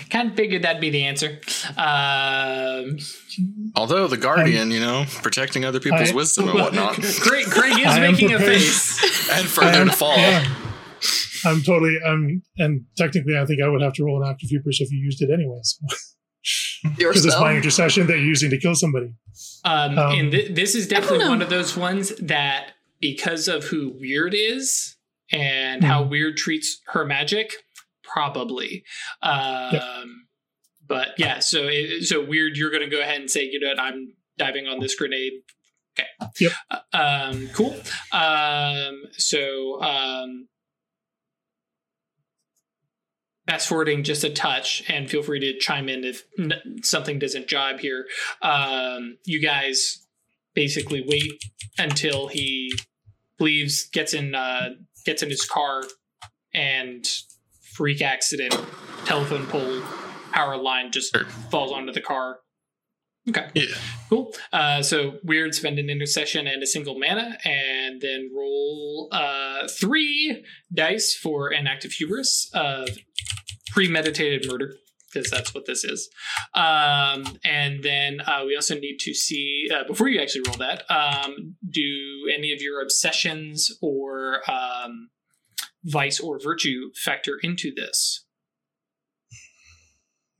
Kind 0.09 0.31
of 0.31 0.35
figured 0.35 0.63
that'd 0.63 0.81
be 0.81 0.89
the 0.89 1.03
answer. 1.03 1.39
Um, 1.77 2.97
Although 3.75 4.07
the 4.07 4.17
guardian, 4.17 4.71
you 4.71 4.79
know, 4.79 5.05
protecting 5.21 5.65
other 5.65 5.79
people's 5.79 6.11
I- 6.11 6.15
wisdom 6.15 6.49
and 6.49 6.59
whatnot, 6.59 6.93
Craig, 6.95 7.45
Craig 7.45 7.77
is 7.79 7.85
I 7.87 7.99
making 7.99 8.33
a 8.33 8.39
face. 8.39 9.29
and 9.31 9.47
further 9.47 9.85
to 9.85 9.91
fall. 9.91 10.17
Yeah. 10.17 10.43
I'm 11.45 11.61
totally. 11.61 11.97
I'm 12.05 12.41
and 12.57 12.85
technically, 12.97 13.37
I 13.37 13.45
think 13.45 13.61
I 13.63 13.67
would 13.69 13.81
have 13.81 13.93
to 13.93 14.03
roll 14.03 14.21
an 14.23 14.29
active 14.29 14.49
hubris 14.49 14.81
if 14.81 14.91
you 14.91 14.99
used 14.99 15.21
it 15.21 15.29
anyway. 15.31 15.59
Your 16.97 17.11
Because 17.11 17.25
it's 17.25 17.39
my 17.39 17.55
intercession 17.55 18.07
that 18.07 18.13
you're 18.17 18.25
using 18.25 18.49
to 18.49 18.57
kill 18.57 18.75
somebody. 18.75 19.13
Um, 19.63 19.97
Um, 19.97 20.11
and 20.19 20.31
th- 20.31 20.55
this 20.55 20.75
is 20.75 20.87
definitely 20.87 21.27
one 21.29 21.41
of 21.41 21.49
those 21.49 21.77
ones 21.77 22.13
that, 22.21 22.71
because 22.99 23.47
of 23.47 23.65
who 23.65 23.93
Weird 23.99 24.33
is 24.33 24.95
and 25.31 25.83
how 25.83 26.03
Mhm. 26.03 26.09
Weird 26.09 26.37
treats 26.37 26.81
her 26.87 27.05
magic, 27.05 27.53
probably. 28.11 28.83
Um, 29.21 30.25
But 30.87 31.09
yeah, 31.19 31.37
so 31.37 31.67
it, 31.67 32.05
so 32.05 32.25
Weird, 32.25 32.57
you're 32.57 32.71
going 32.71 32.81
to 32.81 32.89
go 32.89 32.99
ahead 32.99 33.21
and 33.21 33.29
say, 33.29 33.43
you 33.43 33.59
know 33.59 33.67
what, 33.67 33.79
I'm 33.79 34.15
diving 34.39 34.65
on 34.65 34.79
this 34.79 34.95
grenade. 34.95 35.33
Okay. 35.99 36.07
Yep. 36.39 36.51
Uh, 36.71 36.97
um, 36.97 37.49
cool. 37.53 37.75
Um, 38.11 39.03
so 39.11 39.79
um, 39.83 40.47
fast 43.47 43.67
forwarding 43.67 44.03
just 44.03 44.23
a 44.23 44.31
touch, 44.31 44.83
and 44.89 45.07
feel 45.07 45.21
free 45.21 45.39
to 45.41 45.59
chime 45.59 45.89
in 45.89 46.03
if 46.03 46.23
n- 46.39 46.79
something 46.81 47.19
doesn't 47.19 47.47
jibe 47.47 47.79
here. 47.79 48.07
Um, 48.41 49.17
you 49.25 49.39
guys 49.39 50.07
basically 50.55 51.03
wait 51.07 51.43
until 51.77 52.29
he 52.29 52.73
leaves, 53.39 53.87
gets 53.89 54.15
in, 54.15 54.33
uh, 54.33 54.69
gets 55.05 55.21
in 55.21 55.29
his 55.29 55.45
car, 55.45 55.83
and 56.51 57.05
freak 57.79 58.01
accident, 58.01 58.53
telephone 59.05 59.45
pole, 59.47 59.81
power 60.33 60.57
line 60.57 60.91
just 60.91 61.13
Sure. 61.15 61.23
falls 61.49 61.71
onto 61.71 61.93
the 61.93 62.01
car. 62.01 62.39
Okay. 63.29 63.47
Yeah. 63.53 63.73
Cool. 64.09 64.33
Uh, 64.51 64.81
so 64.83 65.17
weird, 65.23 65.55
spend 65.55 65.79
an 65.79 65.89
intercession 65.89 66.45
and 66.45 66.61
a 66.61 66.67
single 66.67 66.99
mana, 66.99 67.37
and 67.45 68.01
then 68.01 68.29
roll 68.35 69.07
uh, 69.13 69.65
three 69.79 70.43
dice 70.73 71.15
for 71.15 71.47
an 71.53 71.67
active 71.67 71.93
hubris 71.93 72.49
of 72.53 72.89
premeditated 73.71 74.45
murder. 74.51 74.75
because 75.11 75.31
that's 75.31 75.53
what 75.55 75.65
this 75.65 75.83
is. 75.83 76.09
Um, 76.53 77.23
and 77.45 77.81
then 77.81 78.19
uh, 78.27 78.43
we 78.45 78.55
also 78.55 78.75
need 78.75 78.97
to 78.99 79.13
see 79.13 79.67
uh, 79.73 79.83
before 79.87 80.07
you 80.09 80.19
actually 80.21 80.43
roll 80.47 80.57
that. 80.57 80.83
Um, 80.91 81.55
do 81.67 82.29
any 82.37 82.51
of 82.51 82.61
your 82.61 82.81
obsessions 82.81 83.71
or 83.81 84.41
um, 84.51 85.09
vice 85.83 86.19
or 86.19 86.39
virtue 86.39 86.91
factor 86.95 87.37
into 87.41 87.71
this? 87.75 88.25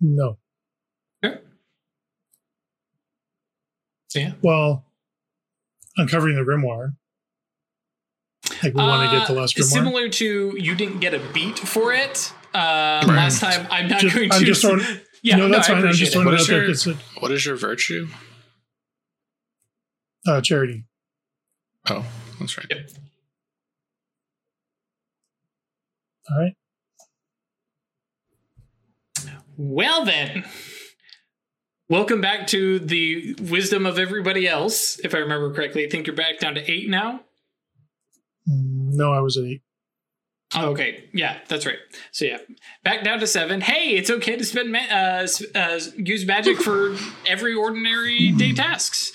No. 0.01 0.37
Okay. 1.23 1.39
Yeah. 4.15 4.33
Well, 4.41 4.85
uncovering 5.97 6.35
the 6.35 6.41
grimoire. 6.41 6.95
Like 8.63 8.73
we 8.73 8.81
want 8.81 9.09
to 9.11 9.17
get 9.17 9.27
the 9.27 9.33
Uh, 9.33 9.41
last 9.41 9.55
grimoire. 9.55 9.63
Similar 9.63 10.09
to 10.09 10.55
you 10.57 10.75
didn't 10.75 10.99
get 10.99 11.13
a 11.13 11.19
beat 11.33 11.59
for 11.59 11.93
it 11.93 12.33
uh, 12.53 13.03
Right. 13.07 13.15
last 13.15 13.39
time. 13.41 13.67
I'm 13.69 13.87
not 13.87 13.99
Just- 14.01 14.15
going 14.15 14.29
to. 14.29 14.35
I'm 14.35 14.43
just 14.45 14.61
throwing. 14.61 14.81
yeah, 15.21 15.35
no, 15.35 15.49
that's 15.49 15.69
I 15.69 15.73
fine. 15.73 15.85
I'm 15.87 15.93
just 15.93 16.13
throwing 16.13 16.25
What 16.25 16.33
it 16.35 16.39
is 16.41 16.49
out 16.49 16.55
your- 16.55 16.69
It's 16.69 16.87
a 16.87 16.93
What 17.19 17.31
is 17.31 17.45
your 17.45 17.55
virtue? 17.55 18.07
uh, 20.27 20.41
charity. 20.41 20.85
Oh, 21.89 22.05
that's 22.39 22.57
right. 22.57 22.67
All 26.31 26.37
right. 26.39 26.53
Well 29.57 30.05
then, 30.05 30.45
welcome 31.89 32.21
back 32.21 32.47
to 32.47 32.79
the 32.79 33.33
wisdom 33.41 33.85
of 33.85 33.99
everybody 33.99 34.47
else. 34.47 34.99
If 34.99 35.13
I 35.13 35.17
remember 35.17 35.53
correctly, 35.53 35.85
I 35.85 35.89
think 35.89 36.07
you're 36.07 36.15
back 36.15 36.39
down 36.39 36.55
to 36.55 36.71
eight 36.71 36.89
now. 36.89 37.21
Mm, 38.47 38.93
No, 38.93 39.11
I 39.11 39.19
was 39.19 39.37
at 39.37 39.43
eight. 39.43 39.61
Oh, 40.55 40.69
okay, 40.69 41.03
yeah, 41.13 41.37
that's 41.47 41.65
right. 41.67 41.77
So 42.11 42.25
yeah, 42.25 42.37
back 42.83 43.03
down 43.03 43.19
to 43.19 43.27
seven. 43.27 43.61
Hey, 43.61 43.89
it's 43.97 44.09
okay 44.09 44.35
to 44.35 44.43
spend 44.43 44.71
ma- 44.71 44.79
uh, 44.89 45.27
uh, 45.53 45.79
use 45.95 46.25
magic 46.25 46.57
for 46.57 46.95
every 47.27 47.53
ordinary 47.53 48.31
day 48.31 48.53
tasks. 48.53 49.11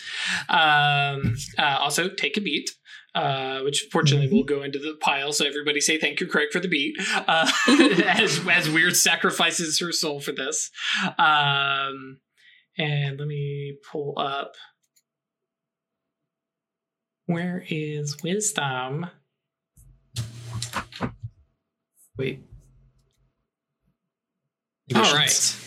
Um, 0.48 1.34
uh, 1.58 1.78
also, 1.80 2.08
take 2.08 2.36
a 2.36 2.40
beat. 2.40 2.70
Uh, 3.14 3.60
which 3.60 3.86
fortunately 3.92 4.28
will 4.28 4.42
go 4.42 4.64
into 4.64 4.80
the 4.80 4.96
pile, 5.00 5.32
so 5.32 5.46
everybody 5.46 5.80
say 5.80 5.96
thank 5.98 6.18
you, 6.18 6.26
Craig, 6.26 6.48
for 6.50 6.58
the 6.58 6.66
beat. 6.66 6.96
Uh, 7.14 7.48
as 8.06 8.40
as 8.50 8.68
weird 8.68 8.96
sacrifices 8.96 9.78
her 9.78 9.92
soul 9.92 10.18
for 10.18 10.32
this. 10.32 10.68
Um, 11.16 12.18
and 12.76 13.18
let 13.18 13.28
me 13.28 13.76
pull 13.92 14.14
up. 14.16 14.54
Where 17.26 17.64
is 17.68 18.20
wisdom? 18.22 19.06
Wait. 22.18 22.42
All 24.94 25.14
right. 25.14 25.60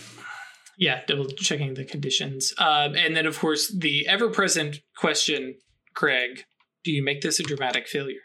Yeah, 0.78 1.02
double 1.08 1.28
checking 1.28 1.74
the 1.74 1.86
conditions. 1.86 2.54
Um, 2.60 2.96
and 2.96 3.16
then, 3.16 3.26
of 3.26 3.40
course, 3.40 3.74
the 3.76 4.08
ever 4.08 4.30
present 4.30 4.82
question, 4.96 5.56
Craig 5.96 6.44
do 6.88 6.94
you 6.94 7.04
make 7.04 7.20
this 7.20 7.38
a 7.38 7.44
dramatic 7.44 7.86
failure? 7.86 8.22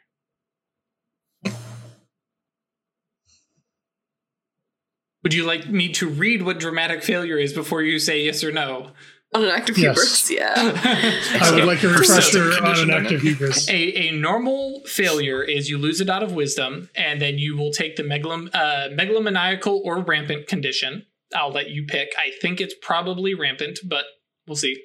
Would 5.25 5.35
you 5.35 5.45
like 5.45 5.69
me 5.69 5.93
to 5.95 6.09
read 6.09 6.43
what 6.43 6.61
dramatic 6.61 7.03
failure 7.03 7.37
is 7.39 7.53
before 7.53 7.83
you 7.83 7.99
say 7.99 8.23
yes 8.25 8.45
or 8.45 8.53
no? 8.53 8.93
On 9.35 9.43
an 9.43 9.51
active 9.51 9.77
Yes. 9.79 9.97
hubris, 9.97 10.31
yeah. 10.31 10.53
I 11.41 11.51
would 11.53 11.65
like 11.65 11.83
a 11.83 11.89
Persistent 11.89 12.45
refresher 12.45 12.63
on 12.63 12.67
an 12.71 12.73
isn't 12.75 12.91
active 12.91 13.23
hubris. 13.23 13.69
A, 13.69 14.09
a 14.09 14.13
normal 14.13 14.83
failure 14.87 15.43
is 15.43 15.69
you 15.69 15.77
lose 15.79 16.01
a 16.01 16.05
dot 16.05 16.23
of 16.23 16.33
wisdom, 16.33 16.89
and 16.95 17.21
then 17.21 17.39
you 17.39 17.57
will 17.57 17.73
take 17.73 17.97
the 17.97 18.05
megalom, 18.05 18.49
uh, 18.55 18.91
megalomaniacal 18.93 19.81
or 19.85 20.03
rampant 20.03 20.47
condition. 20.47 21.07
I'll 21.35 21.51
let 21.51 21.71
you 21.71 21.85
pick. 21.85 22.13
I 22.17 22.31
think 22.41 22.61
it's 22.61 22.75
probably 22.81 23.35
rampant, 23.35 23.81
but 23.85 24.05
we'll 24.47 24.55
see. 24.57 24.85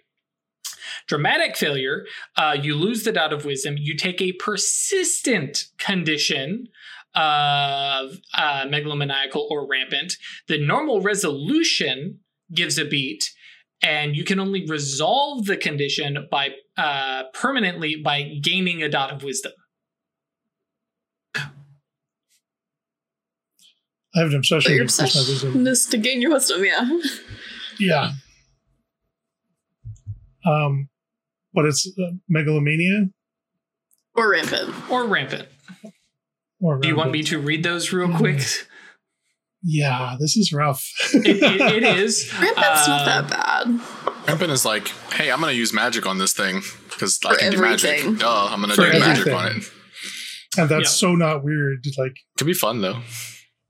Dramatic 1.07 1.55
failure, 1.57 2.05
uh, 2.35 2.55
you 2.61 2.75
lose 2.75 3.03
the 3.03 3.11
dot 3.11 3.33
of 3.33 3.45
wisdom. 3.45 3.75
You 3.77 3.95
take 3.95 4.21
a 4.21 4.31
persistent 4.33 5.65
condition 5.77 6.67
of 7.15 8.17
uh, 8.37 8.65
megalomaniacal 8.65 9.47
or 9.49 9.67
rampant. 9.67 10.17
The 10.47 10.59
normal 10.59 11.01
resolution 11.01 12.19
gives 12.53 12.77
a 12.77 12.85
beat, 12.85 13.31
and 13.81 14.15
you 14.15 14.23
can 14.23 14.39
only 14.39 14.65
resolve 14.67 15.45
the 15.45 15.57
condition 15.57 16.27
by 16.29 16.51
uh, 16.77 17.23
permanently 17.33 17.95
by 17.95 18.23
gaining 18.41 18.83
a 18.83 18.89
dot 18.89 19.11
of 19.11 19.23
wisdom. 19.23 19.51
I 24.15 24.21
have 24.21 24.27
an 24.29 24.31
But 24.31 24.37
obsession 24.37 24.71
your 24.75 24.87
to 24.87 25.03
increase 25.03 25.15
my 25.15 25.21
wisdom. 25.21 25.49
obsession 25.49 25.67
is 25.67 25.85
to 25.87 25.97
gain 25.97 26.21
your 26.21 26.31
wisdom, 26.31 26.63
yeah. 26.65 26.89
Yeah. 27.79 28.11
Um, 30.47 30.89
but 31.53 31.65
it's 31.65 31.87
uh, 31.99 32.11
megalomania 32.29 33.07
Or 34.15 34.29
rampant. 34.31 34.73
Or 34.89 35.05
rampant. 35.07 35.47
or 36.61 36.79
Do 36.79 36.87
you 36.87 36.95
want 36.95 37.11
me 37.11 37.23
to 37.23 37.39
read 37.39 37.63
those 37.63 37.91
real 37.91 38.07
Mm. 38.07 38.17
quick? 38.17 38.41
Yeah, 39.63 40.15
this 40.19 40.37
is 40.37 40.53
rough. 40.53 40.87
It, 41.13 41.25
it, 41.43 41.61
it 41.61 41.83
is. 41.83 42.31
Rampant's 42.39 42.87
not 42.87 43.01
Uh, 43.01 43.21
that 43.21 43.29
bad. 43.29 44.27
Rampant 44.27 44.51
is 44.51 44.63
like, 44.65 44.87
hey, 45.13 45.31
I'm 45.31 45.39
going 45.41 45.51
to 45.51 45.57
use 45.57 45.73
magic 45.73 46.05
on 46.05 46.19
this 46.19 46.31
thing 46.33 46.61
because 46.89 47.19
I 47.25 47.33
For 47.33 47.39
can 47.39 47.51
do 47.51 47.61
magic. 47.61 48.01
Duh, 48.19 48.47
I'm 48.51 48.61
going 48.61 48.69
to 48.69 48.75
For 48.75 48.89
do 48.91 48.99
magic 48.99 49.33
on 49.33 49.57
it. 49.57 49.71
and 50.57 50.69
that's 50.69 50.83
Yeah. 50.83 51.09
so 51.09 51.15
not 51.15 51.43
weird. 51.43 51.85
Like, 51.97 52.15
Could 52.37 52.47
be 52.47 52.53
fun 52.53 52.81
though. 52.81 52.93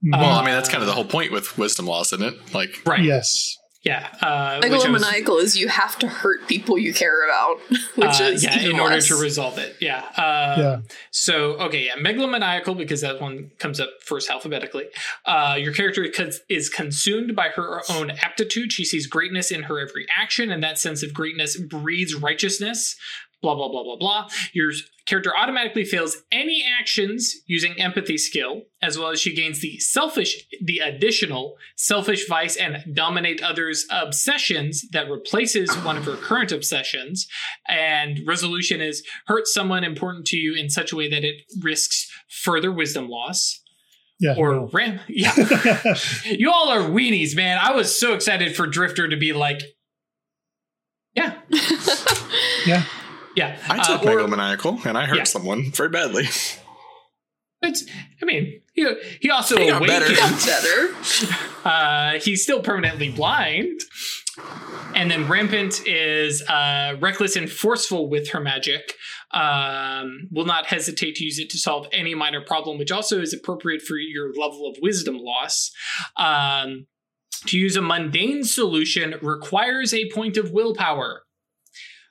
mm, 0.04 0.12
Well, 0.12 0.24
Uh, 0.24 0.40
I 0.40 0.44
mean, 0.44 0.54
that's 0.54 0.68
kind 0.68 0.82
of 0.82 0.86
the 0.86 0.92
whole 0.94 1.04
point 1.06 1.32
with 1.32 1.56
wisdom 1.58 1.86
loss, 1.86 2.12
isn't 2.12 2.22
it? 2.34 2.54
Like, 2.54 2.80
Right. 2.86 3.02
yes. 3.02 3.56
Yeah. 3.84 4.08
Uh, 4.20 4.60
which 4.60 4.72
I 4.84 4.90
was- 4.90 5.02
Megalomaniacal 5.02 5.40
is 5.40 5.56
you 5.56 5.68
have 5.68 5.98
to 6.00 6.08
hurt 6.08 6.46
people 6.48 6.78
you 6.78 6.92
care 6.92 7.24
about, 7.24 7.60
which 7.94 8.20
uh, 8.20 8.24
is 8.24 8.42
yeah, 8.42 8.56
even 8.58 8.72
in 8.72 8.80
order 8.80 8.96
less. 8.96 9.06
to 9.08 9.16
resolve 9.16 9.56
it. 9.58 9.76
Yeah. 9.80 10.00
Uh, 10.16 10.54
Yeah. 10.58 10.76
So 11.12 11.52
okay, 11.60 11.86
yeah, 11.86 11.94
megalomaniacal 11.96 12.76
because 12.76 13.00
that 13.02 13.20
one 13.20 13.50
comes 13.58 13.78
up 13.80 13.90
first 14.04 14.28
alphabetically. 14.30 14.86
Uh, 15.24 15.56
your 15.58 15.72
character 15.72 16.04
is 16.48 16.68
consumed 16.68 17.36
by 17.36 17.48
her 17.50 17.80
own 17.90 18.10
aptitude. 18.10 18.72
She 18.72 18.84
sees 18.84 19.06
greatness 19.06 19.50
in 19.50 19.64
her 19.64 19.78
every 19.80 20.06
action, 20.16 20.50
and 20.50 20.62
that 20.62 20.78
sense 20.78 21.02
of 21.04 21.14
greatness 21.14 21.56
breeds 21.56 22.14
righteousness. 22.14 22.96
Blah 23.40 23.54
blah 23.54 23.68
blah 23.68 23.84
blah 23.84 23.96
blah. 23.96 24.28
Your 24.52 24.72
character 25.06 25.32
automatically 25.36 25.84
fails 25.84 26.18
any 26.30 26.64
actions 26.78 27.36
using 27.46 27.80
empathy 27.80 28.18
skill, 28.18 28.62
as 28.82 28.98
well 28.98 29.10
as 29.10 29.20
she 29.20 29.34
gains 29.34 29.60
the 29.60 29.78
selfish, 29.78 30.44
the 30.62 30.78
additional 30.78 31.56
selfish 31.76 32.28
vice 32.28 32.56
and 32.56 32.94
dominate 32.94 33.42
others 33.42 33.86
obsessions 33.90 34.84
that 34.92 35.08
replaces 35.08 35.74
one 35.78 35.96
of 35.96 36.04
her 36.04 36.16
current 36.16 36.52
obsessions. 36.52 37.26
And 37.68 38.20
resolution 38.26 38.80
is 38.80 39.02
hurt 39.26 39.46
someone 39.46 39.84
important 39.84 40.26
to 40.26 40.36
you 40.36 40.54
in 40.54 40.68
such 40.68 40.92
a 40.92 40.96
way 40.96 41.08
that 41.08 41.24
it 41.24 41.42
risks 41.62 42.10
further 42.28 42.72
wisdom 42.72 43.08
loss. 43.08 43.60
Yeah. 44.20 44.34
Or 44.36 44.52
no. 44.52 44.70
ram 44.72 44.98
yeah. 45.08 45.32
you 46.24 46.50
all 46.50 46.70
are 46.70 46.80
weenies, 46.80 47.36
man. 47.36 47.58
I 47.62 47.72
was 47.72 47.98
so 47.98 48.14
excited 48.14 48.56
for 48.56 48.66
Drifter 48.66 49.08
to 49.08 49.16
be 49.16 49.32
like, 49.32 49.62
yeah, 51.14 51.38
yeah. 52.66 52.84
Yeah. 53.38 53.56
I 53.68 53.76
took 53.82 54.02
Uh, 54.04 54.10
or- 54.10 54.16
megalomaniacal 54.18 54.84
and 54.86 54.96
I 54.98 55.04
hurt 55.06 55.16
Yeah. 55.18 55.24
someone 55.24 55.70
very 55.72 55.88
badly. 55.88 56.26
It's, 57.60 57.84
I 58.22 58.24
mean, 58.24 58.62
he, 58.74 58.86
he 59.20 59.30
also 59.30 59.56
He 59.58 59.66
got 59.68 59.84
better. 59.86 60.06
awakened. 60.06 60.38
better. 60.46 60.94
Uh, 61.64 62.18
he's 62.20 62.42
still 62.42 62.62
permanently 62.62 63.10
blind. 63.10 63.78
And 64.94 65.10
then 65.10 65.28
Rampant 65.28 65.86
is 65.86 66.40
uh, 66.48 66.96
reckless 66.98 67.36
and 67.36 67.50
forceful 67.50 68.08
with 68.08 68.30
her 68.30 68.40
magic. 68.40 68.94
Um, 69.32 70.28
will 70.30 70.46
not 70.46 70.64
hesitate 70.66 71.16
to 71.16 71.24
use 71.24 71.38
it 71.38 71.50
to 71.50 71.58
solve 71.58 71.86
any 71.92 72.14
minor 72.14 72.40
problem, 72.40 72.78
which 72.78 72.92
also 72.92 73.20
is 73.20 73.34
appropriate 73.34 73.82
for 73.82 73.96
your 73.98 74.28
level 74.34 74.66
of 74.70 74.76
wisdom 74.80 75.18
loss. 75.18 75.70
Um, 76.16 76.86
to 77.46 77.58
use 77.58 77.76
a 77.76 77.82
mundane 77.82 78.44
solution 78.44 79.16
requires 79.20 79.92
a 79.92 80.08
point 80.12 80.36
of 80.38 80.52
willpower. 80.52 81.22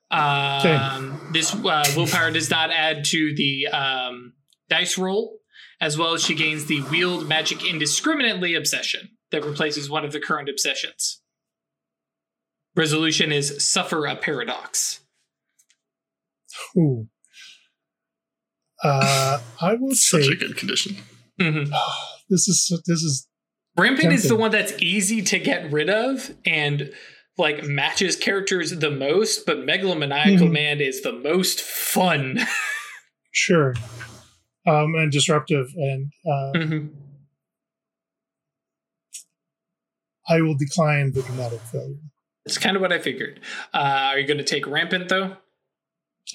Um, 0.10 1.30
This 1.34 1.54
uh, 1.54 1.84
willpower 1.96 2.32
does 2.32 2.50
not 2.50 2.72
add 2.72 3.04
to 3.06 3.36
the 3.36 3.68
um, 3.68 4.34
dice 4.70 4.98
roll, 4.98 5.40
as 5.82 5.98
well 5.98 6.14
as 6.14 6.24
she 6.24 6.36
gains 6.36 6.66
the 6.66 6.82
wield 6.84 7.28
magic 7.28 7.66
indiscriminately 7.66 8.56
obsession 8.56 9.10
that 9.32 9.44
replaces 9.44 9.90
one 9.90 10.06
of 10.06 10.12
the 10.14 10.20
current 10.20 10.50
obsessions. 10.50 11.22
Resolution 12.76 13.32
is 13.32 13.64
suffer 13.64 14.06
a 14.06 14.16
paradox. 14.16 15.02
Ooh. 16.78 17.08
Uh, 18.84 19.40
I 19.62 19.74
will 19.74 19.96
Such 19.96 20.26
say 20.26 20.32
a 20.32 20.36
good 20.36 20.56
condition. 20.56 20.98
Mhm. 21.40 21.70
this 22.30 22.48
is 22.48 22.82
this 22.86 23.02
is 23.02 23.28
Rampant 23.78 24.12
is 24.14 24.28
the 24.28 24.36
one 24.36 24.52
that's 24.52 24.74
easy 24.80 25.22
to 25.22 25.38
get 25.38 25.72
rid 25.72 25.90
of 25.90 26.32
and 26.46 26.92
like 27.38 27.64
matches 27.64 28.16
characters 28.16 28.72
the 28.72 28.90
most, 28.92 29.46
but 29.46 29.60
Megalomaniacal 29.60 30.48
Mhm. 30.48 30.52
Man 30.52 30.82
is 30.82 31.02
the 31.02 31.14
most 31.14 31.62
fun. 31.62 32.40
sure. 33.32 33.76
Um, 34.66 34.96
and 34.96 35.12
disruptive, 35.12 35.68
and 35.76 36.12
uh, 36.26 36.52
Mhm. 36.56 36.90
I 40.30 40.42
will 40.42 40.56
decline 40.58 41.14
the 41.14 41.22
dramatic 41.22 41.62
failure. 41.62 41.96
It's 42.46 42.58
kind 42.58 42.76
of 42.76 42.82
what 42.82 42.92
I 42.92 43.00
figured. 43.00 43.40
Uh, 43.74 44.12
are 44.12 44.20
you 44.20 44.28
going 44.28 44.38
to 44.40 44.44
take 44.44 44.68
rampant 44.68 45.10
though? 45.10 45.38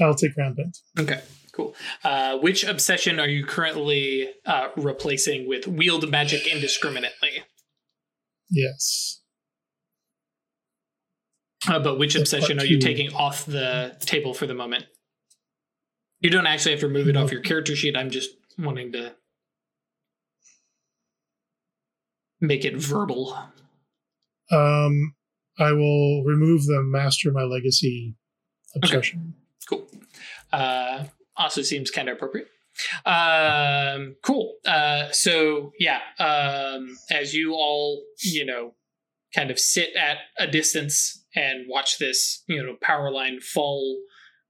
I'll 0.01 0.15
take 0.15 0.37
rampant. 0.37 0.79
Okay, 0.99 1.21
cool. 1.53 1.75
Uh, 2.03 2.39
which 2.39 2.65
obsession 2.65 3.21
are 3.21 3.29
you 3.29 3.45
currently 3.45 4.31
uh, 4.47 4.69
replacing 4.77 5.47
with 5.47 5.67
wield 5.67 6.11
magic 6.11 6.47
indiscriminately? 6.47 7.43
Yes. 8.51 9.22
Uh, 11.69 11.79
but 11.79 11.99
which 11.99 12.17
obsession 12.17 12.59
are 12.59 12.65
you 12.65 12.79
taking 12.79 13.15
off 13.15 13.47
the 13.47 13.97
table 14.01 14.35
for 14.35 14.47
the 14.47 14.55
moment? 14.55 14.87
You 16.21 16.31
don't 16.31 16.47
actually 16.47 16.73
have 16.73 16.81
to 16.81 16.89
remove 16.89 17.09
it 17.09 17.17
off 17.17 17.33
your 17.33 17.41
character 17.41 17.77
sheet. 17.77 17.97
I'm 17.97 18.11
just 18.11 18.31
wanting 18.59 18.93
to 18.93 19.15
make 22.41 22.65
it 22.65 22.77
verbal. 22.77 23.37
Um, 24.51 25.15
I 25.59 25.73
will 25.73 26.25
remove 26.25 26.67
the 26.67 26.83
master 26.83 27.31
my 27.33 27.43
legacy 27.43 28.17
obsession. 28.75 29.35
Cool. 29.69 29.87
Uh, 30.53 31.05
also 31.37 31.63
seems 31.63 31.91
kind 31.91 32.09
of 32.09 32.17
appropriate. 32.17 32.49
Um, 33.05 34.17
cool. 34.23 34.55
Uh, 34.67 35.11
so 35.13 35.73
yeah, 35.79 36.01
um, 36.19 36.97
as 37.11 37.35
you 37.35 37.53
all, 37.53 38.03
you 38.23 38.45
know, 38.45 38.75
kind 39.35 39.51
of 39.51 39.59
sit 39.59 39.91
at 39.97 40.19
a 40.39 40.47
distance 40.47 41.25
and 41.35 41.65
watch 41.69 41.99
this, 41.99 42.43
you 42.47 42.63
know, 42.63 42.77
power 42.83 43.11
line 43.11 43.41
fall 43.41 43.99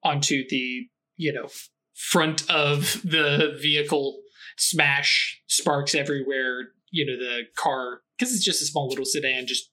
onto 0.03 0.43
the, 0.49 0.89
you 1.17 1.33
know, 1.33 1.49
front 1.95 2.49
of 2.51 3.01
the 3.05 3.57
vehicle, 3.61 4.21
smash, 4.57 5.41
sparks 5.47 5.95
everywhere. 5.95 6.69
You 6.91 7.07
know, 7.07 7.17
the 7.17 7.43
car 7.57 8.01
because 8.19 8.35
it's 8.35 8.45
just 8.45 8.61
a 8.61 8.67
small 8.67 8.89
little 8.89 9.05
sedan, 9.07 9.47
just 9.47 9.71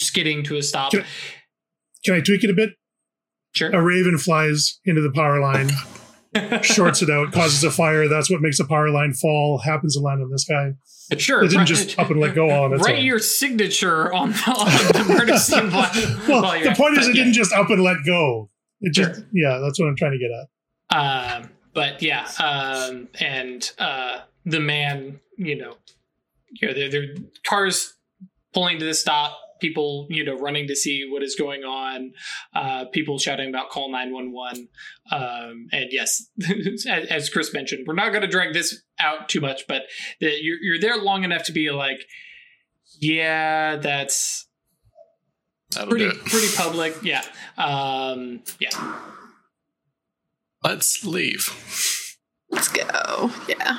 skidding 0.00 0.44
to 0.44 0.56
a 0.56 0.62
stop. 0.62 0.92
Can- 0.92 1.04
Can 2.04 2.14
I 2.14 2.20
tweak 2.20 2.44
it 2.44 2.50
a 2.50 2.54
bit? 2.54 2.70
Sure. 3.54 3.70
A 3.70 3.82
raven 3.82 4.18
flies 4.18 4.78
into 4.84 5.00
the 5.00 5.10
power 5.12 5.40
line, 5.40 5.70
shorts 6.62 7.02
it 7.02 7.10
out, 7.10 7.32
causes 7.32 7.62
a 7.64 7.70
fire. 7.70 8.08
That's 8.08 8.30
what 8.30 8.40
makes 8.40 8.58
a 8.60 8.64
power 8.64 8.90
line 8.90 9.12
fall. 9.14 9.58
Happens 9.58 9.94
to 9.96 10.00
land 10.02 10.22
on 10.22 10.30
this 10.30 10.44
guy. 10.44 10.72
Sure. 11.18 11.42
It 11.44 11.48
didn't 11.48 11.58
right- 11.58 11.66
just 11.68 11.98
up 11.98 12.10
and 12.10 12.18
let 12.20 12.34
go 12.34 12.50
on 12.50 12.72
Write 12.72 12.98
own. 13.00 13.04
your 13.04 13.18
signature 13.18 14.12
on 14.12 14.30
the, 14.32 14.36
on 14.50 15.06
the 15.06 15.14
murder 15.14 15.36
scene 15.36 15.70
well, 16.28 16.42
the 16.62 16.74
point 16.76 16.96
at- 16.96 17.02
is, 17.02 17.08
it 17.08 17.14
yeah. 17.16 17.22
didn't 17.24 17.34
just 17.34 17.52
up 17.52 17.70
and 17.70 17.82
let 17.82 17.98
go. 18.06 18.50
It 18.80 18.92
just, 18.94 19.14
Sure. 19.16 19.26
yeah, 19.32 19.58
that's 19.62 19.78
what 19.78 19.86
I'm 19.88 19.96
trying 19.96 20.12
to 20.12 20.18
get 20.18 20.30
at. 20.30 21.42
Um, 21.42 21.50
but 21.72 22.02
yeah, 22.02 22.26
um, 22.42 23.08
and 23.20 23.70
uh, 23.78 24.20
the 24.44 24.60
man, 24.60 25.20
you 25.36 25.56
know, 25.56 25.76
you 26.50 26.68
know, 26.68 26.74
there 26.74 26.88
there 26.90 27.02
are 27.02 27.14
cars 27.46 27.94
pulling 28.52 28.78
to 28.78 28.84
the 28.84 28.94
stop. 28.94 29.38
People, 29.60 30.06
you 30.10 30.24
know, 30.24 30.36
running 30.36 30.66
to 30.68 30.76
see 30.76 31.06
what 31.08 31.22
is 31.22 31.34
going 31.36 31.62
on. 31.62 32.12
Uh, 32.54 32.84
people 32.86 33.18
shouting 33.18 33.48
about 33.48 33.70
call 33.70 33.90
nine 33.90 34.12
one 34.12 34.32
one. 34.32 34.68
Um, 35.10 35.68
and 35.72 35.86
yes, 35.90 36.28
as, 36.86 36.86
as 36.86 37.30
Chris 37.30 37.52
mentioned, 37.52 37.84
we're 37.86 37.94
not 37.94 38.10
going 38.10 38.22
to 38.22 38.28
drag 38.28 38.52
this 38.52 38.82
out 38.98 39.28
too 39.28 39.40
much, 39.40 39.66
but 39.66 39.82
the, 40.20 40.32
you're 40.40 40.58
you're 40.60 40.80
there 40.80 40.96
long 40.96 41.24
enough 41.24 41.44
to 41.44 41.52
be 41.52 41.70
like, 41.70 42.00
yeah, 43.00 43.76
that's 43.76 44.46
That'll 45.74 45.90
pretty 45.90 46.10
pretty 46.10 46.54
public. 46.56 47.02
Yeah, 47.02 47.24
um, 47.56 48.42
yeah. 48.60 49.00
Let's 50.62 51.04
leave. 51.04 51.50
Let's 52.50 52.68
go. 52.68 53.30
Yeah. 53.48 53.78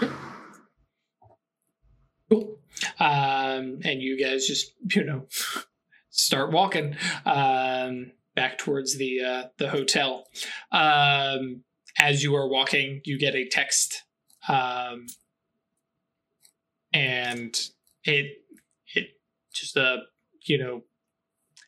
Um, 2.99 3.79
and 3.83 4.01
you 4.01 4.17
guys 4.19 4.47
just 4.47 4.73
you 4.95 5.03
know 5.03 5.27
start 6.09 6.51
walking 6.51 6.95
um, 7.25 8.11
back 8.35 8.57
towards 8.57 8.97
the 8.97 9.21
uh, 9.23 9.43
the 9.57 9.69
hotel. 9.69 10.27
Um, 10.71 11.63
as 11.97 12.23
you 12.23 12.35
are 12.35 12.47
walking, 12.47 13.01
you 13.05 13.17
get 13.17 13.35
a 13.35 13.47
text, 13.47 14.03
um, 14.47 15.05
and 16.93 17.57
it 18.03 18.37
it 18.93 19.07
just 19.53 19.77
a 19.77 19.99
you 20.45 20.57
know. 20.57 20.83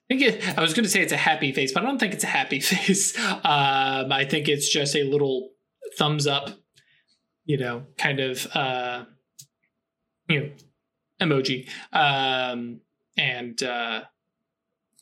I 0.09 0.15
think 0.15 0.21
it, 0.21 0.57
I 0.57 0.61
was 0.61 0.73
going 0.73 0.85
to 0.85 0.89
say 0.89 1.01
it's 1.01 1.11
a 1.11 1.17
happy 1.17 1.51
face, 1.51 1.73
but 1.73 1.83
I 1.83 1.85
don't 1.85 1.99
think 1.99 2.13
it's 2.13 2.23
a 2.23 2.27
happy 2.27 2.59
face. 2.61 3.17
Um, 3.19 4.09
I 4.11 4.25
think 4.29 4.47
it's 4.47 4.69
just 4.69 4.95
a 4.95 5.03
little 5.03 5.49
thumbs 5.97 6.27
up, 6.27 6.49
you 7.43 7.57
know, 7.57 7.83
kind 7.97 8.21
of, 8.21 8.47
uh, 8.55 9.03
you 10.29 10.39
know, 10.39 10.49
emoji. 11.21 11.69
Um, 11.91 12.81
and 13.17 13.61
uh, 13.63 14.01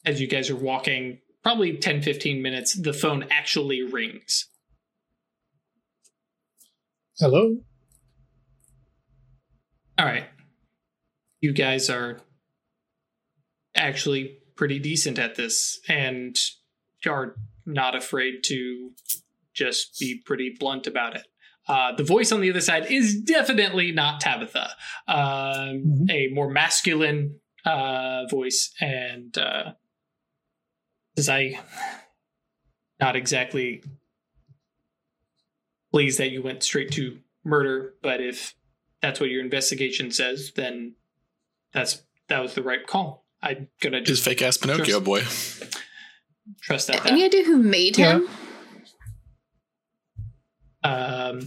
as 0.05 0.21
you 0.21 0.27
guys 0.27 0.49
are 0.49 0.55
walking, 0.55 1.19
probably 1.43 1.77
10, 1.77 2.01
15 2.01 2.41
minutes, 2.41 2.73
the 2.73 2.93
phone 2.93 3.25
actually 3.29 3.83
rings. 3.83 4.47
Hello? 7.19 7.57
All 9.97 10.05
right. 10.05 10.25
You 11.41 11.53
guys 11.53 11.89
are 11.89 12.19
actually 13.75 14.39
pretty 14.55 14.79
decent 14.79 15.19
at 15.19 15.35
this 15.35 15.79
and 15.87 16.37
are 17.07 17.35
not 17.65 17.95
afraid 17.95 18.43
to 18.45 18.91
just 19.53 19.99
be 19.99 20.21
pretty 20.25 20.55
blunt 20.59 20.87
about 20.87 21.15
it. 21.15 21.27
Uh, 21.67 21.91
the 21.95 22.03
voice 22.03 22.31
on 22.31 22.41
the 22.41 22.49
other 22.49 22.61
side 22.61 22.91
is 22.91 23.19
definitely 23.21 23.91
not 23.91 24.21
Tabitha, 24.21 24.69
um, 25.07 25.17
Mhm. 26.07 26.11
a 26.11 26.27
more 26.33 26.49
masculine 26.49 27.39
uh, 27.65 28.25
voice, 28.29 28.71
and 28.79 29.35
uh, 29.37 29.73
as 31.17 31.27
I 31.29 31.59
not 32.99 33.15
exactly 33.15 33.81
pleased 35.91 36.19
that 36.19 36.29
you 36.31 36.41
went 36.41 36.63
straight 36.63 36.91
to 36.91 37.19
murder, 37.43 37.95
but 38.01 38.21
if 38.21 38.53
that's 39.01 39.19
what 39.19 39.29
your 39.29 39.41
investigation 39.41 40.11
says, 40.11 40.51
then 40.55 40.95
that's 41.73 42.03
that 42.27 42.39
was 42.39 42.53
the 42.53 42.63
right 42.63 42.85
call. 42.85 43.25
I'm 43.41 43.69
gonna 43.81 43.99
Just 44.01 44.23
just 44.23 44.25
fake 44.25 44.41
ass 44.41 44.57
Pinocchio 44.57 44.99
Just- 44.99 45.03
boy. 45.03 45.21
trust 46.61 46.87
that. 46.87 47.05
Any 47.05 47.23
idea 47.23 47.43
who 47.45 47.57
made 47.57 47.95
him? 47.95 48.27
Um, 50.85 51.41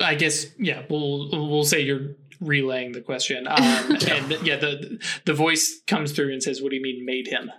I 0.00 0.14
guess 0.14 0.46
yeah. 0.58 0.84
We'll 0.88 1.30
we'll 1.30 1.64
say 1.64 1.80
you're 1.80 2.16
relaying 2.40 2.92
the 2.92 3.00
question. 3.00 3.46
Um, 3.46 3.56
and 4.08 4.30
yeah, 4.42 4.56
the 4.56 4.98
the 5.26 5.34
voice 5.34 5.80
comes 5.86 6.12
through 6.12 6.32
and 6.32 6.42
says, 6.42 6.62
"What 6.62 6.70
do 6.70 6.76
you 6.76 6.82
mean 6.82 7.04
made 7.04 7.28
him?" 7.28 7.50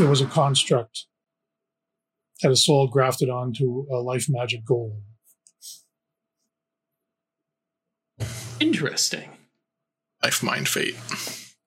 It 0.00 0.08
was 0.08 0.20
a 0.20 0.26
construct. 0.26 1.06
Had 2.40 2.50
a 2.50 2.56
soul 2.56 2.88
grafted 2.88 3.28
onto 3.28 3.86
a 3.90 3.96
life 3.96 4.26
magic 4.28 4.64
golem. 4.64 5.02
Interesting. 8.58 9.30
Life, 10.22 10.42
mind, 10.42 10.68
fate. 10.68 10.96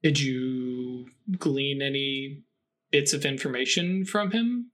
Did 0.01 0.19
you 0.19 1.07
glean 1.37 1.81
any 1.81 2.43
bits 2.91 3.13
of 3.13 3.25
information 3.25 4.05
from 4.05 4.31
him? 4.31 4.71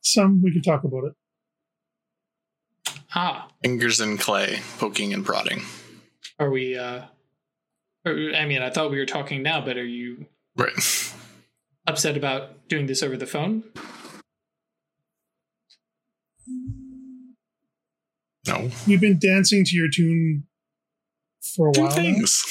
Some, 0.00 0.42
we 0.42 0.52
can 0.52 0.62
talk 0.62 0.84
about 0.84 1.04
it. 1.04 1.12
Ah, 3.14 3.48
Fingers 3.62 4.00
in 4.00 4.18
clay, 4.18 4.60
poking 4.78 5.12
and 5.12 5.24
prodding. 5.24 5.62
are 6.38 6.50
we? 6.50 6.76
uh 6.76 7.02
or, 8.06 8.12
I 8.34 8.46
mean, 8.46 8.62
I 8.62 8.70
thought 8.70 8.90
we 8.90 8.98
were 8.98 9.04
talking 9.06 9.42
now, 9.42 9.60
but 9.60 9.76
are 9.76 9.84
you 9.84 10.26
Right. 10.56 10.72
upset 11.86 12.16
about 12.16 12.66
doing 12.68 12.86
this 12.86 13.02
over 13.02 13.16
the 13.16 13.26
phone? 13.26 13.62
No. 18.46 18.70
You've 18.86 19.00
been 19.00 19.18
dancing 19.18 19.64
to 19.64 19.76
your 19.76 19.88
tune 19.90 20.44
for 21.56 21.68
a 21.68 21.72
Two 21.72 21.80
while. 21.82 21.90
now? 21.90 21.94
things. 21.96 22.44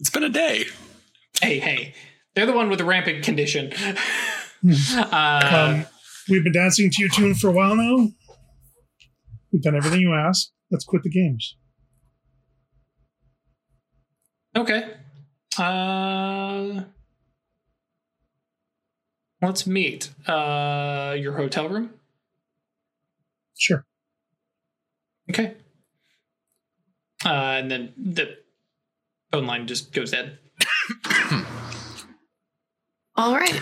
It's 0.00 0.10
been 0.10 0.24
a 0.24 0.28
day. 0.28 0.66
Hey, 1.40 1.58
hey, 1.60 1.94
they're 2.34 2.46
the 2.46 2.52
one 2.52 2.68
with 2.68 2.78
the 2.78 2.84
rampant 2.84 3.24
condition. 3.24 3.72
Hmm. 4.62 4.72
uh, 5.12 5.76
Um, 5.82 5.86
we've 6.28 6.42
been 6.44 6.52
dancing 6.52 6.90
to 6.90 6.96
your 7.00 7.10
tune 7.10 7.34
for 7.34 7.48
a 7.48 7.52
while 7.52 7.76
now. 7.76 8.08
We've 9.52 9.62
done 9.62 9.76
everything 9.76 10.00
you 10.00 10.14
asked. 10.14 10.52
Let's 10.70 10.84
quit 10.84 11.02
the 11.02 11.10
games. 11.10 11.56
Okay. 14.56 14.94
Uh, 15.58 16.82
let's 19.42 19.66
meet. 19.66 20.10
Uh, 20.26 21.14
your 21.18 21.34
hotel 21.36 21.68
room. 21.68 21.90
Sure. 23.58 23.84
Okay. 25.30 25.54
Uh, 27.24 27.28
and 27.28 27.70
then 27.70 27.92
the 27.96 28.38
phone 29.30 29.46
line 29.46 29.66
just 29.66 29.92
goes 29.92 30.10
dead. 30.10 30.38
All 33.16 33.34
right. 33.34 33.60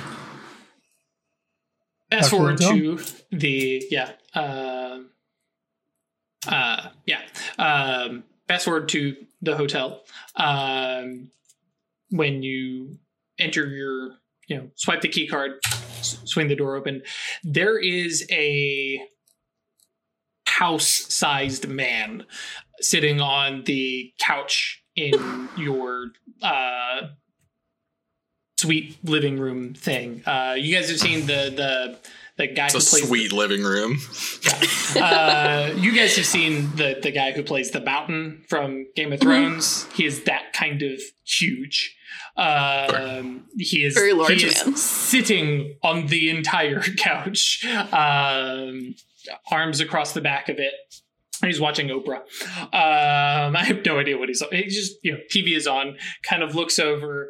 Fast 2.10 2.22
Back 2.22 2.30
forward 2.30 2.58
to 2.58 2.98
the 3.30 3.84
yeah. 3.90 4.12
Uh, 4.34 5.00
uh, 6.48 6.88
yeah. 7.06 7.20
Um, 7.58 8.24
forward 8.62 8.88
to 8.90 9.16
the 9.42 9.56
hotel. 9.56 10.02
Um, 10.36 11.30
when 12.10 12.42
you 12.42 12.98
enter 13.38 13.66
your, 13.68 14.16
you 14.48 14.56
know, 14.56 14.70
swipe 14.74 15.00
the 15.00 15.08
key 15.08 15.26
card, 15.28 15.60
s- 15.64 16.18
swing 16.24 16.48
the 16.48 16.56
door 16.56 16.76
open, 16.76 17.02
there 17.44 17.78
is 17.78 18.26
a 18.30 19.00
house-sized 20.46 21.68
man 21.68 22.24
sitting 22.80 23.20
on 23.20 23.62
the 23.64 24.12
couch 24.18 24.82
in 24.96 25.48
your 25.56 26.06
uh 26.42 27.02
sweet 28.58 28.98
living 29.04 29.38
room 29.38 29.72
thing. 29.74 30.22
Uh 30.26 30.54
you 30.58 30.74
guys 30.74 30.90
have 30.90 30.98
seen 31.00 31.20
the 31.26 31.52
the 31.54 31.98
the 32.40 32.46
guy 32.48 32.66
It's 32.66 32.74
who 32.74 32.78
a 32.78 32.82
plays 32.82 33.06
sweet 33.08 33.32
living 33.32 33.62
room. 33.62 33.98
uh, 34.96 35.70
you 35.76 35.92
guys 35.94 36.16
have 36.16 36.26
seen 36.26 36.74
the 36.76 36.98
the 37.02 37.10
guy 37.12 37.32
who 37.32 37.42
plays 37.42 37.70
the 37.70 37.80
Mountain 37.80 38.44
from 38.48 38.86
Game 38.96 39.12
of 39.12 39.20
Thrones. 39.20 39.86
He 39.92 40.04
is 40.06 40.24
that 40.24 40.52
kind 40.52 40.82
of 40.82 41.00
huge. 41.24 41.96
Um, 42.36 43.46
he 43.58 43.84
is 43.84 43.94
Very 43.94 44.12
large 44.14 44.40
he 44.40 44.48
is 44.48 44.64
man. 44.64 44.76
sitting 44.76 45.76
on 45.82 46.06
the 46.06 46.30
entire 46.30 46.80
couch, 46.96 47.64
um, 47.92 48.94
arms 49.52 49.80
across 49.80 50.12
the 50.14 50.20
back 50.20 50.48
of 50.48 50.58
it. 50.58 50.72
He's 51.42 51.60
watching 51.60 51.88
Oprah. 51.88 52.20
Um, 52.72 53.56
I 53.56 53.64
have 53.64 53.84
no 53.84 53.98
idea 53.98 54.18
what 54.18 54.28
he's. 54.28 54.42
On. 54.42 54.48
He 54.52 54.64
just 54.64 54.96
you 55.02 55.12
know 55.12 55.18
TV 55.34 55.56
is 55.56 55.66
on. 55.66 55.96
Kind 56.22 56.42
of 56.42 56.54
looks 56.54 56.78
over, 56.78 57.28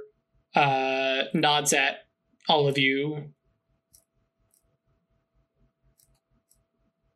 uh, 0.55 1.23
nods 1.35 1.73
at 1.73 1.99
all 2.49 2.69
of 2.69 2.79
you. 2.79 3.33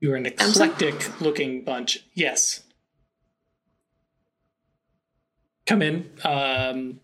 You're 0.05 0.17
an 0.17 0.27
eclectic 0.27 1.19
looking 1.23 1.65
bunch. 1.65 2.01
Yes. 2.13 2.61
Come 5.65 5.81
in. 5.81 6.11
Um, 6.23 7.01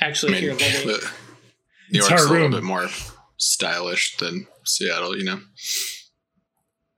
I 0.00 0.04
actually, 0.04 0.30
mean, 0.34 0.42
here, 0.42 0.52
let 0.52 0.60
me. 0.86 0.92
New 1.90 1.98
It's 1.98 2.08
York's 2.08 2.12
our 2.12 2.18
a 2.18 2.30
little 2.30 2.42
room. 2.42 2.50
bit 2.52 2.62
more 2.62 2.86
stylish 3.36 4.16
than 4.18 4.46
Seattle, 4.64 5.18
you 5.18 5.24
know. 5.24 5.40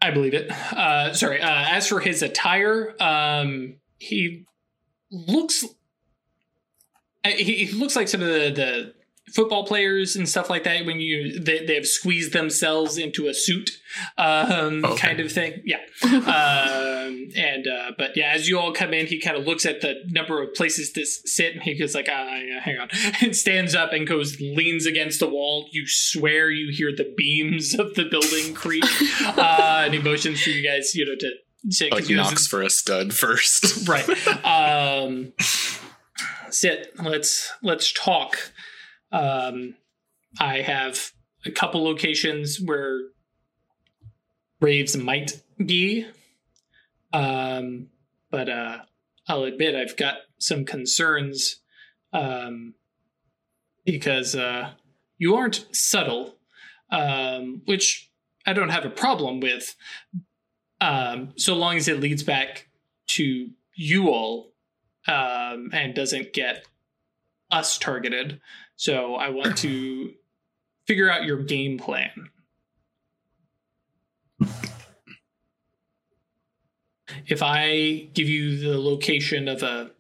I 0.03 0.11
believe 0.11 0.35
it. 0.35 0.51
Uh, 0.51 1.15
sorry. 1.15 1.41
Uh, 1.41 1.49
as 1.71 1.87
for 1.89 2.01
his 2.01 2.21
attire, 2.21 2.95
um, 3.01 3.77
he 3.97 4.45
looks. 5.11 5.65
uh, 7.25 7.31
He, 7.31 7.65
he 7.65 7.73
looks 7.73 7.97
like 7.97 8.09
some 8.09 8.21
of 8.21 8.29
the, 8.29 8.51
the 8.51 8.95
football 9.35 9.65
players 9.65 10.17
and 10.17 10.29
stuff 10.29 10.49
like 10.51 10.65
that. 10.65 10.85
When 10.87 11.01
you 11.01 11.39
they, 11.41 11.65
they 11.65 11.75
have 11.75 11.87
squeezed 11.87 12.33
themselves 12.33 12.99
into 12.99 13.29
a 13.29 13.35
suit, 13.35 13.71
um, 14.17 14.85
Okay. 14.85 14.97
kind 15.09 15.21
of 15.21 15.31
thing. 15.33 15.63
Yeah. 15.65 15.79
um, 16.05 17.29
and 17.37 17.67
uh, 17.67 17.93
but 17.99 18.17
yeah, 18.17 18.33
as 18.33 18.49
you 18.49 18.59
all 18.59 18.73
come 18.73 18.93
in, 18.95 19.07
he 19.07 19.21
kind 19.21 19.37
of 19.37 19.47
looks 19.47 19.67
at 19.67 19.81
the 19.81 20.03
number 20.09 20.43
of 20.43 20.55
places 20.55 20.93
to 20.93 21.03
s- 21.03 21.21
sit, 21.25 21.55
and 21.55 21.63
he 21.63 21.75
goes 21.79 21.95
like, 21.95 22.09
ah, 22.11 22.37
yeah, 22.37 22.61
"Hang 22.61 22.79
on," 22.79 22.89
and 23.21 23.37
stands 23.37 23.75
up 23.75 23.93
and 23.93 24.07
goes 24.07 24.41
leans 24.41 24.87
against 24.87 25.21
the 25.21 25.29
wall. 25.29 25.69
You 25.73 25.85
swear 25.87 26.51
you 26.51 26.73
hear 26.73 26.91
the 26.95 27.13
beams 27.17 27.75
of 27.79 27.95
the 27.95 28.05
building 28.05 28.55
creak, 28.55 28.85
uh, 29.25 29.83
and 29.85 29.95
he 29.95 30.01
motions 30.01 30.43
for 30.43 30.51
you 30.51 30.67
guys, 30.67 30.95
you 30.95 31.05
know, 31.05 31.15
to 31.19 31.31
sit. 31.71 31.93
Like 31.93 32.09
knocks 32.09 32.47
for 32.47 32.63
a 32.63 32.71
stud 32.71 33.13
first. 33.13 33.89
right 33.89 34.09
um 34.45 35.33
sit 36.51 36.93
let's 37.03 37.53
let's 37.63 37.93
talk 37.93 38.53
um 39.13 39.75
i 40.41 40.61
have 40.61 41.13
a 41.45 41.51
couple 41.51 41.83
locations 41.83 42.61
where 42.61 43.01
raves 44.61 44.97
might 44.97 45.43
be 45.65 46.07
um 47.13 47.87
but 48.31 48.49
uh 48.49 48.79
i'll 49.29 49.45
admit 49.45 49.75
i've 49.75 49.97
got 49.97 50.17
some 50.39 50.65
concerns 50.65 51.61
um 52.13 52.75
because 53.85 54.35
uh 54.35 54.71
you 55.17 55.35
aren't 55.35 55.67
subtle 55.73 56.37
um 56.91 57.63
which 57.65 58.11
i 58.47 58.53
don't 58.53 58.71
have 58.71 58.85
a 58.85 58.91
problem 58.91 59.41
with 59.41 59.75
um 60.81 61.33
so 61.37 61.55
long 61.55 61.77
as 61.77 61.89
it 61.89 62.01
leads 62.01 62.23
back 62.23 62.69
to 63.07 63.51
you 63.75 64.09
all 64.09 64.53
um, 65.07 65.71
and 65.73 65.95
doesn't 65.95 66.33
get 66.33 66.67
us 67.51 67.79
targeted. 67.79 68.41
So 68.79 69.17
I 69.17 69.31
want 69.31 69.59
to 69.59 70.13
figure 70.87 71.11
out 71.11 71.25
your 71.25 71.43
game 71.43 71.79
plan. 71.79 72.31
If 77.27 77.43
I 77.43 78.09
give 78.15 78.29
you 78.29 78.57
the 78.57 78.79
location 78.79 79.49
of 79.49 79.65
a 79.65 79.91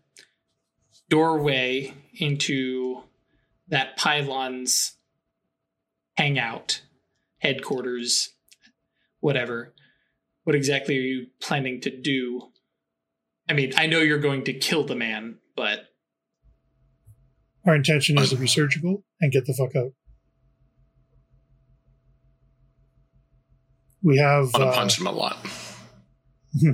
doorway 1.10 1.92
into 2.14 3.02
that 3.66 3.96
pylon's 3.96 4.96
hangout, 6.16 6.82
headquarters, 7.38 8.30
whatever, 9.18 9.74
what 10.44 10.54
exactly 10.54 10.96
are 10.98 11.02
you 11.02 11.26
planning 11.42 11.80
to 11.80 11.90
do? 11.90 12.42
I 13.48 13.54
mean, 13.54 13.72
I 13.76 13.86
know 13.88 13.98
you're 13.98 14.18
going 14.18 14.44
to 14.44 14.52
kill 14.52 14.84
the 14.84 14.94
man, 14.94 15.38
but 15.56 15.88
Our 17.68 17.74
intention 17.76 18.16
is 18.18 18.30
to 18.30 18.36
be 18.36 18.46
surgical 18.46 19.04
and 19.20 19.30
get 19.30 19.44
the 19.44 19.52
fuck 19.52 19.76
out. 19.76 19.92
We 24.02 24.16
have 24.16 24.54
I 24.54 24.58
want 24.58 24.62
uh, 24.68 24.70
to 24.70 24.72
punch 24.72 24.98
him 25.00 25.06
a 25.06 25.12
lot. 25.12 25.36
We're 26.62 26.72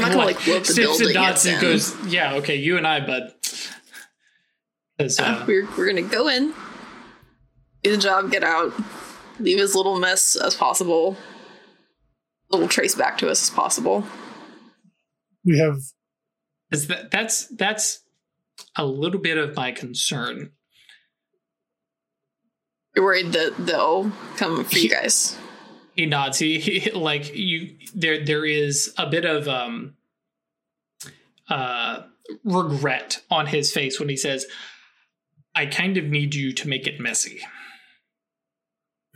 not 0.00 0.12
gonna 0.12 0.16
like 0.16 0.42
blow 0.42 0.58
the 0.60 0.64
Sips 0.64 0.78
and 0.78 0.98
building. 0.98 1.12
dots 1.14 1.44
yet, 1.44 1.54
and 1.54 1.62
then. 1.62 1.72
goes, 1.72 2.06
yeah, 2.06 2.34
okay, 2.36 2.56
you 2.56 2.78
and 2.78 2.86
I, 2.86 3.00
bud. 3.04 3.34
'Cause, 4.98 5.20
Uh, 5.20 5.22
uh, 5.24 5.44
we're 5.46 5.68
we're 5.76 5.86
gonna 5.86 6.00
go 6.02 6.28
in, 6.28 6.54
do 7.82 7.90
the 7.90 7.98
job, 7.98 8.30
get 8.32 8.42
out, 8.42 8.72
leave 9.38 9.58
as 9.60 9.74
little 9.74 9.98
mess 9.98 10.34
as 10.34 10.54
possible, 10.54 11.16
little 12.50 12.68
trace 12.68 12.94
back 12.94 13.18
to 13.18 13.28
us 13.28 13.42
as 13.42 13.50
possible. 13.50 14.04
we 15.44 15.58
have 15.58 15.76
'cause 16.72 16.86
that, 16.88 17.10
that's 17.10 17.46
that's 17.48 18.00
a 18.76 18.84
little 18.86 19.20
bit 19.20 19.38
of 19.38 19.56
my 19.56 19.72
concern. 19.72 20.52
You're 22.94 23.04
worried 23.04 23.32
that 23.32 23.54
they'll 23.58 24.10
come 24.36 24.64
for 24.64 24.78
you 24.78 24.88
guys. 24.88 25.36
He 25.94 26.06
nods. 26.06 26.38
He, 26.38 26.58
he 26.58 26.90
like 26.92 27.34
you. 27.34 27.76
There 27.94 28.24
there 28.24 28.44
is 28.44 28.92
a 28.98 29.08
bit 29.08 29.24
of 29.24 29.48
um 29.48 29.94
uh 31.48 32.02
regret 32.44 33.20
on 33.30 33.46
his 33.46 33.72
face 33.72 33.98
when 33.98 34.08
he 34.08 34.16
says, 34.16 34.46
"I 35.54 35.66
kind 35.66 35.96
of 35.96 36.04
need 36.04 36.34
you 36.34 36.52
to 36.54 36.68
make 36.68 36.86
it 36.86 37.00
messy." 37.00 37.40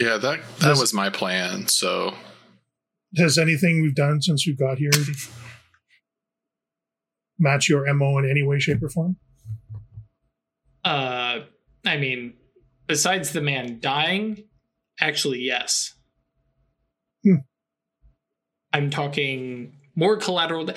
Yeah, 0.00 0.16
that 0.18 0.40
that 0.58 0.60
Does- 0.60 0.80
was 0.80 0.94
my 0.94 1.10
plan. 1.10 1.68
So 1.68 2.14
has 3.16 3.36
anything 3.38 3.82
we've 3.82 3.94
done 3.94 4.22
since 4.22 4.46
we 4.46 4.54
got 4.54 4.78
here 4.78 4.90
match 7.38 7.68
your 7.68 7.92
mo 7.94 8.18
in 8.18 8.28
any 8.28 8.42
way, 8.42 8.58
shape, 8.58 8.82
or 8.82 8.88
form? 8.88 9.16
Uh, 10.84 11.40
I 11.84 11.96
mean, 11.96 12.34
besides 12.86 13.32
the 13.32 13.40
man 13.40 13.78
dying, 13.80 14.44
actually, 15.00 15.40
yes. 15.40 15.94
Hmm. 17.22 17.36
I'm 18.72 18.90
talking 18.90 19.76
more 19.94 20.16
collateral. 20.16 20.70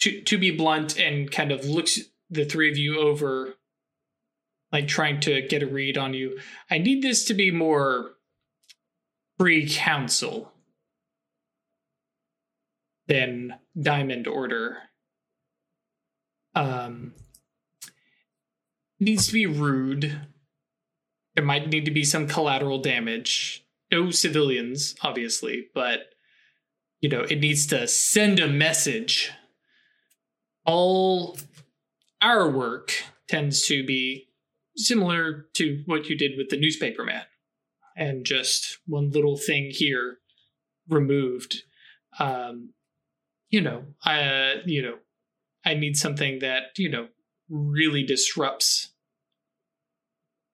To 0.00 0.20
to 0.22 0.38
be 0.38 0.50
blunt 0.50 0.98
and 0.98 1.30
kind 1.30 1.52
of 1.52 1.64
looks 1.64 2.00
the 2.28 2.44
three 2.44 2.70
of 2.70 2.76
you 2.76 2.98
over, 2.98 3.54
like 4.72 4.88
trying 4.88 5.20
to 5.20 5.42
get 5.42 5.62
a 5.62 5.66
read 5.66 5.96
on 5.96 6.12
you. 6.12 6.38
I 6.70 6.78
need 6.78 7.02
this 7.02 7.24
to 7.26 7.34
be 7.34 7.52
more 7.52 8.12
Free 9.38 9.68
Council 9.68 10.52
than 13.06 13.54
diamond 13.80 14.26
order. 14.26 14.78
Um, 16.54 17.14
needs 19.02 19.26
to 19.26 19.32
be 19.32 19.46
rude. 19.46 20.20
There 21.34 21.44
might 21.44 21.68
need 21.68 21.84
to 21.84 21.90
be 21.90 22.04
some 22.04 22.26
collateral 22.26 22.80
damage. 22.80 23.64
No 23.90 24.10
civilians, 24.10 24.94
obviously, 25.02 25.66
but 25.74 26.00
you 27.00 27.08
know, 27.08 27.22
it 27.22 27.40
needs 27.40 27.66
to 27.66 27.86
send 27.88 28.38
a 28.38 28.48
message. 28.48 29.32
All 30.64 31.36
our 32.22 32.48
work 32.48 32.92
tends 33.28 33.66
to 33.66 33.84
be 33.84 34.28
similar 34.76 35.46
to 35.54 35.82
what 35.86 36.08
you 36.08 36.16
did 36.16 36.32
with 36.38 36.48
the 36.48 36.56
newspaper 36.56 37.04
man. 37.04 37.24
And 37.96 38.24
just 38.24 38.78
one 38.86 39.10
little 39.10 39.36
thing 39.36 39.70
here 39.72 40.18
removed. 40.88 41.64
Um, 42.18 42.72
you 43.50 43.60
know, 43.60 43.84
I 44.04 44.62
you 44.64 44.80
know, 44.80 44.98
I 45.64 45.74
need 45.74 45.96
something 45.96 46.38
that, 46.38 46.78
you 46.78 46.88
know, 46.88 47.08
really 47.50 48.04
disrupts 48.04 48.91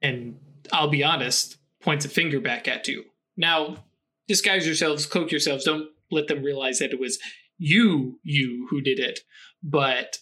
and 0.02 0.36
I'll 0.72 0.88
be 0.88 1.04
honest, 1.04 1.58
points 1.80 2.04
a 2.04 2.08
finger 2.08 2.40
back 2.40 2.68
at 2.68 2.88
you. 2.88 3.04
Now, 3.36 3.84
disguise 4.26 4.66
yourselves, 4.66 5.06
cloak 5.06 5.30
yourselves, 5.30 5.64
don't 5.64 5.88
let 6.10 6.28
them 6.28 6.42
realize 6.42 6.78
that 6.78 6.92
it 6.92 7.00
was 7.00 7.18
you, 7.58 8.18
you 8.22 8.66
who 8.70 8.80
did 8.80 8.98
it. 8.98 9.20
But, 9.62 10.18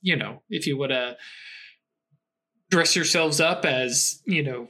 you 0.00 0.16
know, 0.16 0.42
if 0.48 0.66
you 0.66 0.76
would 0.78 0.90
have 0.90 1.16
dress 2.70 2.94
yourselves 2.94 3.40
up 3.40 3.64
as 3.64 4.22
you 4.24 4.42
know 4.42 4.68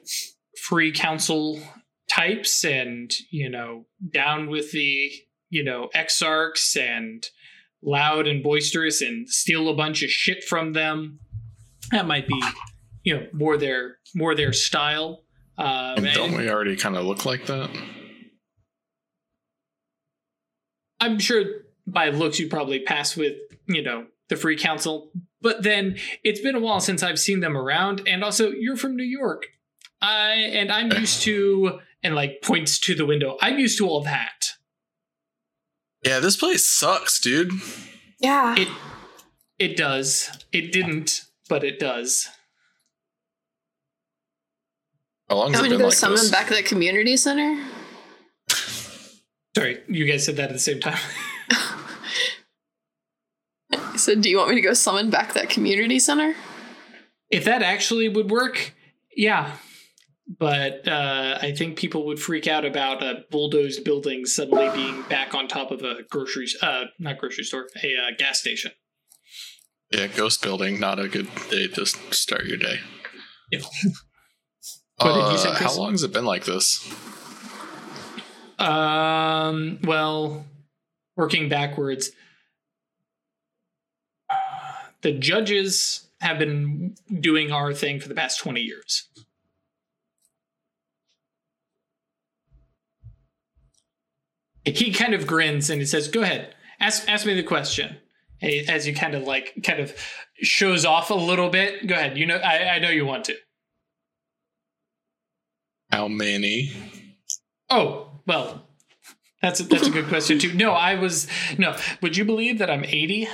free 0.63 0.91
council 0.91 1.61
types 2.09 2.65
and 2.65 3.15
you 3.31 3.49
know 3.49 3.85
down 4.13 4.49
with 4.49 4.73
the 4.73 5.11
you 5.51 5.63
know 5.63 5.89
exarchs 5.95 6.77
and 6.77 7.29
loud 7.83 8.27
and 8.27 8.43
boisterous 8.43 9.01
and 9.01 9.29
steal 9.29 9.69
a 9.69 9.75
bunch 9.75 10.03
of 10.03 10.11
shit 10.11 10.43
from 10.43 10.73
them 10.73 11.21
that 11.91 12.07
might 12.07 12.27
be 12.27 12.43
you 13.03 13.15
know 13.17 13.27
more 13.33 13.57
their 13.57 13.97
more 14.15 14.35
their 14.35 14.53
style 14.53 15.23
um, 15.59 15.67
And 15.99 16.07
don't 16.15 16.29
and 16.31 16.39
we 16.39 16.51
already 16.51 16.77
kind 16.77 16.97
of 16.97 17.05
look 17.05 17.25
like 17.25 17.47
that? 17.47 17.71
i'm 21.01 21.19
sure 21.19 21.45
by 21.87 22.09
looks 22.11 22.39
you 22.39 22.49
probably 22.49 22.81
pass 22.81 23.17
with 23.17 23.35
you 23.67 23.83
know 23.83 24.07
the 24.29 24.37
free 24.37 24.57
council 24.57 25.11
but 25.41 25.63
then 25.63 25.97
it's 26.25 26.41
been 26.41 26.55
a 26.55 26.61
while 26.61 26.81
since 26.81 27.03
i've 27.03 27.19
seen 27.19 27.41
them 27.41 27.57
around 27.57 28.03
and 28.07 28.23
also 28.23 28.51
you're 28.51 28.77
from 28.77 28.97
new 28.97 29.03
york 29.05 29.47
i 30.03 30.31
and 30.33 30.71
i'm 30.71 30.91
used 31.01 31.23
to 31.23 31.81
and 32.03 32.15
like 32.15 32.41
points 32.43 32.79
to 32.79 32.95
the 32.95 33.07
window 33.07 33.37
i'm 33.41 33.59
used 33.59 33.79
to 33.79 33.87
all 33.89 34.03
that 34.03 34.53
Yeah, 36.05 36.19
this 36.21 36.37
place 36.37 36.65
sucks, 36.65 37.21
dude. 37.21 37.51
Yeah. 38.21 38.55
it 38.57 38.69
it 39.59 39.77
does 39.77 40.31
it 40.53 40.73
didn't 40.73 41.23
but 41.49 41.65
it 41.65 41.79
does 41.79 42.29
How 45.31 45.37
long 45.37 45.47
I'm 45.47 45.53
has 45.53 45.61
it 45.61 45.65
gonna 45.65 45.75
been 45.75 45.79
go 45.79 45.87
like 45.87 45.97
summon 45.97 46.17
this? 46.17 46.31
back 46.31 46.49
the 46.49 46.61
community 46.63 47.17
center. 47.17 47.65
sorry 49.57 49.81
you 49.89 50.05
guys 50.05 50.27
said 50.27 50.37
that 50.37 50.51
at 50.51 50.53
the 50.53 50.59
same 50.59 50.81
time 50.81 50.99
I 53.73 53.97
said, 53.97 54.23
"Do 54.23 54.29
you 54.29 54.39
want 54.39 54.51
me 54.51 54.57
to 54.57 54.61
go 54.61 54.73
summon 54.73 55.09
back 55.09 55.35
that 55.35 55.49
community 55.49 56.01
center?" 56.01 56.35
if 57.31 57.45
that 57.45 57.63
actually 57.63 58.09
would 58.09 58.29
work 58.29 58.75
yeah 59.17 59.57
but 60.39 60.87
uh, 60.89 61.39
I 61.41 61.53
think 61.53 61.77
people 61.77 62.07
would 62.07 62.21
freak 62.21 62.47
out 62.47 62.65
about 62.65 63.03
a 63.03 63.25
bulldozed 63.31 63.85
building 63.85 64.27
suddenly 64.27 64.69
being 64.71 65.03
back 65.03 65.35
on 65.35 65.49
top 65.49 65.73
of 65.73 65.83
a 65.83 66.05
grocery, 66.09 66.47
uh, 66.63 66.85
not 67.01 67.19
grocery 67.19 67.43
store, 67.43 67.67
a 67.83 67.97
uh, 67.97 68.11
gas 68.17 68.39
station. 68.39 68.71
Yeah, 69.91 70.07
ghost 70.07 70.41
building, 70.41 70.79
not 70.79 71.01
a 71.01 71.09
good 71.09 71.29
day 71.51 71.67
to 71.67 71.85
start 71.85 72.45
your 72.45 72.59
day. 72.59 72.79
Yeah. 73.51 73.63
What 75.01 75.15
did 75.15 75.33
you 75.33 75.39
say, 75.39 75.49
Uh, 75.49 75.55
Chris? 75.57 75.75
how 75.77 75.81
long 75.81 75.93
has 75.93 76.03
it 76.03 76.13
been 76.13 76.25
like 76.27 76.45
this? 76.45 76.87
Um, 78.59 79.79
well, 79.85 80.45
working 81.17 81.49
backwards, 81.49 82.11
the 85.01 85.13
judges 85.13 86.07
have 86.21 86.39
been 86.39 86.95
doing 87.21 87.51
our 87.51 87.73
thing 87.73 87.99
for 88.01 88.09
the 88.09 88.15
past 88.15 88.39
20 88.41 88.61
years. 88.61 89.09
He 94.65 94.93
kind 94.93 95.15
of 95.15 95.27
grins 95.27 95.71
and 95.71 95.81
he 95.81 95.87
says, 95.87 96.09
Go 96.09 96.23
ahead, 96.23 96.55
ask, 96.81 97.09
ask 97.09 97.27
me 97.27 97.35
the 97.35 97.43
question. 97.43 97.97
As 98.69 98.87
you 98.87 98.95
kind 98.95 99.15
of 99.15 99.25
like, 99.25 99.55
kind 99.65 99.81
of 99.81 99.95
shows 100.41 100.87
off 100.87 101.11
a 101.11 101.15
little 101.15 101.51
bit. 101.51 101.87
Go 101.87 101.95
ahead. 101.95 102.17
You 102.17 102.25
know, 102.25 102.37
I, 102.37 102.77
I 102.77 102.79
know 102.79 102.89
you 102.89 103.05
want 103.05 103.25
to. 103.27 103.35
How 105.93 106.09
many? 106.09 106.73
Oh, 107.69 108.21
well, 108.27 108.67
that's 109.43 109.61
a, 109.61 109.65
that's 109.65 109.87
a 109.87 109.91
good 109.91 110.09
question 110.09 110.39
too. 110.39 110.53
No, 110.55 110.73
I 110.73 110.95
was 110.95 111.27
no. 111.59 111.77
Would 112.03 112.17
you 112.17 112.25
believe 112.25 112.59
that 112.59 112.71
I'm 112.71 112.85
80? 112.85 113.29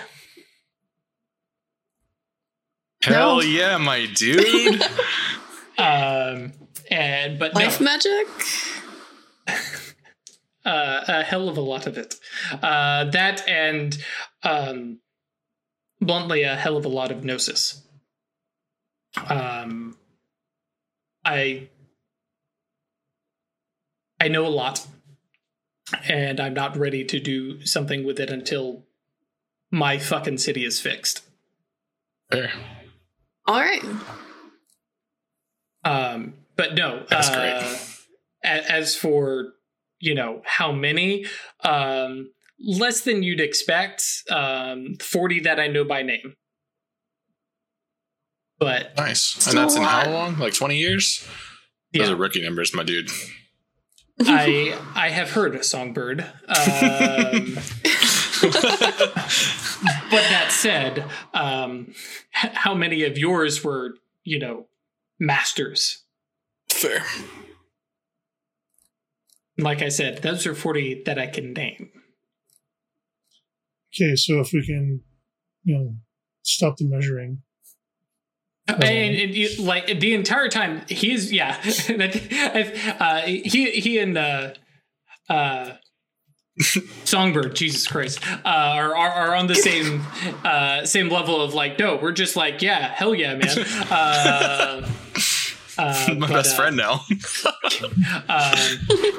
Hell 3.03 3.43
yeah, 3.45 3.77
my 3.79 4.07
dude. 4.07 4.83
Um, 5.79 6.55
and 6.91 7.39
but 7.39 7.55
Life 7.55 7.81
no, 7.81 7.85
magic. 7.85 8.27
uh, 10.65 11.01
a 11.07 11.23
hell 11.23 11.51
of 11.51 11.59
a 11.59 11.61
lot 11.61 11.87
of 11.87 11.99
it. 11.99 12.15
Uh, 12.51 13.05
that 13.11 13.47
and 13.47 13.99
um, 14.43 15.01
bluntly, 16.01 16.45
a 16.45 16.57
hell 16.57 16.79
of 16.79 16.87
a 16.87 16.89
lot 16.89 17.11
of 17.11 17.25
gnosis. 17.25 17.83
Um, 19.29 19.99
I 21.27 21.69
I 24.21 24.29
know 24.29 24.47
a 24.47 24.49
lot, 24.49 24.87
and 26.09 26.41
I'm 26.41 26.55
not 26.55 26.77
ready 26.77 27.05
to 27.05 27.21
do 27.21 27.65
something 27.65 28.05
with 28.05 28.19
it 28.19 28.31
until 28.31 28.85
my 29.71 29.99
fucking 29.99 30.39
city 30.39 30.65
is 30.65 30.81
fixed. 30.81 31.23
Fair. 32.31 32.53
All 33.47 33.61
right. 33.61 33.85
Um, 35.85 36.35
but 36.57 36.75
no, 36.75 37.05
That's 37.09 37.29
uh, 37.29 37.61
great. 37.61 37.83
As 38.43 38.97
for 38.97 39.55
you 39.99 40.15
know 40.15 40.43
how 40.45 40.73
many, 40.73 41.27
um, 41.65 42.31
less 42.61 43.03
than 43.03 43.23
you'd 43.23 43.41
expect. 43.41 44.05
Um, 44.31 44.97
Forty 45.01 45.41
that 45.41 45.61
I 45.61 45.67
know 45.67 45.85
by 45.85 46.03
name. 46.03 46.37
But 48.59 48.97
Nice. 48.97 49.47
And 49.47 49.57
that's 49.57 49.77
in 49.77 49.83
how 49.83 50.11
long? 50.11 50.39
Like 50.39 50.55
20 50.55 50.77
years? 50.77 51.27
Those 51.93 52.09
yeah, 52.09 52.15
are 52.15 52.17
rookie 52.17 52.43
numbers, 52.43 52.75
my 52.75 52.83
dude. 52.83 53.11
I 54.21 54.79
I 54.95 55.11
have 55.11 55.31
heard 55.31 55.55
a 55.55 55.63
songbird. 55.63 56.21
Um, 56.21 56.29
but 58.43 58.53
that 60.11 60.49
said, 60.51 61.05
um, 61.35 61.93
how 62.31 62.75
many 62.75 63.05
of 63.05 63.19
yours 63.19 63.63
were 63.63 63.97
you 64.25 64.39
know 64.39 64.67
masters? 65.19 66.03
Fair. 66.71 67.03
Like 69.59 69.83
I 69.83 69.89
said, 69.89 70.23
those 70.23 70.47
are 70.47 70.55
forty 70.55 71.03
that 71.05 71.19
I 71.19 71.27
can 71.27 71.53
name. 71.53 71.91
Okay, 73.95 74.17
so 74.17 74.41
if 74.41 74.53
we 74.53 74.65
can, 74.65 75.01
you 75.65 75.75
know, 75.75 75.95
stop 76.43 76.77
the 76.77 76.87
measuring. 76.87 77.43
And, 78.69 78.83
and 78.83 79.35
you- 79.35 79.63
like 79.63 79.87
the 80.01 80.15
entire 80.15 80.49
time, 80.49 80.83
he's 80.89 81.33
yeah. 81.33 81.57
and 81.89 82.03
I 82.03 82.09
think- 82.09 82.33
I- 82.33 82.97
uh, 82.99 83.23
he 83.27 83.71
he 83.71 83.99
and 83.99 84.19
uh, 84.19 84.51
uh, 85.29 85.73
Songbird, 87.05 87.55
Jesus 87.55 87.87
Christ, 87.87 88.19
uh, 88.29 88.49
are, 88.49 88.97
are 88.97 89.11
are 89.11 89.35
on 89.35 89.47
the 89.47 89.55
same 89.55 90.03
uh, 90.45 90.85
same 90.85 91.09
level 91.11 91.41
of 91.41 91.55
like, 91.55 91.79
no, 91.79 91.97
we're 91.97 92.13
just 92.13 92.35
like, 92.35 92.63
yeah, 92.63 92.89
hell 92.95 93.15
yeah, 93.15 93.35
man. 93.35 94.85
Uh, 95.79 96.07
my 96.17 96.27
but, 96.27 96.31
best 96.33 96.57
friend 96.57 96.75
now. 96.75 96.93
um, 98.31 98.59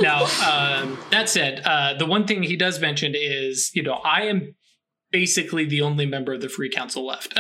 now, 0.02 0.24
um, 0.24 0.98
that 1.12 1.26
said, 1.30 1.62
uh, 1.66 1.94
the 1.94 2.06
one 2.08 2.26
thing 2.26 2.42
he 2.42 2.56
does 2.56 2.80
mention 2.80 3.14
is, 3.16 3.70
you 3.76 3.84
know, 3.84 3.94
I 4.04 4.24
am 4.24 4.56
basically 5.12 5.66
the 5.66 5.82
only 5.84 6.08
member 6.08 6.34
of 6.34 6.42
the 6.42 6.50
Free 6.50 6.72
Council 6.72 7.06
left. 7.06 7.38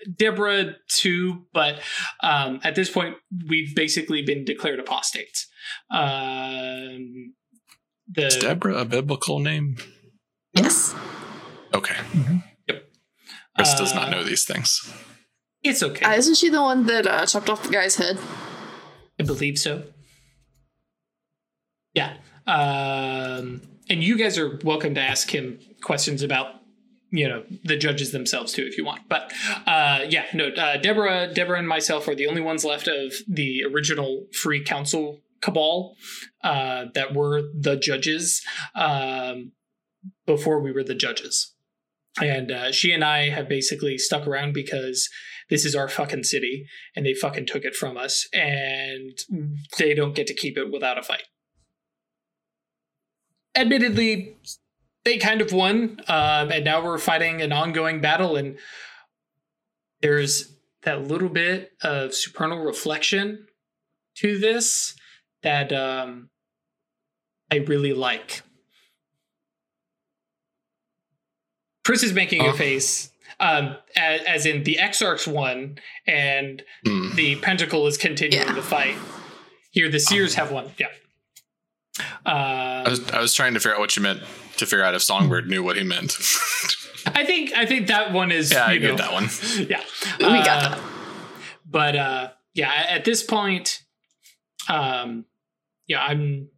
Uh, 0.00 0.10
Deborah 0.16 0.76
too, 0.88 1.46
but 1.52 1.80
um, 2.22 2.60
at 2.64 2.74
this 2.74 2.90
point, 2.90 3.16
we've 3.48 3.74
basically 3.74 4.22
been 4.22 4.44
declared 4.44 4.78
apostates. 4.80 5.46
Um, 5.90 7.34
the 8.08 8.26
Is 8.26 8.36
Deborah 8.36 8.76
a 8.78 8.84
biblical 8.84 9.38
name? 9.40 9.76
yes. 10.54 10.94
Okay. 11.74 11.96
Yep. 12.68 12.88
Chris 13.56 13.74
does 13.74 13.94
not 13.94 14.08
uh, 14.08 14.10
know 14.10 14.24
these 14.24 14.44
things. 14.44 14.92
It's 15.62 15.82
okay. 15.82 16.04
Uh, 16.04 16.14
isn't 16.14 16.36
she 16.36 16.48
the 16.48 16.62
one 16.62 16.86
that 16.86 17.06
uh, 17.06 17.26
chopped 17.26 17.50
off 17.50 17.62
the 17.64 17.70
guy's 17.70 17.96
head? 17.96 18.18
I 19.18 19.24
believe 19.24 19.58
so. 19.58 19.82
Yeah. 21.94 22.18
Um, 22.46 23.62
and 23.88 24.02
you 24.02 24.16
guys 24.16 24.38
are 24.38 24.58
welcome 24.62 24.94
to 24.94 25.00
ask 25.00 25.34
him 25.34 25.58
questions 25.82 26.22
about, 26.22 26.60
you 27.10 27.28
know, 27.28 27.44
the 27.64 27.76
judges 27.76 28.12
themselves 28.12 28.52
too, 28.52 28.64
if 28.64 28.76
you 28.76 28.84
want. 28.84 29.08
But 29.08 29.32
uh, 29.66 30.00
yeah, 30.08 30.26
no, 30.34 30.48
uh, 30.48 30.76
Deborah, 30.76 31.32
Deborah, 31.32 31.58
and 31.58 31.68
myself 31.68 32.08
are 32.08 32.14
the 32.14 32.26
only 32.26 32.42
ones 32.42 32.64
left 32.64 32.88
of 32.88 33.14
the 33.28 33.64
original 33.64 34.26
Free 34.32 34.62
Council 34.62 35.20
cabal 35.40 35.96
uh, 36.42 36.86
that 36.94 37.14
were 37.14 37.42
the 37.54 37.76
judges 37.76 38.42
um, 38.74 39.52
before 40.26 40.60
we 40.60 40.72
were 40.72 40.84
the 40.84 40.94
judges. 40.94 41.54
And 42.20 42.50
uh, 42.50 42.72
she 42.72 42.92
and 42.92 43.04
I 43.04 43.28
have 43.28 43.48
basically 43.48 43.98
stuck 43.98 44.26
around 44.26 44.54
because 44.54 45.08
this 45.50 45.64
is 45.64 45.76
our 45.76 45.86
fucking 45.86 46.24
city 46.24 46.66
and 46.96 47.04
they 47.04 47.12
fucking 47.14 47.46
took 47.46 47.64
it 47.64 47.76
from 47.76 47.96
us 47.96 48.26
and 48.32 49.18
they 49.78 49.94
don't 49.94 50.14
get 50.14 50.26
to 50.28 50.34
keep 50.34 50.56
it 50.56 50.72
without 50.72 50.98
a 50.98 51.02
fight 51.02 51.24
admittedly 53.56 54.36
they 55.06 55.16
kind 55.18 55.40
of 55.40 55.52
won 55.52 56.00
um, 56.08 56.50
and 56.50 56.64
now 56.64 56.84
we're 56.84 56.98
fighting 56.98 57.40
an 57.40 57.52
ongoing 57.52 58.00
battle 58.00 58.34
and 58.36 58.58
there's 60.02 60.52
that 60.82 61.06
little 61.06 61.28
bit 61.28 61.70
of 61.82 62.12
supernal 62.12 62.58
reflection 62.58 63.46
to 64.16 64.36
this 64.38 64.94
that 65.44 65.72
um, 65.72 66.28
i 67.52 67.56
really 67.56 67.92
like 67.94 68.42
chris 71.84 72.02
is 72.02 72.12
making 72.12 72.44
a 72.46 72.52
face 72.52 73.10
Um, 73.38 73.76
as, 73.96 74.22
as 74.22 74.46
in 74.46 74.62
the 74.62 74.76
Exarchs 74.80 75.26
won, 75.26 75.78
and 76.06 76.62
Hmm. 76.86 77.14
the 77.16 77.36
Pentacle 77.36 77.86
is 77.86 77.98
continuing 77.98 78.46
Yeah. 78.48 78.54
the 78.54 78.62
fight. 78.62 78.96
Here, 79.72 79.90
the 79.90 80.00
Seers 80.00 80.36
have 80.36 80.50
won. 80.50 80.72
Yeah. 80.78 80.86
I 82.24 82.84
Uh, 82.86 82.90
was, 82.90 83.10
I 83.10 83.20
was 83.20 83.34
trying 83.34 83.52
to 83.52 83.60
figure 83.60 83.74
out 83.74 83.80
what 83.80 83.94
you 83.94 84.02
meant 84.02 84.22
to 84.58 84.66
figure 84.66 84.84
out 84.84 84.94
if 84.94 85.02
Songbird 85.02 85.48
knew 85.48 85.62
what 85.62 85.76
he 85.76 85.82
meant. 85.84 86.12
I 87.06 87.24
think 87.24 87.52
I 87.54 87.66
think 87.66 87.86
that 87.88 88.12
one 88.12 88.32
is. 88.32 88.52
yeah, 88.52 88.66
I 88.66 88.72
you 88.72 88.80
get 88.80 88.90
know, 88.90 88.96
that 88.96 89.12
one. 89.12 89.28
Yeah, 89.68 89.82
We 90.18 90.42
got 90.44 90.48
Uh, 90.64 90.68
that. 90.70 90.80
But 91.68 91.96
uh, 91.96 92.28
yeah, 92.54 92.72
at 92.88 93.04
this 93.04 93.22
point, 93.22 93.82
um, 94.68 95.24
yeah, 95.86 96.02
I'm 96.02 96.48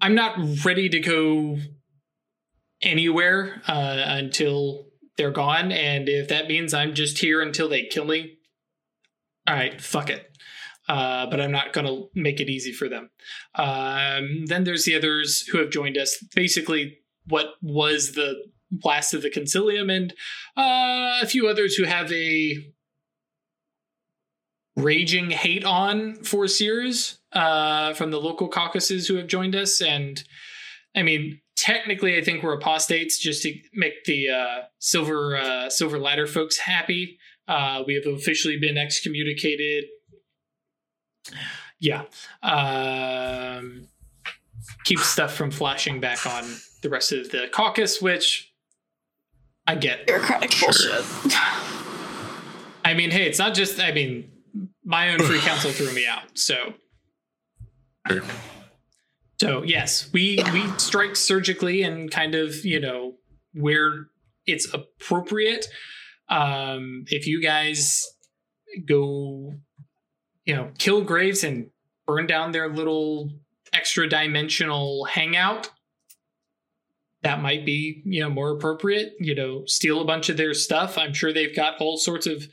I'm 0.00 0.14
not 0.14 0.36
ready 0.64 0.88
to 0.90 1.00
go 1.00 1.58
anywhere 2.82 3.62
uh, 3.66 4.02
until 4.06 4.86
they're 5.16 5.30
gone, 5.30 5.72
and 5.72 6.08
if 6.08 6.28
that 6.28 6.46
means 6.46 6.74
I'm 6.74 6.94
just 6.94 7.18
here 7.18 7.40
until 7.40 7.68
they 7.68 7.84
kill 7.86 8.04
me, 8.04 8.36
all 9.48 9.54
right, 9.54 9.80
fuck 9.80 10.10
it. 10.10 10.35
Uh, 10.88 11.26
but 11.26 11.40
I'm 11.40 11.50
not 11.50 11.72
going 11.72 11.86
to 11.86 12.08
make 12.14 12.40
it 12.40 12.48
easy 12.48 12.72
for 12.72 12.88
them. 12.88 13.10
Um, 13.56 14.46
then 14.46 14.64
there's 14.64 14.84
the 14.84 14.94
others 14.94 15.40
who 15.50 15.58
have 15.58 15.70
joined 15.70 15.96
us. 15.96 16.16
Basically, 16.34 16.98
what 17.26 17.46
was 17.60 18.12
the 18.12 18.36
last 18.84 19.14
of 19.14 19.22
the 19.22 19.30
concilium, 19.30 19.90
and 19.90 20.12
uh, 20.56 21.20
a 21.22 21.26
few 21.26 21.48
others 21.48 21.74
who 21.74 21.84
have 21.84 22.12
a 22.12 22.56
raging 24.76 25.30
hate 25.30 25.64
on 25.64 26.22
for 26.22 26.46
Seers 26.46 27.18
uh, 27.32 27.94
from 27.94 28.10
the 28.10 28.20
local 28.20 28.48
caucuses 28.48 29.08
who 29.08 29.16
have 29.16 29.26
joined 29.26 29.56
us. 29.56 29.80
And 29.80 30.22
I 30.94 31.02
mean, 31.02 31.40
technically, 31.56 32.16
I 32.16 32.22
think 32.22 32.42
we're 32.42 32.54
apostates 32.54 33.18
just 33.18 33.42
to 33.42 33.54
make 33.74 34.04
the 34.04 34.28
uh, 34.28 34.62
silver 34.78 35.36
uh, 35.36 35.70
silver 35.70 35.98
ladder 35.98 36.26
folks 36.26 36.58
happy. 36.58 37.18
Uh, 37.48 37.82
we 37.86 37.94
have 37.94 38.06
officially 38.06 38.58
been 38.58 38.76
excommunicated. 38.76 39.84
Yeah. 41.78 42.04
Um, 42.42 43.88
keep 44.84 44.98
stuff 45.00 45.34
from 45.34 45.50
flashing 45.50 46.00
back 46.00 46.26
on 46.26 46.44
the 46.82 46.88
rest 46.88 47.12
of 47.12 47.30
the 47.30 47.48
caucus, 47.52 48.00
which 48.00 48.52
I 49.66 49.74
get. 49.74 50.06
Bureaucratic 50.06 50.52
Sure. 50.52 50.68
bullshit. 50.68 51.04
I 52.84 52.94
mean, 52.94 53.10
hey, 53.10 53.26
it's 53.26 53.38
not 53.38 53.54
just. 53.54 53.80
I 53.80 53.92
mean, 53.92 54.30
my 54.84 55.10
own 55.12 55.18
free 55.20 55.40
council 55.40 55.70
threw 55.72 55.92
me 55.92 56.06
out. 56.06 56.38
So, 56.38 56.74
Sure. 58.08 58.22
so 59.40 59.62
yes, 59.64 60.08
we 60.12 60.38
we 60.52 60.66
strike 60.78 61.16
surgically 61.16 61.82
and 61.82 62.10
kind 62.10 62.34
of 62.36 62.64
you 62.64 62.78
know 62.80 63.16
where 63.52 64.06
it's 64.46 64.72
appropriate. 64.72 65.66
Um, 66.28 67.04
if 67.08 67.26
you 67.26 67.42
guys 67.42 68.04
go, 68.86 69.54
you 70.46 70.54
know, 70.54 70.70
kill 70.78 71.02
graves 71.02 71.44
and 71.44 71.70
burn 72.06 72.26
down 72.26 72.52
their 72.52 72.68
little 72.70 73.30
extra 73.72 74.08
dimensional 74.08 75.04
hangout. 75.04 75.70
That 77.22 77.42
might 77.42 77.66
be, 77.66 78.02
you 78.04 78.22
know, 78.22 78.30
more 78.30 78.52
appropriate. 78.52 79.14
You 79.18 79.34
know, 79.34 79.64
steal 79.66 80.00
a 80.00 80.04
bunch 80.04 80.28
of 80.28 80.36
their 80.36 80.54
stuff. 80.54 80.96
I'm 80.96 81.12
sure 81.12 81.32
they've 81.32 81.54
got 81.54 81.74
all 81.80 81.98
sorts 81.98 82.26
of 82.26 82.48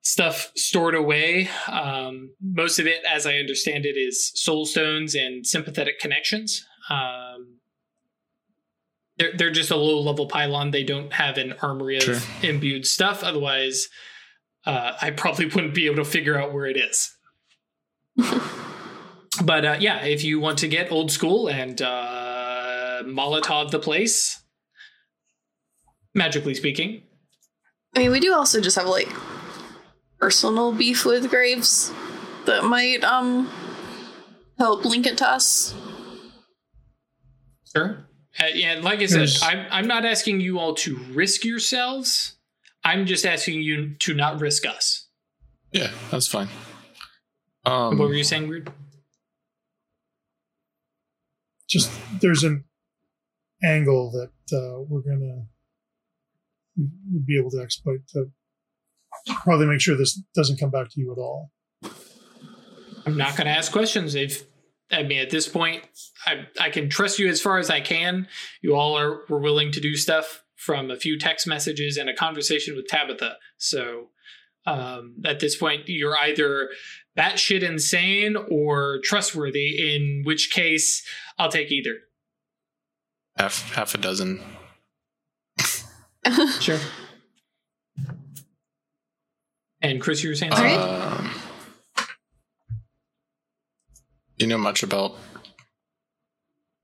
stuff 0.00 0.50
stored 0.56 0.96
away. 0.96 1.48
Um, 1.68 2.34
most 2.42 2.80
of 2.80 2.86
it, 2.88 3.04
as 3.08 3.24
I 3.26 3.36
understand 3.36 3.86
it, 3.86 3.96
is 3.96 4.32
soul 4.34 4.66
stones 4.66 5.14
and 5.14 5.46
sympathetic 5.46 6.00
connections. 6.00 6.66
Um, 6.90 7.58
they're, 9.18 9.36
they're 9.36 9.50
just 9.52 9.70
a 9.70 9.76
low 9.76 10.00
level 10.00 10.26
pylon. 10.26 10.72
They 10.72 10.82
don't 10.82 11.12
have 11.12 11.38
an 11.38 11.54
armory 11.62 11.98
of 11.98 12.02
Sure. 12.02 12.18
imbued 12.42 12.86
stuff. 12.86 13.22
Otherwise, 13.22 13.88
uh, 14.66 14.92
I 15.00 15.10
probably 15.10 15.46
wouldn't 15.46 15.74
be 15.74 15.86
able 15.86 15.96
to 15.96 16.04
figure 16.04 16.38
out 16.38 16.52
where 16.52 16.66
it 16.66 16.76
is. 16.76 17.10
but 19.44 19.64
uh, 19.64 19.76
yeah, 19.80 20.04
if 20.04 20.22
you 20.24 20.38
want 20.40 20.58
to 20.58 20.68
get 20.68 20.92
old 20.92 21.10
school 21.10 21.48
and 21.48 21.80
uh, 21.80 23.02
Molotov 23.04 23.70
the 23.70 23.78
place, 23.78 24.42
magically 26.14 26.54
speaking, 26.54 27.02
I 27.94 28.00
mean, 28.00 28.10
we 28.12 28.20
do 28.20 28.32
also 28.34 28.60
just 28.60 28.76
have 28.76 28.86
like 28.86 29.08
personal 30.18 30.72
beef 30.72 31.04
with 31.04 31.28
Graves 31.28 31.92
that 32.46 32.64
might 32.64 33.02
um 33.04 33.50
help 34.58 34.84
link 34.84 35.06
it 35.06 35.18
to 35.18 35.28
us. 35.28 35.74
Sure. 37.74 38.06
Uh, 38.40 38.44
yeah, 38.54 38.78
like 38.82 39.00
I 39.00 39.06
said, 39.06 39.18
There's- 39.20 39.42
I'm 39.42 39.66
I'm 39.70 39.86
not 39.86 40.04
asking 40.04 40.40
you 40.40 40.58
all 40.58 40.74
to 40.76 40.96
risk 41.12 41.44
yourselves. 41.44 42.36
I'm 42.84 43.06
just 43.06 43.24
asking 43.24 43.62
you 43.62 43.94
to 44.00 44.14
not 44.14 44.40
risk 44.40 44.66
us. 44.66 45.08
Yeah, 45.72 45.90
that's 46.10 46.26
fine. 46.26 46.48
Um, 47.64 47.98
what 47.98 48.08
were 48.08 48.14
you 48.14 48.24
saying, 48.24 48.48
Weird? 48.48 48.72
just 51.68 51.90
there's 52.20 52.44
an 52.44 52.64
angle 53.64 54.10
that 54.10 54.56
uh, 54.56 54.82
we're 54.88 55.00
gonna 55.00 55.46
be 57.24 57.38
able 57.38 57.50
to 57.50 57.62
exploit 57.62 58.00
to 58.08 58.26
probably 59.42 59.66
make 59.66 59.80
sure 59.80 59.96
this 59.96 60.20
doesn't 60.34 60.58
come 60.58 60.70
back 60.70 60.90
to 60.90 61.00
you 61.00 61.12
at 61.12 61.18
all. 61.18 61.50
I'm 63.06 63.16
not 63.16 63.36
going 63.36 63.46
to 63.46 63.52
ask 63.52 63.72
questions. 63.72 64.14
If 64.14 64.44
I 64.90 65.02
mean, 65.02 65.20
at 65.20 65.30
this 65.30 65.48
point, 65.48 65.82
I 66.26 66.46
I 66.60 66.70
can 66.70 66.88
trust 66.88 67.18
you 67.18 67.28
as 67.28 67.40
far 67.40 67.58
as 67.58 67.70
I 67.70 67.80
can. 67.80 68.28
You 68.62 68.74
all 68.74 68.96
are 68.96 69.22
were 69.28 69.40
willing 69.40 69.72
to 69.72 69.80
do 69.80 69.96
stuff 69.96 70.44
from 70.64 70.92
a 70.92 70.96
few 70.96 71.18
text 71.18 71.46
messages 71.46 71.96
and 71.96 72.08
a 72.08 72.14
conversation 72.14 72.76
with 72.76 72.86
Tabitha. 72.86 73.36
So 73.56 74.10
um, 74.64 75.16
at 75.24 75.40
this 75.40 75.56
point, 75.56 75.88
you're 75.88 76.16
either 76.16 76.70
batshit 77.18 77.62
insane 77.62 78.36
or 78.48 79.00
trustworthy. 79.02 79.94
In 79.94 80.22
which 80.24 80.52
case, 80.52 81.04
I'll 81.36 81.50
take 81.50 81.72
either. 81.72 81.96
half 83.36 83.72
half 83.72 83.94
a 83.94 83.98
dozen. 83.98 84.40
Sure. 86.60 86.78
And 89.80 90.00
Chris, 90.00 90.22
you 90.22 90.30
were 90.30 90.36
saying 90.36 90.52
All 90.52 90.58
something? 90.58 90.78
Um, 90.78 91.34
you 94.36 94.46
know 94.46 94.56
much 94.56 94.84
about, 94.84 95.16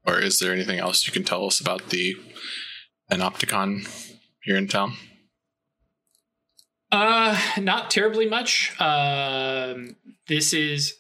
or 0.05 0.19
is 0.19 0.41
there 0.41 0.53
anything 0.53 0.81
else 0.81 1.07
you 1.07 1.13
can 1.13 1.23
tell 1.23 1.47
us 1.47 1.61
about 1.61 1.91
the 1.91 2.17
Panopticon 3.11 3.87
here 4.43 4.57
in 4.57 4.69
town? 4.69 4.95
Uh, 6.91 7.39
not 7.59 7.91
terribly 7.91 8.29
much. 8.29 8.73
Um, 8.81 9.97
this 10.27 10.53
is 10.53 10.95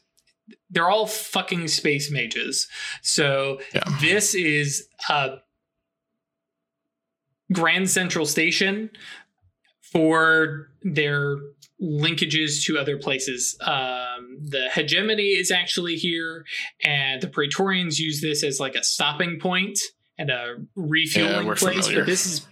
they're 0.70 0.90
all 0.90 1.06
fucking 1.06 1.68
space 1.68 2.10
mages. 2.10 2.68
So 3.02 3.60
Yeah. 3.74 3.84
this 4.00 4.34
is 4.34 4.86
a 5.08 5.38
Grand 7.52 7.88
Central 7.88 8.26
Station 8.26 8.90
for 9.80 10.70
their 10.82 11.36
linkages 11.80 12.62
to 12.64 12.76
other 12.78 12.98
places. 12.98 13.56
Um, 13.62 14.38
the 14.44 14.68
hegemony 14.72 15.28
is 15.28 15.50
actually 15.50 15.96
here, 15.96 16.44
and 16.84 17.22
the 17.22 17.28
Praetorians 17.28 17.98
use 17.98 18.20
this 18.20 18.42
as 18.44 18.60
like 18.60 18.74
a 18.74 18.84
stopping 18.84 19.38
point 19.40 19.78
and 20.18 20.30
a 20.30 20.56
refueling 20.74 21.46
we're 21.46 21.54
place. 21.54 21.86
familiar. 21.86 22.00
But 22.00 22.06
this 22.06 22.26
is 22.26 22.46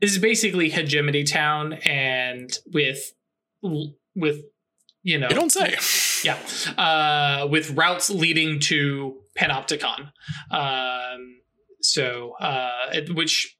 this 0.00 0.12
is 0.12 0.18
basically 0.18 0.70
hegemony 0.70 1.24
town, 1.24 1.74
and 1.84 2.50
with 2.72 3.12
with 3.62 4.42
you 5.02 5.18
know 5.18 5.28
You 5.28 5.34
don't 5.34 5.52
say. 5.52 5.76
yeah, 6.24 6.38
uh, 6.78 7.46
with 7.48 7.70
routes 7.70 8.10
leading 8.10 8.60
to 8.60 9.16
Panopticon. 9.38 10.10
Um, 10.50 11.40
so, 11.82 12.32
uh, 12.40 13.00
which 13.14 13.56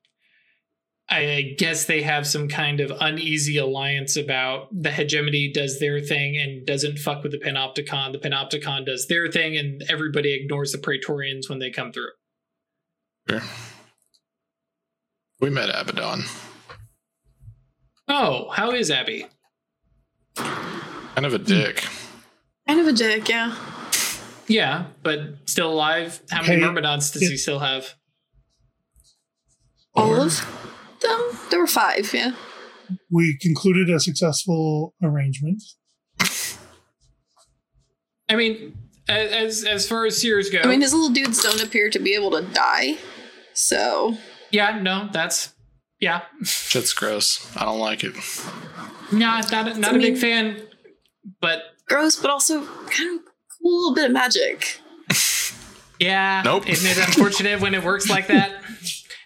I 1.09 1.55
guess 1.59 1.87
they 1.87 2.03
have 2.03 2.27
some 2.27 2.49
kind 2.49 2.81
of 2.81 2.93
uneasy 3.01 3.57
alliance 3.57 4.17
about 4.17 4.69
the 4.73 4.91
hegemony 4.93 5.51
does 5.53 5.81
their 5.81 6.01
thing 6.01 6.37
and 6.37 6.65
doesn't 6.67 6.99
fuck 6.99 7.23
with 7.23 7.33
the 7.33 7.39
Panopticon. 7.39 8.13
The 8.13 8.19
Panopticon 8.19 8.87
does 8.87 9.09
their 9.09 9.31
thing, 9.31 9.57
and 9.57 9.83
everybody 9.89 10.35
ignores 10.35 10.73
the 10.73 10.79
Praetorians 10.79 11.49
when 11.49 11.59
they 11.59 11.71
come 11.71 11.93
through. 11.93 12.11
Sure. 13.31 13.43
We 15.41 15.51
met 15.51 15.71
Abaddon. 15.73 16.25
Oh, 18.09 18.51
how 18.51 18.73
is 18.73 18.91
Abby? 18.91 19.27
Kind 20.35 21.27
of 21.27 21.33
a 21.33 21.39
hmm. 21.39 21.45
dick. 21.45 21.85
kind 22.67 22.81
of 22.81 22.89
a 22.89 22.93
dick, 22.93 23.29
yeah. 23.29 23.55
Yeah, 24.49 24.87
but 25.05 25.21
still 25.47 25.71
alive. 25.71 26.21
How 26.31 26.43
many 26.43 26.57
Hey, 26.57 26.61
Myrmidons 26.61 27.13
does 27.13 27.23
it- 27.23 27.31
he 27.31 27.37
still 27.37 27.61
have? 27.61 27.95
All 29.95 30.21
of 30.21 30.45
them? 31.01 31.21
There 31.51 31.61
were 31.61 31.69
five, 31.69 32.13
yeah. 32.13 32.33
We 33.11 33.39
concluded 33.41 33.91
a 33.91 34.01
successful 34.01 34.95
arrangement. 35.01 35.63
I 38.29 38.37
mean, 38.37 38.77
as 39.09 39.65
as 39.65 39.89
far 39.89 40.07
as 40.07 40.21
Seers 40.21 40.51
go, 40.51 40.61
I 40.61 40.67
mean, 40.67 40.81
his 40.81 40.93
little 40.93 41.11
dudes 41.11 41.43
don't 41.43 41.63
appear 41.63 41.91
to 41.91 41.99
be 41.99 42.15
able 42.15 42.31
to 42.33 42.43
die. 42.43 42.99
So, 43.55 44.17
Yeah, 44.51 44.79
no, 44.81 45.09
that's 45.13 45.55
Yeah. 46.01 46.23
Shit's 46.43 46.93
gross. 46.93 47.51
I 47.57 47.65
don't 47.65 47.79
like 47.79 48.05
it. 48.05 48.15
No, 49.13 49.41
not 49.51 49.69
a, 49.69 49.79
not 49.79 49.93
I 49.95 49.97
a 49.97 50.01
big 50.01 50.19
fan, 50.19 50.63
but 51.41 51.63
Gross, 51.91 52.15
but 52.15 52.31
also 52.31 52.65
kind 52.65 53.19
of 53.19 53.25
cool 53.61 53.81
little 53.81 53.95
bit 53.97 54.05
of 54.07 54.13
magic. 54.13 54.81
yeah. 55.99 56.41
Nope. 56.45 56.69
Isn't 56.69 56.89
it 56.89 56.99
unfortunate 57.05 57.61
when 57.61 57.75
it 57.75 57.83
works 57.83 58.09
like 58.09 58.29
that? 58.29 58.63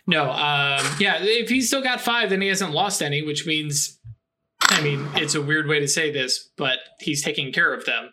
No. 0.07 0.31
Um, 0.31 0.81
yeah. 0.99 1.19
If 1.21 1.51
he's 1.51 1.69
still 1.69 1.83
got 1.83 2.01
five, 2.01 2.31
then 2.31 2.41
he 2.41 2.49
hasn't 2.49 2.73
lost 2.73 3.03
any, 3.03 3.21
which 3.23 3.47
means, 3.47 3.99
I 4.63 4.81
mean, 4.81 5.07
it's 5.15 5.35
a 5.35 5.43
weird 5.43 5.67
way 5.69 5.79
to 5.81 5.87
say 5.89 6.11
this, 6.11 6.51
but 6.57 6.79
he's 7.01 7.23
taking 7.23 7.53
care 7.53 7.75
of 7.75 7.85
them. 7.85 8.11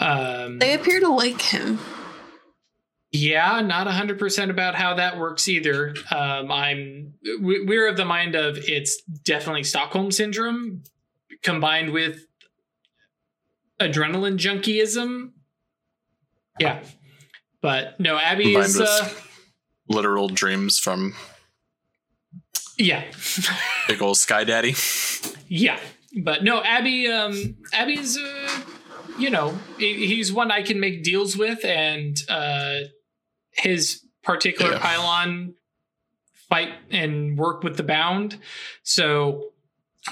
Um, 0.00 0.58
They 0.58 0.72
appear 0.72 1.00
to 1.00 1.08
like 1.08 1.42
him. 1.42 1.78
Yeah, 3.10 3.60
not 3.62 3.86
100% 3.86 4.50
about 4.50 4.74
how 4.74 4.94
that 4.94 5.18
works 5.18 5.48
either. 5.48 5.94
Um, 6.14 6.52
I'm 6.52 7.14
we- 7.40 7.64
we're 7.64 7.88
of 7.88 7.96
the 7.96 8.04
mind 8.04 8.34
of 8.34 8.58
it's 8.58 9.00
definitely 9.24 9.64
Stockholm 9.64 10.10
syndrome 10.10 10.82
combined 11.42 11.90
with 11.92 12.26
adrenaline 13.80 14.36
junkieism. 14.36 15.30
Yeah. 16.60 16.82
But 17.62 17.98
no, 17.98 18.18
Abby 18.18 18.44
Combined 18.52 18.66
is 18.66 18.80
uh 18.80 19.08
Literal 19.88 20.28
dreams 20.28 20.78
from 20.78 21.14
yeah. 22.76 23.04
big 23.88 24.02
old 24.02 24.18
Sky 24.18 24.44
Daddy. 24.44 24.74
yeah. 25.48 25.78
But 26.22 26.44
no, 26.44 26.62
Abby 26.62 27.08
um 27.08 27.56
Abby's 27.72 28.18
uh 28.18 28.60
you 29.18 29.30
know, 29.30 29.58
he's 29.78 30.32
one 30.32 30.50
I 30.52 30.62
can 30.62 30.78
make 30.78 31.02
deals 31.02 31.36
with 31.36 31.64
and 31.64 32.16
uh 32.28 32.80
his 33.58 34.02
particular 34.22 34.72
Yeah. 34.72 34.78
pylon 34.80 35.54
fight 36.48 36.70
and 36.90 37.36
work 37.38 37.62
with 37.62 37.76
the 37.76 37.82
bound. 37.82 38.38
So 38.82 39.50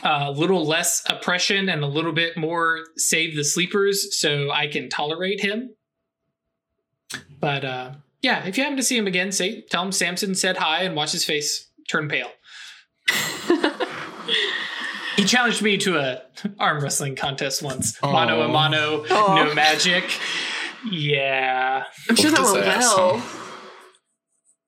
a 0.03 0.31
little 0.31 0.67
less 0.67 1.03
oppression 1.09 1.69
and 1.69 1.83
a 1.83 1.87
little 1.87 2.13
bit 2.13 2.37
more 2.37 2.85
save 2.97 3.35
the 3.37 3.45
sleepers 3.45 4.19
so 4.21 4.51
I 4.51 4.67
can 4.67 4.89
tolerate 4.91 5.41
him. 5.41 5.71
But 7.41 7.65
uh 7.65 7.93
yeah, 8.23 8.45
if 8.47 8.57
you 8.59 8.65
happen 8.65 8.77
to 8.77 8.83
see 8.83 8.97
him 8.97 9.07
again, 9.07 9.31
say 9.33 9.63
tell 9.71 9.83
him 9.85 9.93
Samson 9.93 10.35
said 10.35 10.57
hi 10.57 10.83
and 10.83 10.97
watch 10.97 11.13
his 11.13 11.25
face 11.25 11.71
turn 11.89 12.09
pale. 12.09 12.31
He 15.17 15.25
challenged 15.25 15.63
me 15.63 15.79
to 15.79 15.97
a 15.99 16.23
arm 16.59 16.83
wrestling 16.83 17.17
contest 17.17 17.63
once. 17.63 18.01
Mano 18.03 18.43
a 18.43 18.49
Aw. 18.49 18.53
mano, 18.53 19.05
Aw. 19.09 19.35
no 19.45 19.55
magic. 19.55 20.05
Yeah. 20.91 21.85
I'm 22.09 22.17
sure 22.17 22.31
that 22.31 22.41
Whooped 22.41 22.57
his 22.57 22.67
went 22.67 22.79
well. 22.79 23.15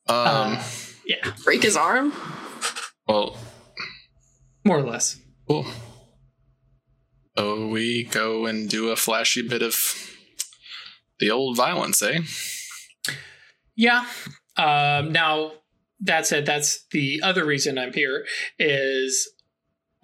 Um. 0.08 0.56
Uh, 0.56 0.64
yeah, 1.06 1.32
Break 1.44 1.62
his 1.62 1.76
arm? 1.76 2.12
well. 3.06 3.36
more 4.64 4.78
or 4.78 4.82
less. 4.82 5.18
Cool. 5.48 5.66
So 7.36 7.68
we 7.68 8.04
go 8.04 8.46
and 8.46 8.68
do 8.68 8.90
a 8.90 8.96
flashy 8.96 9.46
bit 9.46 9.62
of 9.62 9.76
the 11.20 11.30
old 11.30 11.56
violence, 11.56 12.02
eh? 12.02 12.20
Yeah. 13.76 14.04
Um, 14.56 15.12
now 15.12 15.52
that 16.00 16.26
said, 16.26 16.44
that's 16.46 16.84
the 16.90 17.20
other 17.22 17.44
reason 17.44 17.78
I'm 17.78 17.92
here 17.92 18.26
is 18.58 19.30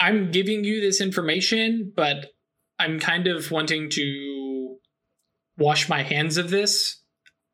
I'm 0.00 0.30
giving 0.30 0.64
you 0.64 0.80
this 0.80 1.00
information, 1.00 1.92
but 1.94 2.32
I'm 2.78 2.98
kind 2.98 3.26
of 3.26 3.50
wanting 3.50 3.90
to 3.90 4.53
wash 5.56 5.88
my 5.88 6.02
hands 6.02 6.36
of 6.36 6.50
this. 6.50 7.00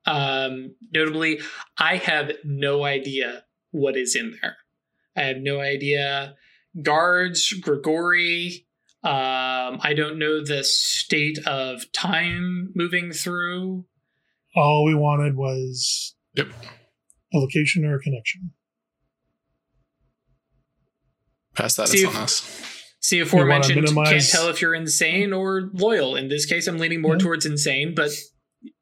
Um, 0.07 0.75
notably, 0.93 1.41
I 1.79 1.97
have 1.97 2.33
no 2.45 2.85
idea 2.85 3.45
what 3.71 3.97
is 3.97 4.17
in 4.17 4.37
there. 4.41 4.57
I 5.17 5.23
have 5.23 5.39
no 5.39 5.61
idea. 5.61 6.35
Guards, 6.83 7.53
Grigori. 7.53 8.67
Um, 9.03 9.81
I 9.83 9.95
don't 9.97 10.19
know 10.19 10.45
the 10.45 10.63
state 10.65 11.39
of 11.47 11.91
time 11.93 12.71
moving 12.75 13.13
through. 13.13 13.87
All 14.55 14.85
we 14.85 14.95
wanted 14.95 15.37
was 15.37 16.15
Yep. 16.35 16.49
a 17.33 17.39
location 17.39 17.85
or 17.85 17.97
a 17.97 18.01
connection. 18.01 18.53
Pass 21.55 21.77
that 21.77 21.89
See 21.89 22.05
on 22.05 22.13
if- 22.13 22.19
us. 22.19 22.80
See, 23.03 23.19
aforementioned, 23.21 23.87
can't 23.87 24.29
tell 24.29 24.49
if 24.49 24.61
you're 24.61 24.75
insane 24.75 25.33
or 25.33 25.71
loyal. 25.73 26.17
In 26.17 26.29
this 26.29 26.45
case, 26.45 26.67
I'm 26.67 26.77
leaning 26.79 27.01
more 27.01 27.15
Yeah. 27.15 27.19
towards 27.21 27.47
insane, 27.47 27.95
but 27.95 28.11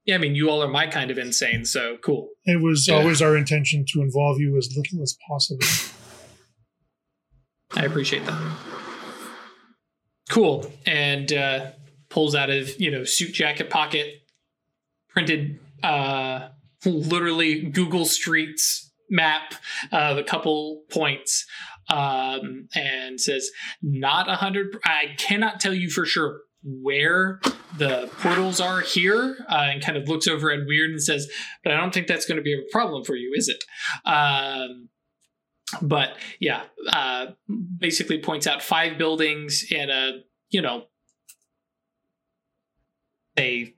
yeah, 0.05 0.16
I 0.16 0.19
mean, 0.19 0.35
you 0.35 0.51
all 0.51 0.61
are 0.62 0.69
my 0.69 0.87
kind 0.89 1.11
of 1.12 1.19
insane, 1.19 1.64
so 1.64 1.99
cool. 2.03 2.31
It 2.45 2.61
was 2.61 2.89
Yeah. 2.89 2.97
always 2.97 3.23
our 3.23 3.37
intention 3.37 3.85
to 3.93 4.01
involve 4.03 4.41
you 4.41 4.57
as 4.59 4.75
little 4.77 5.03
as 5.03 5.16
possible. 5.29 5.64
I 7.77 7.85
appreciate 7.85 8.25
that. 8.27 8.57
Cool. 10.31 10.71
And 10.85 11.33
uh, 11.33 11.71
pulls 12.09 12.35
out 12.35 12.51
of, 12.51 12.79
you 12.81 12.91
know, 12.91 13.05
suit 13.05 13.33
jacket 13.35 13.71
pocket, 13.71 14.23
printed, 15.11 15.59
uh, 15.83 16.49
literally 16.85 17.62
Google 17.62 18.05
Streets 18.05 18.91
map 19.11 19.55
of 19.93 20.19
a 20.19 20.23
couple 20.23 20.83
points 20.91 21.47
um, 21.89 22.68
and 22.74 23.20
says, 23.20 23.51
not 23.82 24.28
a 24.28 24.36
hundred, 24.36 24.78
I 24.84 25.14
cannot 25.16 25.61
tell 25.61 25.74
you 25.74 25.91
for 25.91 26.05
sure 26.05 26.41
where 26.62 27.41
the 27.76 28.11
portals 28.20 28.61
are 28.61 28.80
here 28.80 29.36
uh, 29.49 29.68
and 29.70 29.82
kind 29.82 29.97
of 29.97 30.09
looks 30.09 30.26
over 30.26 30.51
at 30.51 30.66
Weird 30.66 30.91
and 30.91 31.03
says, 31.03 31.28
but 31.62 31.72
I 31.72 31.76
don't 31.76 31.95
think 31.95 32.07
that's 32.07 32.26
going 32.26 32.36
to 32.36 32.43
be 32.43 32.55
a 32.55 32.72
problem 32.72 33.05
for 33.05 33.14
you, 33.14 33.32
is 33.36 33.49
it? 33.49 33.62
Um, 34.09 34.89
but 35.82 36.16
yeah, 36.41 36.62
uh, 36.93 37.26
basically 37.78 38.20
points 38.20 38.47
out 38.47 38.62
five 38.62 38.99
buildings 38.99 39.64
in 39.70 39.91
a 39.91 40.22
you 40.51 40.62
know 40.62 40.84
a 43.39 43.74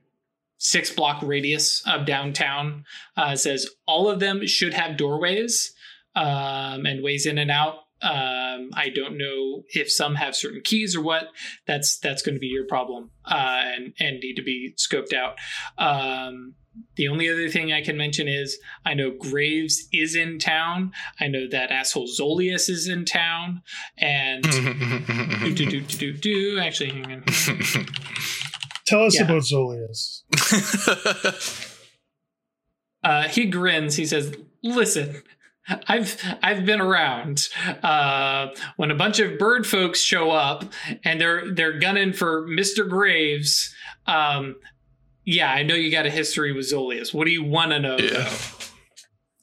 six 0.58 0.90
block 0.92 1.22
radius 1.22 1.82
of 1.86 2.06
downtown. 2.06 2.84
Uh, 3.16 3.34
says 3.34 3.68
all 3.86 4.08
of 4.08 4.20
them 4.20 4.46
should 4.46 4.74
have 4.74 4.96
doorways 4.96 5.74
um, 6.14 6.86
and 6.86 7.02
ways 7.02 7.26
in 7.26 7.38
and 7.38 7.50
out. 7.50 7.74
Um, 8.02 8.70
I 8.74 8.88
don't 8.94 9.18
know 9.18 9.64
if 9.74 9.90
some 9.90 10.14
have 10.14 10.34
certain 10.34 10.62
keys 10.64 10.96
or 10.96 11.02
what. 11.02 11.24
That's 11.66 11.98
that's 11.98 12.22
going 12.22 12.34
to 12.34 12.40
be 12.40 12.46
your 12.46 12.66
problem 12.66 13.10
uh, 13.26 13.62
and 13.64 13.92
and 14.00 14.20
need 14.20 14.34
to 14.36 14.42
be 14.42 14.74
scoped 14.78 15.12
out. 15.12 15.36
Um, 15.78 16.54
the 16.96 17.08
only 17.08 17.28
other 17.28 17.48
thing 17.48 17.72
I 17.72 17.82
can 17.82 17.96
mention 17.96 18.28
is 18.28 18.56
I 18.86 18.94
know 18.94 19.10
Graves 19.18 19.88
is 19.92 20.14
in 20.14 20.38
town. 20.38 20.92
I 21.18 21.26
know 21.28 21.46
that 21.50 21.70
asshole 21.70 22.06
Zolius 22.08 22.70
is 22.70 22.88
in 22.88 23.04
town, 23.04 23.62
and 23.98 24.42
do 25.42 25.54
do 25.54 25.66
do 25.66 25.80
do 25.80 26.12
do 26.12 26.12
do. 26.14 26.58
Actually, 26.60 26.90
hang 26.92 27.12
on. 27.12 27.24
Tell 28.86 29.04
us 29.04 29.16
Yeah. 29.16 29.24
about 29.24 29.42
Zolius. 29.42 30.22
Uh, 33.02 33.28
he 33.28 33.46
grins. 33.46 33.96
He 33.96 34.04
says, 34.04 34.34
"Listen, 34.62 35.22
I've 35.68 36.20
I've 36.42 36.64
been 36.64 36.80
around. 36.80 37.48
Uh, 37.82 38.48
when 38.76 38.90
a 38.90 38.94
bunch 38.94 39.18
of 39.20 39.38
bird 39.38 39.66
folks 39.66 40.00
show 40.00 40.30
up 40.30 40.64
and 41.04 41.20
they're 41.20 41.52
they're 41.54 41.78
gunning 41.78 42.12
for 42.12 42.46
Mister 42.46 42.84
Graves, 42.84 43.72
um, 44.06 44.56
yeah, 45.24 45.52
I 45.52 45.62
know 45.62 45.74
you 45.74 45.90
got 45.90 46.06
a 46.06 46.10
history 46.10 46.52
with 46.52 46.66
Zolius. 46.66 47.14
What 47.14 47.26
do 47.26 47.30
you 47.30 47.44
want 47.44 47.70
to 47.72 47.78
know? 47.78 47.96
Yeah. 47.98 48.10
though? 48.10 48.66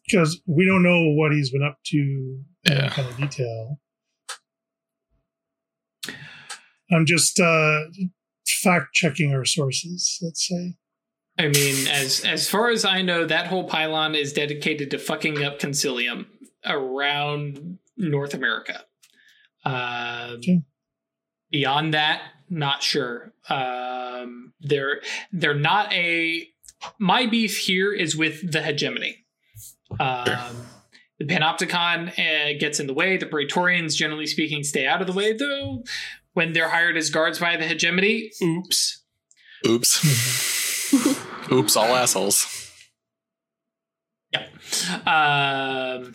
Because 0.10 0.42
we 0.48 0.66
don't 0.66 0.84
know 0.84 1.14
what 1.16 1.32
he's 1.34 1.52
been 1.52 1.64
up 1.64 1.78
to 1.88 1.98
in 1.98 2.46
Yeah. 2.66 2.82
that 2.82 2.92
kind 2.92 3.08
of 3.10 3.18
detail. 3.18 3.80
I'm 6.92 7.06
just 7.06 7.40
uh, 7.40 7.82
fact 8.64 8.94
checking 8.94 9.34
our 9.34 9.46
sources, 9.46 10.18
let's 10.22 10.48
say. 10.48 10.76
I 11.40 11.48
mean, 11.50 11.88
as 11.88 12.22
as 12.26 12.50
far 12.50 12.70
as 12.70 12.84
I 12.84 13.02
know, 13.02 13.26
that 13.26 13.48
whole 13.48 13.66
pylon 13.66 14.16
is 14.16 14.34
dedicated 14.34 14.92
to 14.92 14.98
fucking 14.98 15.44
up 15.44 15.60
Concilium 15.60 16.26
around 16.66 17.78
North 17.96 18.34
America. 18.34 18.84
Um, 19.64 20.38
Okay. 20.38 20.62
Beyond 21.50 21.94
that, 21.94 22.22
not 22.50 22.84
sure. 22.84 23.34
Um, 23.50 24.54
they're 24.60 25.02
they're 25.32 25.54
not 25.54 25.94
a. 25.94 26.48
My 27.00 27.26
beef 27.26 27.58
here 27.58 27.94
is 27.94 28.16
with 28.16 28.52
the 28.52 28.62
hegemony. 28.62 29.26
Um, 30.00 30.68
the 31.20 31.26
Panopticon 31.26 32.10
uh, 32.20 32.58
gets 32.60 32.80
in 32.80 32.88
the 32.88 32.94
way. 32.94 33.18
The 33.18 33.26
Praetorians, 33.26 33.96
generally 33.96 34.28
speaking, 34.28 34.64
stay 34.64 34.86
out 34.86 35.02
of 35.02 35.08
the 35.08 35.14
way. 35.14 35.34
Though, 35.34 35.84
when 36.34 36.54
they're 36.54 36.70
hired 36.70 36.98
as 36.98 37.10
guards 37.10 37.40
by 37.40 37.56
the 37.58 37.66
hegemony, 37.66 38.32
oops. 38.44 39.04
Oops. 39.66 40.54
Oops, 41.52 41.76
all 41.76 41.96
assholes. 41.96 42.68
Um, 45.06 46.14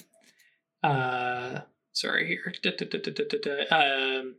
uh, 0.83 1.61
sorry 1.93 2.27
here. 2.27 2.53
Da, 2.63 2.71
da, 2.77 2.87
da, 2.87 2.99
da, 2.99 3.11
da, 3.11 3.25
da, 3.29 3.39
da. 3.69 4.19
Um, 4.21 4.37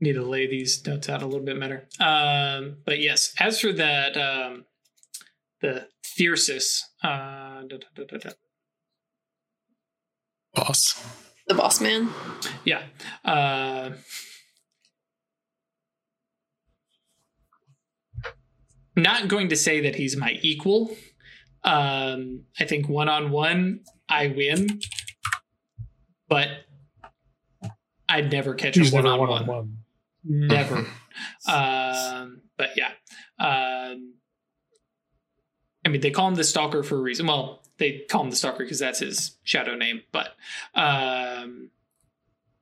need 0.00 0.14
to 0.14 0.22
lay 0.22 0.46
these 0.46 0.86
notes 0.86 1.08
out 1.08 1.22
a 1.22 1.26
little 1.26 1.44
bit 1.44 1.58
better. 1.58 1.88
Um, 1.98 2.76
but 2.84 3.00
yes, 3.00 3.34
as 3.40 3.60
for 3.60 3.72
that, 3.72 4.16
um, 4.16 4.64
the 5.60 5.88
Thyrsus. 6.04 6.82
Uh, 7.02 7.62
da, 7.62 7.78
da, 7.78 7.86
da, 7.94 8.04
da, 8.04 8.18
da. 8.18 8.30
Boss. 10.54 11.04
The 11.48 11.54
boss 11.54 11.80
man. 11.80 12.10
Yeah. 12.64 12.82
Uh, 13.24 13.90
not 18.96 19.28
going 19.28 19.48
to 19.50 19.56
say 19.56 19.80
that 19.82 19.94
he's 19.94 20.16
my 20.16 20.38
equal. 20.42 20.96
Um, 21.62 22.44
I 22.58 22.64
think 22.64 22.88
one 22.88 23.08
on 23.08 23.30
one, 23.30 23.80
I 24.08 24.28
win, 24.28 24.80
but 26.28 26.48
I'd 28.08 28.30
never 28.30 28.54
catch 28.54 28.76
He's 28.76 28.92
a 28.92 28.96
one 28.96 29.06
on 29.06 29.46
one. 29.46 29.78
Never. 30.24 30.76
um, 31.48 32.42
but 32.56 32.70
yeah. 32.76 32.90
Um, 33.38 34.14
I 35.84 35.88
mean, 35.88 36.00
they 36.00 36.10
call 36.10 36.28
him 36.28 36.34
the 36.34 36.44
Stalker 36.44 36.82
for 36.82 36.96
a 36.96 37.00
reason. 37.00 37.26
Well, 37.26 37.62
they 37.78 38.04
call 38.10 38.22
him 38.22 38.30
the 38.30 38.36
Stalker 38.36 38.64
because 38.64 38.78
that's 38.78 39.00
his 39.00 39.36
shadow 39.44 39.76
name. 39.76 40.02
But 40.12 40.30
um, 40.74 41.70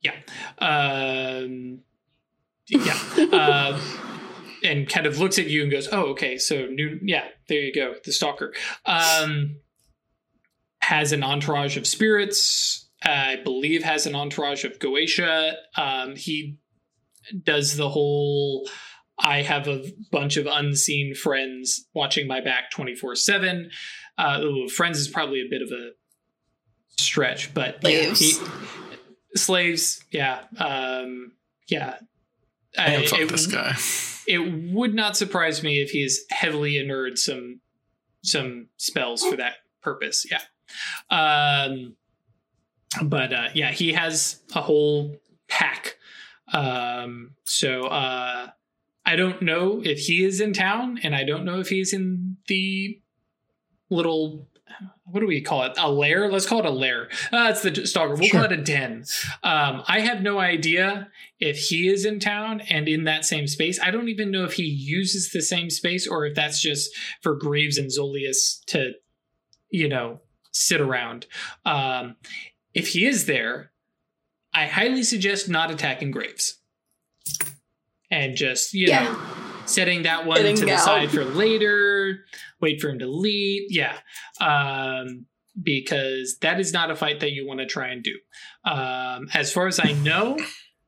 yeah, 0.02 0.16
um, 0.58 1.80
yeah, 2.68 2.98
uh, 3.32 3.80
and 4.64 4.88
kind 4.88 5.06
of 5.06 5.18
looks 5.18 5.38
at 5.38 5.46
you 5.46 5.62
and 5.62 5.70
goes, 5.70 5.88
"Oh, 5.92 6.06
okay. 6.12 6.38
So 6.38 6.66
new, 6.66 6.98
yeah, 7.02 7.28
there 7.48 7.60
you 7.60 7.72
go, 7.74 7.94
the 8.04 8.12
Stalker." 8.12 8.52
Um, 8.86 9.56
has 10.80 11.12
an 11.12 11.22
entourage 11.22 11.76
of 11.76 11.86
spirits. 11.86 12.88
I 13.02 13.36
believe 13.44 13.84
has 13.84 14.06
an 14.06 14.14
entourage 14.14 14.64
of 14.64 14.78
Goetia. 14.78 15.54
Um, 15.76 16.16
he 16.16 16.58
does 17.44 17.76
the 17.76 17.88
whole 17.88 18.68
I 19.18 19.42
have 19.42 19.68
a 19.68 19.84
bunch 20.10 20.36
of 20.36 20.46
unseen 20.46 21.14
friends 21.14 21.86
watching 21.94 22.26
my 22.26 22.40
back 22.40 22.70
24 22.72 23.16
7. 23.16 23.70
Uh, 24.18 24.42
friends 24.74 24.98
is 24.98 25.08
probably 25.08 25.40
a 25.40 25.48
bit 25.48 25.62
of 25.62 25.70
a 25.70 25.90
stretch, 26.98 27.52
but 27.54 27.78
yeah, 27.82 28.12
Slaves. 28.12 28.20
he- 28.20 28.46
slaves, 29.36 30.04
yeah. 30.10 30.40
Um, 30.58 31.32
yeah. 31.68 31.96
Damn, 32.76 33.02
I- 33.02 33.06
fuck 33.06 33.20
it, 33.20 33.28
this 33.28 33.46
guy. 33.46 33.74
It 34.26 34.72
would 34.72 34.94
not 34.94 35.16
surprise 35.16 35.62
me 35.62 35.80
if 35.80 35.90
he's 35.90 36.24
heavily 36.30 36.78
inured 36.78 37.18
some 37.18 37.60
some 38.22 38.68
spells 38.76 39.22
for 39.24 39.36
that 39.36 39.56
purpose. 39.82 40.26
Yeah. 40.30 40.40
Um, 41.10 41.96
but 43.02 43.32
uh, 43.32 43.48
yeah, 43.54 43.70
he 43.70 43.92
has 43.92 44.40
a 44.54 44.62
whole 44.62 45.16
pack. 45.48 45.96
Um, 46.52 47.32
so 47.44 47.84
uh, 47.84 48.48
I 49.04 49.16
don't 49.16 49.42
know 49.42 49.82
if 49.84 49.98
he 50.00 50.24
is 50.24 50.40
in 50.40 50.52
town, 50.52 50.98
and 51.02 51.14
I 51.14 51.24
don't 51.24 51.44
know 51.44 51.60
if 51.60 51.68
he's 51.68 51.92
in 51.92 52.36
the 52.48 53.00
little. 53.90 54.48
What 55.04 55.20
do 55.20 55.26
we 55.26 55.40
call 55.40 55.62
it? 55.64 55.72
A 55.78 55.90
lair? 55.90 56.30
Let's 56.30 56.46
call 56.46 56.60
it 56.60 56.66
a 56.66 56.70
lair. 56.70 57.08
Uh, 57.32 57.48
it's 57.50 57.62
the 57.62 57.86
stalker. 57.86 58.14
We'll 58.14 58.30
call 58.30 58.44
it 58.44 58.52
a 58.52 58.56
den. 58.56 59.04
Um, 59.42 59.82
I 59.86 60.00
have 60.00 60.22
no 60.22 60.38
idea 60.38 61.08
if 61.40 61.58
he 61.58 61.88
is 61.88 62.04
in 62.04 62.20
town 62.20 62.60
and 62.62 62.88
in 62.88 63.04
that 63.04 63.24
same 63.24 63.46
space. 63.46 63.78
I 63.80 63.90
don't 63.90 64.08
even 64.08 64.30
know 64.30 64.44
if 64.44 64.54
he 64.54 64.64
uses 64.64 65.30
the 65.30 65.42
same 65.42 65.70
space 65.70 66.06
or 66.06 66.26
if 66.26 66.34
that's 66.34 66.60
just 66.60 66.90
for 67.22 67.34
Graves 67.36 67.78
and 67.78 67.90
Zolius 67.90 68.64
to, 68.66 68.92
you 69.70 69.88
know, 69.88 70.20
sit 70.52 70.80
around. 70.80 71.26
Um, 71.64 72.16
if 72.72 72.88
he 72.88 73.06
is 73.06 73.26
there, 73.26 73.72
I 74.52 74.66
highly 74.66 75.02
suggest 75.02 75.48
not 75.48 75.70
attacking 75.70 76.10
Graves. 76.12 76.58
And 78.10 78.36
just, 78.36 78.72
you 78.72 78.86
Yeah. 78.88 79.04
know, 79.04 79.18
setting 79.66 80.02
that 80.02 80.26
one 80.26 80.38
Getting 80.38 80.56
to 80.56 80.64
the 80.64 80.74
out. 80.74 80.80
side 80.80 81.10
for 81.10 81.24
later, 81.24 82.24
wait 82.60 82.80
for 82.80 82.88
him 82.88 82.98
to 83.00 83.06
leave. 83.06 83.70
Yeah. 83.70 83.96
Um, 84.40 85.26
because 85.60 86.38
that 86.38 86.58
is 86.58 86.72
not 86.72 86.90
a 86.90 86.96
fight 86.96 87.20
that 87.20 87.32
you 87.32 87.46
want 87.46 87.60
to 87.60 87.66
try 87.66 87.88
and 87.88 88.02
do. 88.02 88.18
Um, 88.64 89.28
as 89.34 89.52
far 89.52 89.66
as 89.66 89.78
I 89.78 89.92
know, 89.92 90.38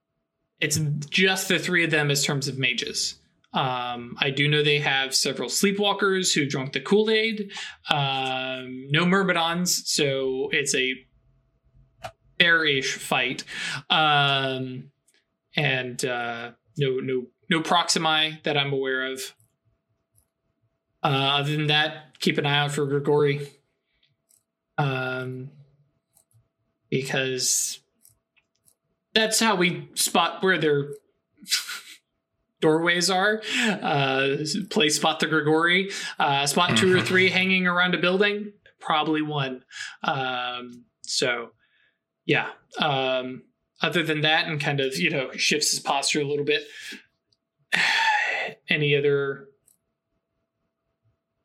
it's 0.61 0.79
just 1.09 1.49
the 1.49 1.59
three 1.59 1.85
of 1.85 1.91
them 1.91 2.11
as 2.11 2.24
terms 2.24 2.49
of 2.49 2.59
mages. 2.59 3.16
Um, 3.53 4.16
I 4.18 4.31
do 4.31 4.49
know 4.49 4.62
they 4.62 4.81
have 4.81 5.14
several 5.14 5.49
sleepwalkers 5.49 6.35
who 6.35 6.47
drunk 6.47 6.72
the 6.72 6.81
Kool 6.81 7.11
Aid. 7.11 7.53
Um, 7.89 8.89
no 8.91 9.07
Myrmidons, 9.07 9.89
so 9.91 10.49
it's 10.53 10.74
a 10.74 10.95
fair-ish 12.39 12.95
fight. 12.95 13.45
Um, 13.89 14.91
and 15.57 16.05
uh, 16.05 16.51
no, 16.77 16.99
no, 17.01 17.27
no 17.51 17.61
Proximi 17.61 18.43
that 18.45 18.57
I'm 18.57 18.72
aware 18.72 19.12
of. 19.12 19.20
Uh, 21.03 21.39
other 21.39 21.53
than 21.57 21.68
that, 21.68 22.18
keep 22.18 22.37
an 22.39 22.47
eye 22.47 22.59
out 22.59 22.72
for 22.72 22.85
Grigori. 22.87 23.49
Um, 24.79 25.51
because 26.91 27.81
that's 29.14 29.41
how 29.41 29.55
we 29.57 29.89
spot 29.95 30.43
where 30.43 30.59
their 30.59 30.89
doorways 32.61 33.09
are. 33.11 33.43
Uh, 33.64 34.37
play 34.70 34.89
spot 34.89 35.20
the 35.20 35.27
Grigori. 35.27 35.91
Uh, 36.18 36.47
spot 36.47 36.77
two 36.77 36.93
or 36.95 37.01
Mhm. 37.01 37.07
three 37.07 37.29
hanging 37.31 37.66
around 37.66 37.95
a 37.95 37.99
building. 37.99 38.53
Probably 38.81 39.22
one. 39.22 39.64
Um, 40.03 40.85
so, 41.03 41.53
yeah. 42.24 42.51
Um, 42.79 43.43
other 43.83 44.03
than 44.03 44.22
that, 44.22 44.47
and 44.47 44.61
kind 44.61 44.81
of 44.81 44.97
you 44.99 45.11
know 45.11 45.31
shifts 45.33 45.70
his 45.70 45.81
posture 45.81 46.20
a 46.20 46.24
little 46.24 46.45
bit. 46.45 46.64
Any 48.68 48.97
other 48.97 49.49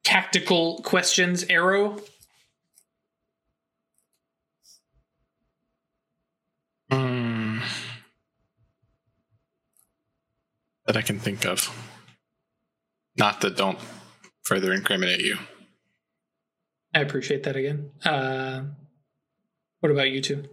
tactical 0.04 0.82
questions, 0.84 1.46
Arrow? 1.50 2.00
Mm. 6.92 7.62
That 10.86 10.98
I 10.98 11.02
can 11.02 11.20
think 11.20 11.46
of. 11.46 11.70
Not 13.18 13.42
that 13.42 13.56
don't 13.56 13.80
further 14.44 14.74
incriminate 14.74 15.22
you. 15.22 15.38
I 16.94 17.00
appreciate 17.00 17.44
that 17.44 17.56
again. 17.56 17.92
Uh, 18.04 18.64
what 19.80 19.92
about 19.92 20.12
you 20.12 20.22
two? 20.22 20.44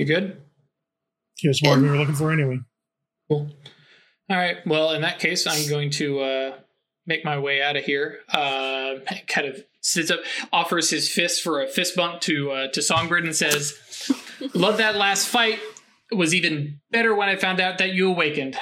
You 0.00 0.06
good? 0.06 0.40
Here's 1.38 1.60
what 1.60 1.78
we 1.78 1.86
were 1.86 1.98
looking 1.98 2.14
for 2.14 2.32
anyway. 2.32 2.60
Cool. 3.28 3.50
All 4.30 4.36
right. 4.38 4.56
Well, 4.66 4.92
in 4.92 5.02
that 5.02 5.18
case, 5.18 5.46
I'm 5.46 5.68
going 5.68 5.90
to 5.90 6.20
uh, 6.20 6.56
make 7.04 7.22
my 7.22 7.38
way 7.38 7.60
out 7.60 7.76
of 7.76 7.84
here. 7.84 8.20
Uh, 8.32 8.94
kind 9.28 9.46
of 9.46 9.62
sits 9.82 10.10
up, 10.10 10.20
offers 10.54 10.88
his 10.88 11.12
fist 11.12 11.42
for 11.42 11.60
a 11.60 11.68
fist 11.68 11.96
bump 11.96 12.22
to 12.22 12.50
uh, 12.50 12.68
to 12.68 12.80
Songbird, 12.80 13.24
and 13.24 13.36
says, 13.36 13.78
"Love 14.54 14.78
that 14.78 14.96
last 14.96 15.28
fight. 15.28 15.58
It 16.10 16.14
was 16.14 16.34
even 16.34 16.80
better 16.90 17.14
when 17.14 17.28
I 17.28 17.36
found 17.36 17.60
out 17.60 17.76
that 17.76 17.92
you 17.92 18.08
awakened." 18.08 18.56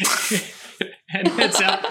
and 1.12 1.28
heads 1.28 1.60
out. 1.60 1.84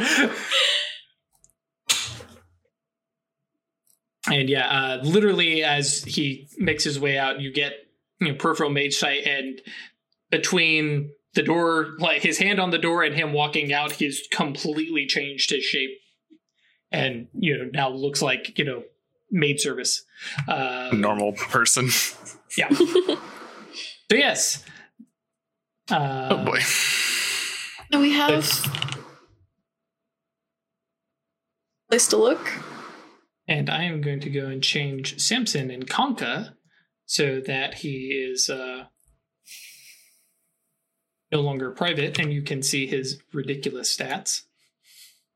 And 4.32 4.50
yeah, 4.50 4.68
uh, 4.68 5.04
literally 5.04 5.64
as 5.64 6.04
he 6.04 6.48
makes 6.58 6.84
his 6.84 7.00
way 7.00 7.20
out, 7.20 7.40
you 7.40 7.54
get 7.54 7.83
you 8.26 8.32
know 8.32 8.38
peripheral 8.38 8.70
mage 8.70 8.96
sight, 8.96 9.26
and 9.26 9.62
between 10.32 11.12
the 11.34 11.44
door, 11.44 11.94
like 12.00 12.22
his 12.22 12.38
hand 12.38 12.60
on 12.60 12.70
the 12.70 12.78
door 12.78 13.04
and 13.04 13.16
him 13.16 13.34
walking 13.34 13.74
out, 13.74 13.94
he's 13.94 14.28
completely 14.32 15.06
changed 15.06 15.50
his 15.52 15.64
shape, 15.64 16.00
and 16.92 17.28
you 17.34 17.58
know 17.58 17.70
now 17.74 17.90
looks 17.90 18.22
like 18.22 18.58
you 18.58 18.66
know 18.66 18.84
maid 19.32 19.60
service. 19.60 20.06
Uh, 20.48 20.90
Normal 20.94 21.34
person. 21.34 21.90
Yeah. 22.56 22.70
so 22.70 23.18
yes. 24.12 24.64
Uh, 25.90 26.28
oh 26.30 26.46
boy. 26.46 26.60
Do 27.90 28.00
we 28.00 28.12
have 28.14 28.30
place 31.90 32.08
to 32.10 32.18
look? 32.18 32.48
And 33.48 33.70
I 33.70 33.84
am 33.86 34.02
going 34.02 34.20
to 34.20 34.30
go 34.30 34.46
and 34.46 34.62
change 34.62 35.20
Samson 35.20 35.72
and 35.72 35.90
Kanka 35.90 36.56
so 37.06 37.40
that 37.42 37.76
he 37.76 38.08
is 38.08 38.50
uh, 38.50 38.86
no 41.32 41.42
longer 41.42 41.72
private 41.72 42.20
and 42.20 42.32
you 42.32 42.42
can 42.42 42.62
see 42.64 42.88
his 42.88 43.22
ridiculous 43.34 43.96
stats. 43.96 44.44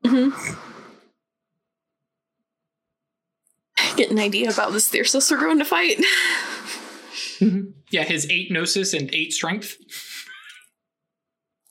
hmm 0.04 0.30
Get 3.96 4.10
an 4.10 4.18
idea 4.18 4.50
about 4.50 4.72
this 4.72 4.88
Thyrsus 4.88 5.30
we're 5.30 5.38
going 5.38 5.58
to 5.58 5.64
fight. 5.64 5.98
Yeah, 7.90 8.04
his 8.04 8.28
eight 8.30 8.50
gnosis 8.50 8.92
and 8.92 9.12
eight 9.14 9.32
strength. 9.32 9.76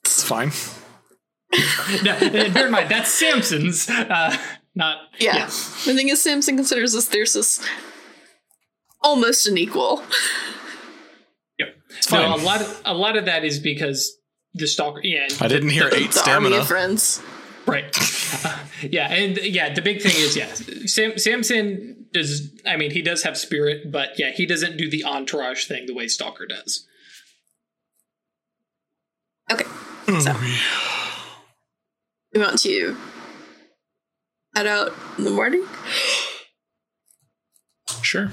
It's 0.03 0.23
fine. 0.23 0.51
no, 2.03 2.19
bear 2.19 2.65
in 2.65 2.71
mind, 2.71 2.89
that's 2.89 3.11
Samson's, 3.11 3.89
uh, 3.89 4.35
not. 4.75 4.97
Yeah. 5.19 5.45
The 5.45 5.93
thing 5.93 6.09
is, 6.09 6.21
Samson 6.21 6.55
considers 6.55 6.93
this 6.93 7.07
Thyrsus 7.07 7.65
almost 9.07 9.47
an 9.47 9.57
equal. 9.57 10.03
It's 11.89 12.11
No, 12.11 12.35
a 12.35 12.37
lot, 12.37 12.61
of, 12.61 12.81
a 12.85 12.93
lot 12.93 13.15
of 13.17 13.25
that 13.25 13.45
is 13.45 13.59
because 13.59 14.17
the 14.53 14.67
stalker. 14.67 14.99
Yeah, 15.03 15.27
I 15.39 15.47
didn't 15.47 15.69
hear 15.69 15.85
eight 15.93 16.11
the 16.11 16.19
army 16.29 16.47
stamina. 16.49 16.55
of 16.57 16.67
friends. 16.67 17.21
right. 17.65 17.95
Yeah, 18.83 19.11
and 19.11 19.37
yeah, 19.37 19.73
the 19.73 19.81
big 19.81 20.03
thing 20.03 20.11
is 20.15 20.35
yeah, 20.37 20.53
Sam, 20.85 21.17
Samson 21.17 22.05
does. 22.13 22.51
I 22.63 22.77
mean, 22.77 22.91
he 22.91 23.01
does 23.01 23.23
have 23.23 23.35
spirit, 23.35 23.91
but 23.91 24.19
yeah, 24.19 24.29
he 24.31 24.45
doesn't 24.45 24.77
do 24.77 24.87
the 24.87 25.03
entourage 25.03 25.65
thing 25.65 25.87
the 25.87 25.95
way 25.95 26.07
Stalker 26.07 26.45
does. 26.45 26.85
Okay. 29.51 29.63
Hmm. 29.67 30.19
So 30.19 30.35
we 32.35 32.39
want 32.39 32.59
to 32.59 32.95
head 34.55 34.67
out 34.67 34.93
in 35.17 35.23
the 35.23 35.31
morning 35.31 35.65
Sure. 38.03 38.29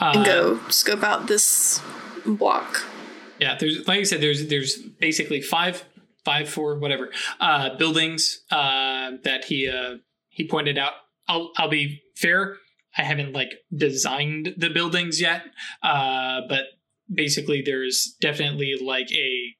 Uh, 0.00 0.12
and 0.14 0.24
go 0.24 0.60
scope 0.68 1.02
out 1.02 1.26
this 1.26 1.80
block. 2.26 2.84
Yeah, 3.40 3.56
there's 3.58 3.86
like 3.86 4.00
I 4.00 4.02
said, 4.02 4.20
there's 4.20 4.48
there's 4.48 4.76
basically 4.76 5.40
five 5.40 5.84
five 6.24 6.48
four 6.48 6.78
whatever 6.78 7.10
uh, 7.40 7.76
buildings 7.76 8.42
uh, 8.50 9.12
that 9.24 9.44
he 9.46 9.68
uh, 9.68 9.98
he 10.28 10.46
pointed 10.46 10.78
out. 10.78 10.92
I'll 11.28 11.52
I'll 11.56 11.68
be 11.68 12.02
fair. 12.16 12.56
I 12.96 13.02
haven't 13.02 13.32
like 13.32 13.50
designed 13.74 14.54
the 14.56 14.70
buildings 14.70 15.20
yet, 15.20 15.42
uh, 15.82 16.40
but 16.48 16.64
basically 17.12 17.62
there's 17.62 18.16
definitely 18.20 18.74
like 18.82 19.10
a 19.12 19.54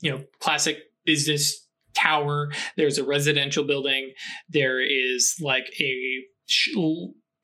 you 0.00 0.10
know 0.10 0.24
classic 0.40 0.78
business 1.04 1.66
tower. 1.94 2.50
There's 2.76 2.98
a 2.98 3.04
residential 3.04 3.64
building. 3.64 4.12
There 4.48 4.80
is 4.80 5.36
like 5.40 5.66
a 5.80 6.22
sh- 6.46 6.74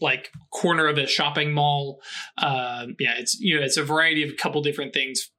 like 0.01 0.31
corner 0.53 0.87
of 0.87 0.99
a 0.99 1.07
shopping 1.07 1.53
mall. 1.53 2.01
Um, 2.39 2.97
yeah, 2.99 3.15
it's 3.19 3.39
you 3.41 3.57
know 3.59 3.65
it's 3.65 3.77
a 3.77 3.85
variety 3.85 4.23
of 4.23 4.31
a 4.31 4.35
couple 4.37 4.63
different 4.63 4.93
things. 4.95 5.31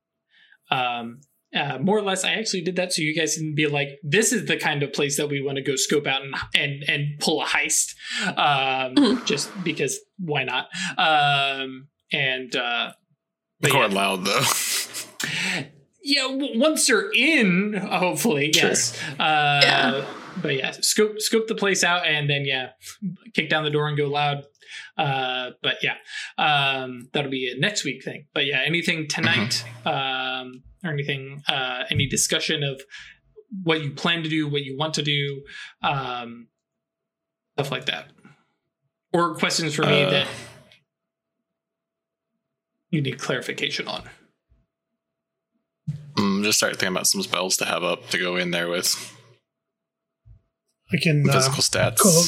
Um, 0.71 1.21
uh, 1.55 1.77
more 1.79 1.97
or 1.97 2.01
less, 2.01 2.25
I 2.25 2.33
actually 2.33 2.61
did 2.63 2.75
that 2.75 2.91
so 2.91 3.01
you 3.01 3.15
guys 3.15 3.35
can 3.37 3.55
be 3.55 3.67
like, 3.67 3.87
this 4.03 4.33
is 4.33 4.45
the 4.45 4.57
kind 4.57 4.83
of 4.83 4.91
place 4.91 5.15
that 5.15 5.29
we 5.29 5.41
want 5.41 5.55
to 5.57 5.61
go 5.63 5.75
scope 5.77 6.05
out 6.07 6.21
and 6.21 6.33
and, 6.53 6.83
and 6.87 7.19
pull 7.19 7.41
a 7.41 7.45
heist, 7.45 7.93
um, 8.27 8.95
Mhm. 8.95 9.25
just 9.25 9.49
because 9.63 9.99
why 10.17 10.43
not? 10.43 10.67
Um, 10.97 11.87
and 12.11 12.53
uh, 12.55 12.91
but 13.61 13.71
Quite 13.71 13.91
yeah. 13.91 13.95
loud 13.97 14.25
though. 14.25 14.41
yeah, 16.03 16.23
w- 16.23 16.59
once 16.59 16.89
you're 16.89 17.11
in, 17.13 17.73
hopefully, 17.73 18.51
Sure. 18.51 18.69
yes. 18.69 18.99
Uh, 19.19 19.59
Yeah. 19.63 20.05
But 20.41 20.55
yeah, 20.55 20.71
scope 20.71 21.19
scope 21.19 21.47
the 21.47 21.55
place 21.55 21.83
out 21.83 22.05
and 22.05 22.29
then 22.29 22.45
yeah, 22.45 22.69
kick 23.33 23.49
down 23.49 23.63
the 23.63 23.69
door 23.69 23.87
and 23.87 23.97
go 23.97 24.07
loud. 24.07 24.43
Uh, 24.97 25.51
but 25.61 25.77
yeah, 25.81 25.95
um, 26.37 27.07
that'll 27.13 27.31
be 27.31 27.51
a 27.55 27.59
next 27.59 27.83
week 27.85 28.03
thing. 28.03 28.25
But 28.33 28.45
yeah, 28.45 28.61
anything 28.65 29.07
tonight, 29.07 29.63
um, 29.85 30.63
or 30.83 30.91
anything, 30.91 31.43
uh, 31.47 31.83
any 31.89 32.07
discussion 32.07 32.63
of 32.63 32.81
what 33.63 33.83
you 33.83 33.91
plan 33.91 34.23
to 34.23 34.29
do, 34.29 34.47
what 34.49 34.63
you 34.63 34.77
want 34.77 34.95
to 34.95 35.01
do, 35.03 35.43
um, 35.81 36.47
stuff 37.53 37.71
like 37.71 37.85
that, 37.85 38.07
or 39.13 39.35
questions 39.35 39.73
for 39.75 39.83
me 39.83 40.03
Uh. 40.03 40.09
that 40.09 40.27
you 42.89 43.01
need 43.01 43.19
clarification 43.19 43.87
on. 43.87 44.09
Mm, 46.17 46.43
just 46.43 46.57
start 46.57 46.73
thinking 46.73 46.89
about 46.95 47.07
some 47.07 47.21
spells 47.21 47.57
to 47.57 47.65
have 47.65 47.83
up 47.83 48.09
to 48.09 48.17
go 48.17 48.35
in 48.35 48.51
there 48.51 48.69
with 48.69 49.14
I 50.91 50.97
can 51.01 51.27
uh, 51.29 51.33
physical 51.33 51.63
stats. 51.63 51.97
cool. 51.97 52.23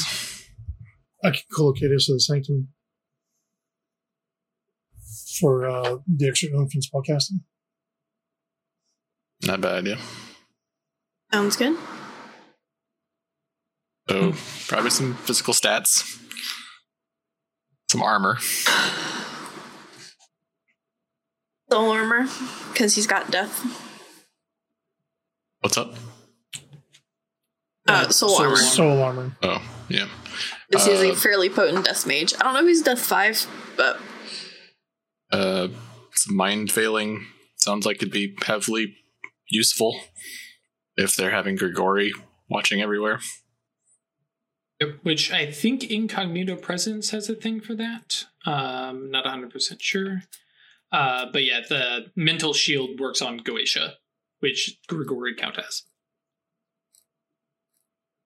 I 1.24 1.30
can 1.30 1.42
collocate 1.52 1.92
us 1.92 2.06
to 2.06 2.14
the 2.14 2.20
sanctum 2.20 2.68
for 5.40 5.68
uh, 5.68 5.98
the 6.06 6.28
extra 6.28 6.50
oomph 6.50 6.74
in 6.74 6.80
spellcasting. 6.80 7.40
Not 9.44 9.58
a 9.58 9.62
bad 9.62 9.74
idea. 9.74 9.98
Sounds 11.32 11.56
good. 11.56 11.76
So 14.08 14.32
probably 14.68 14.90
some 14.90 15.14
physical 15.14 15.52
stats, 15.52 16.18
some 17.90 18.02
armor. 18.02 18.38
Soul 21.70 21.90
armor, 21.90 22.26
because 22.72 22.94
he's 22.94 23.06
got 23.06 23.30
death. 23.30 23.62
What's 25.60 25.76
up? 25.76 25.94
Uh, 27.88 28.08
soul, 28.10 28.28
soul 28.30 28.38
armor. 28.38 28.48
armor. 28.48 28.56
Soul 28.56 29.02
armor. 29.02 29.36
Oh 29.42 29.62
yeah. 29.88 30.08
This 30.70 30.86
is 30.86 31.02
a 31.02 31.12
Uh, 31.12 31.14
fairly 31.14 31.48
potent 31.48 31.84
death 31.86 32.06
mage. 32.06 32.34
I 32.34 32.42
don't 32.44 32.54
know 32.54 32.60
if 32.60 32.66
he's 32.66 32.82
death 32.82 33.00
five, 33.00 33.46
but 33.76 34.00
Uh, 35.32 35.68
some 36.14 36.36
mind 36.36 36.70
failing 36.72 37.26
sounds 37.56 37.84
like 37.86 37.96
it'd 37.96 38.10
be 38.10 38.36
heavily 38.44 38.96
useful 39.48 39.98
if 40.96 41.14
they're 41.16 41.30
having 41.30 41.56
Grigori 41.56 42.12
watching 42.48 42.80
everywhere. 42.82 43.20
Yep, 44.80 44.98
which 45.02 45.32
I 45.32 45.50
think 45.50 45.90
Incognito 45.90 46.56
Presence 46.56 47.10
has 47.10 47.28
a 47.28 47.34
thing 47.34 47.60
for 47.60 47.74
that. 47.74 48.26
Um, 48.46 49.10
not 49.10 49.24
100% 49.24 49.80
sure. 49.80 50.22
Uh, 50.92 51.26
but 51.32 51.44
yeah, 51.44 51.60
the 51.68 52.06
mental 52.14 52.54
shield 52.54 53.00
works 53.00 53.20
on 53.20 53.40
Goetia, 53.40 53.94
which 54.40 54.78
Grigori 54.86 55.34
Count 55.34 55.56
has. 55.56 55.82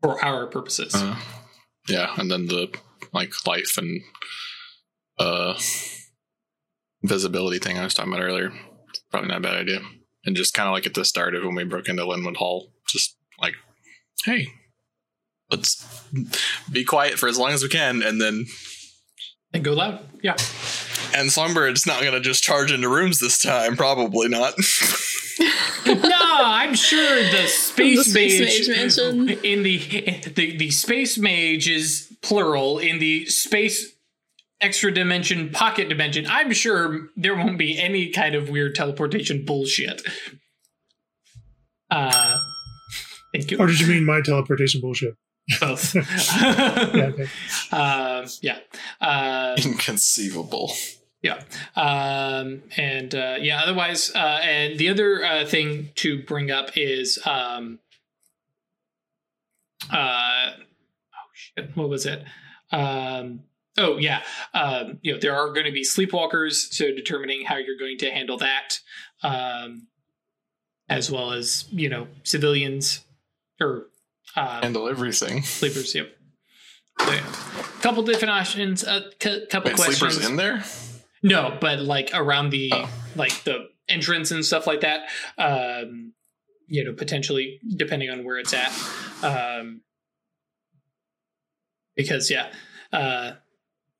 For 0.02 0.22
our 0.24 0.46
purposes. 0.46 0.94
Uh, 0.94 1.16
yeah, 1.88 2.14
and 2.18 2.30
then 2.30 2.46
the 2.46 2.74
like 3.12 3.32
life 3.46 3.78
and 3.78 4.02
uh 5.18 5.54
visibility 7.02 7.58
thing 7.58 7.78
I 7.78 7.84
was 7.84 7.94
talking 7.94 8.12
about 8.12 8.24
earlier. 8.24 8.52
Probably 9.10 9.28
not 9.28 9.38
a 9.38 9.40
bad 9.40 9.56
idea. 9.56 9.80
And 10.24 10.36
just 10.36 10.54
kind 10.54 10.68
of 10.68 10.72
like 10.72 10.86
at 10.86 10.94
the 10.94 11.04
start 11.04 11.34
of 11.34 11.44
when 11.44 11.54
we 11.54 11.64
broke 11.64 11.88
into 11.88 12.06
Linwood 12.06 12.36
Hall, 12.36 12.72
just 12.88 13.16
like, 13.40 13.54
hey, 14.24 14.48
let's 15.50 16.04
be 16.70 16.84
quiet 16.84 17.18
for 17.18 17.28
as 17.28 17.38
long 17.38 17.50
as 17.50 17.62
we 17.62 17.68
can, 17.68 18.02
and 18.02 18.20
then 18.20 18.46
and 19.54 19.62
go 19.64 19.72
loud. 19.74 20.00
Yeah. 20.22 20.32
and 21.14 21.28
Songbird's 21.30 21.86
not 21.86 22.02
gonna 22.02 22.20
just 22.20 22.42
charge 22.42 22.72
into 22.72 22.88
rooms 22.88 23.18
this 23.18 23.42
time. 23.42 23.76
Probably 23.76 24.28
not. 24.28 24.54
no, 25.86 26.40
I'm 26.44 26.74
sure 26.74 27.22
the 27.30 27.46
space, 27.48 27.98
The 27.98 28.04
space 28.04 28.40
mage, 28.40 28.68
mage 28.68 28.78
mansion. 28.98 29.28
in 29.44 29.62
the, 29.62 29.78
the 30.34 30.56
the 30.56 30.70
space 30.70 31.18
mage 31.18 31.68
is 31.68 32.08
plural 32.22 32.78
in 32.78 32.98
the 32.98 33.26
space 33.26 33.92
extra 34.60 34.92
dimension 34.94 35.50
pocket 35.50 35.88
dimension. 35.88 36.24
I'm 36.28 36.52
sure 36.52 37.08
there 37.16 37.34
won't 37.34 37.58
be 37.58 37.76
any 37.78 38.10
kind 38.10 38.34
of 38.36 38.48
weird 38.48 38.74
teleportation 38.76 39.44
bullshit. 39.44 40.02
Uh, 41.90 42.38
thank 43.34 43.50
you. 43.50 43.58
Or 43.58 43.66
did 43.66 43.80
you 43.80 43.86
mean 43.88 44.04
my 44.06 44.20
teleportation 44.20 44.80
bullshit? 44.80 45.14
Both. 45.60 45.94
Yeah, 46.94 47.10
okay. 47.12 47.28
Um, 47.72 48.26
yeah. 48.42 48.58
Uh, 49.00 49.54
Inconceivable. 49.58 50.72
yeah. 51.22 51.42
Um, 51.76 52.62
and 52.76 53.14
uh, 53.14 53.36
yeah, 53.40 53.62
otherwise, 53.62 54.10
uh, 54.14 54.40
and 54.42 54.78
the 54.78 54.88
other 54.88 55.24
uh, 55.24 55.44
thing 55.46 55.90
to 55.96 56.22
bring 56.22 56.50
up 56.50 56.76
is 56.76 57.18
um, 57.26 57.78
uh, 59.92 60.50
oh 60.56 61.30
shit, 61.34 61.76
what 61.76 61.88
was 61.88 62.06
it? 62.06 62.24
Um, 62.70 63.40
oh 63.78 63.98
yeah, 63.98 64.22
um, 64.54 64.98
you 65.02 65.12
know 65.12 65.18
there 65.18 65.34
are 65.34 65.48
going 65.52 65.66
to 65.66 65.72
be 65.72 65.82
sleepwalkers, 65.84 66.72
so 66.72 66.86
determining 66.94 67.44
how 67.44 67.56
you're 67.56 67.78
going 67.78 67.98
to 67.98 68.10
handle 68.10 68.38
that, 68.38 68.78
um, 69.22 69.88
as 70.88 71.10
well 71.10 71.32
as 71.32 71.66
you 71.70 71.88
know 71.88 72.06
civilians 72.22 73.04
or 73.60 73.86
uh, 74.36 74.60
Handle 74.62 74.88
everything. 74.88 75.42
sleepers. 75.42 75.94
Yep. 75.94 76.08
So, 77.00 77.10
yeah. 77.12 77.20
Couple 77.80 78.02
different 78.02 78.30
options. 78.32 78.84
A 78.84 79.10
c- 79.20 79.46
couple 79.50 79.70
Wait, 79.70 79.76
questions. 79.76 79.98
sleepers 80.14 80.28
in 80.28 80.36
there? 80.36 80.62
No, 81.22 81.56
but 81.60 81.80
like 81.80 82.10
around 82.14 82.50
the 82.50 82.70
Oh. 82.74 82.90
like 83.16 83.44
the 83.44 83.68
entrance 83.88 84.30
and 84.30 84.44
stuff 84.44 84.66
like 84.66 84.80
that. 84.82 85.08
Um, 85.38 86.12
you 86.68 86.84
know, 86.84 86.92
potentially 86.92 87.60
depending 87.76 88.10
on 88.10 88.24
where 88.24 88.38
it's 88.38 88.54
at. 88.54 88.72
Um, 89.24 89.82
because 91.96 92.30
yeah, 92.30 92.52
uh, 92.92 93.32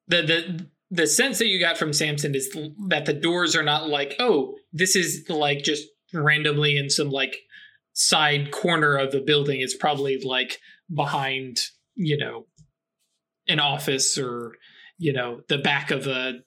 the 0.09 0.22
the 0.22 0.66
the 0.91 1.07
sense 1.07 1.39
that 1.39 1.47
you 1.47 1.59
got 1.61 1.78
from 1.78 1.93
Samson 1.93 2.35
is 2.35 2.57
that 2.89 3.07
the 3.07 3.12
doors 3.14 3.55
are 3.57 3.62
not 3.62 3.89
like 3.89 4.14
oh 4.18 4.57
this 4.72 4.95
is 4.97 5.24
like 5.28 5.62
just 5.62 5.87
randomly 6.12 6.76
in 6.76 6.91
some 6.91 7.11
like 7.11 7.37
side 7.93 8.51
corner 8.51 8.97
of 8.97 9.12
the 9.12 9.20
building. 9.20 9.61
It's 9.61 9.76
probably 9.76 10.20
like 10.22 10.59
behind 10.95 11.59
you 11.95 12.16
know 12.18 12.47
an 13.49 13.61
office 13.61 14.16
or 14.18 14.53
you 14.99 15.12
know 15.12 15.40
the 15.49 15.59
back 15.59 15.90
of 15.90 16.07
a 16.07 16.40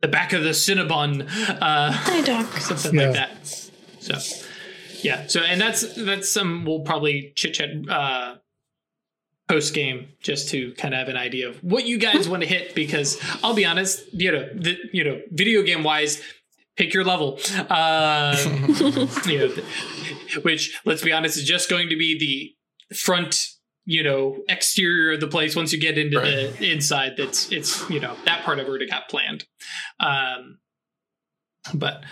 the 0.00 0.08
back 0.08 0.32
of 0.32 0.42
the 0.42 0.50
Cinnabon, 0.50 1.26
uh, 1.60 1.92
Hi, 1.92 2.22
Doc. 2.22 2.46
something 2.58 2.94
Yeah. 2.98 3.06
like 3.10 3.14
that. 3.16 3.46
So, 4.00 4.14
yeah. 5.02 5.26
So, 5.26 5.40
and 5.40 5.60
that's 5.60 5.94
that's 5.94 6.28
some 6.30 6.64
we'll 6.64 6.80
probably 6.80 7.32
chit 7.36 7.52
chat 7.54 7.68
uh, 7.86 8.36
post 9.46 9.74
game 9.74 10.08
just 10.22 10.48
to 10.50 10.72
kind 10.74 10.94
of 10.94 11.00
have 11.00 11.08
an 11.08 11.18
idea 11.18 11.50
of 11.50 11.62
what 11.62 11.86
you 11.86 11.98
guys 11.98 12.30
want 12.30 12.42
to 12.42 12.48
hit. 12.48 12.74
Because 12.74 13.20
I'll 13.44 13.52
be 13.54 13.66
honest, 13.66 14.02
you 14.14 14.32
know, 14.32 14.48
the, 14.54 14.78
you 14.92 15.04
know, 15.04 15.20
video 15.32 15.62
game 15.62 15.82
wise, 15.84 16.22
pick 16.80 16.94
your 16.94 17.04
level. 17.04 17.38
Um, 17.68 18.36
you 19.26 19.38
know, 19.38 19.54
which 20.42 20.80
let's 20.84 21.02
be 21.02 21.12
honest 21.12 21.36
is 21.36 21.44
just 21.44 21.68
going 21.68 21.88
to 21.90 21.96
be 21.96 22.18
the 22.18 22.96
front 22.96 23.36
you 23.84 24.02
know 24.02 24.36
exterior 24.48 25.12
of 25.14 25.20
the 25.20 25.26
place 25.26 25.56
once 25.56 25.72
you 25.72 25.80
get 25.80 25.96
into 25.98 26.18
Right. 26.18 26.52
the 26.58 26.70
inside 26.72 27.12
that's 27.16 27.50
it's 27.50 27.88
you 27.88 27.98
know 28.00 28.14
that 28.26 28.44
part 28.44 28.58
of 28.58 28.68
already 28.68 28.86
got 28.86 29.08
planned 29.08 29.44
um 30.00 30.58
but 31.74 32.02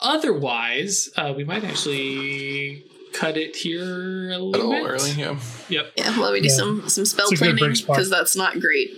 otherwise 0.00 1.08
uh 1.16 1.32
we 1.36 1.44
might 1.44 1.64
actually 1.64 2.84
cut 3.12 3.36
it 3.36 3.56
here 3.56 4.30
a 4.30 4.36
A 4.36 4.38
little, 4.38 4.68
little 4.68 4.70
bit 4.72 4.84
early, 4.90 5.10
yeah. 5.12 5.38
yep 5.68 5.92
Yeah, 5.96 6.18
well, 6.18 6.32
we 6.32 6.40
do 6.40 6.48
Yeah. 6.48 6.54
some 6.54 6.88
some 6.88 7.04
spell 7.06 7.26
It's 7.30 7.40
a 7.40 7.44
good 7.44 7.56
planning 7.58 7.76
because 7.86 8.10
that's 8.10 8.36
not 8.36 8.60
great 8.60 8.90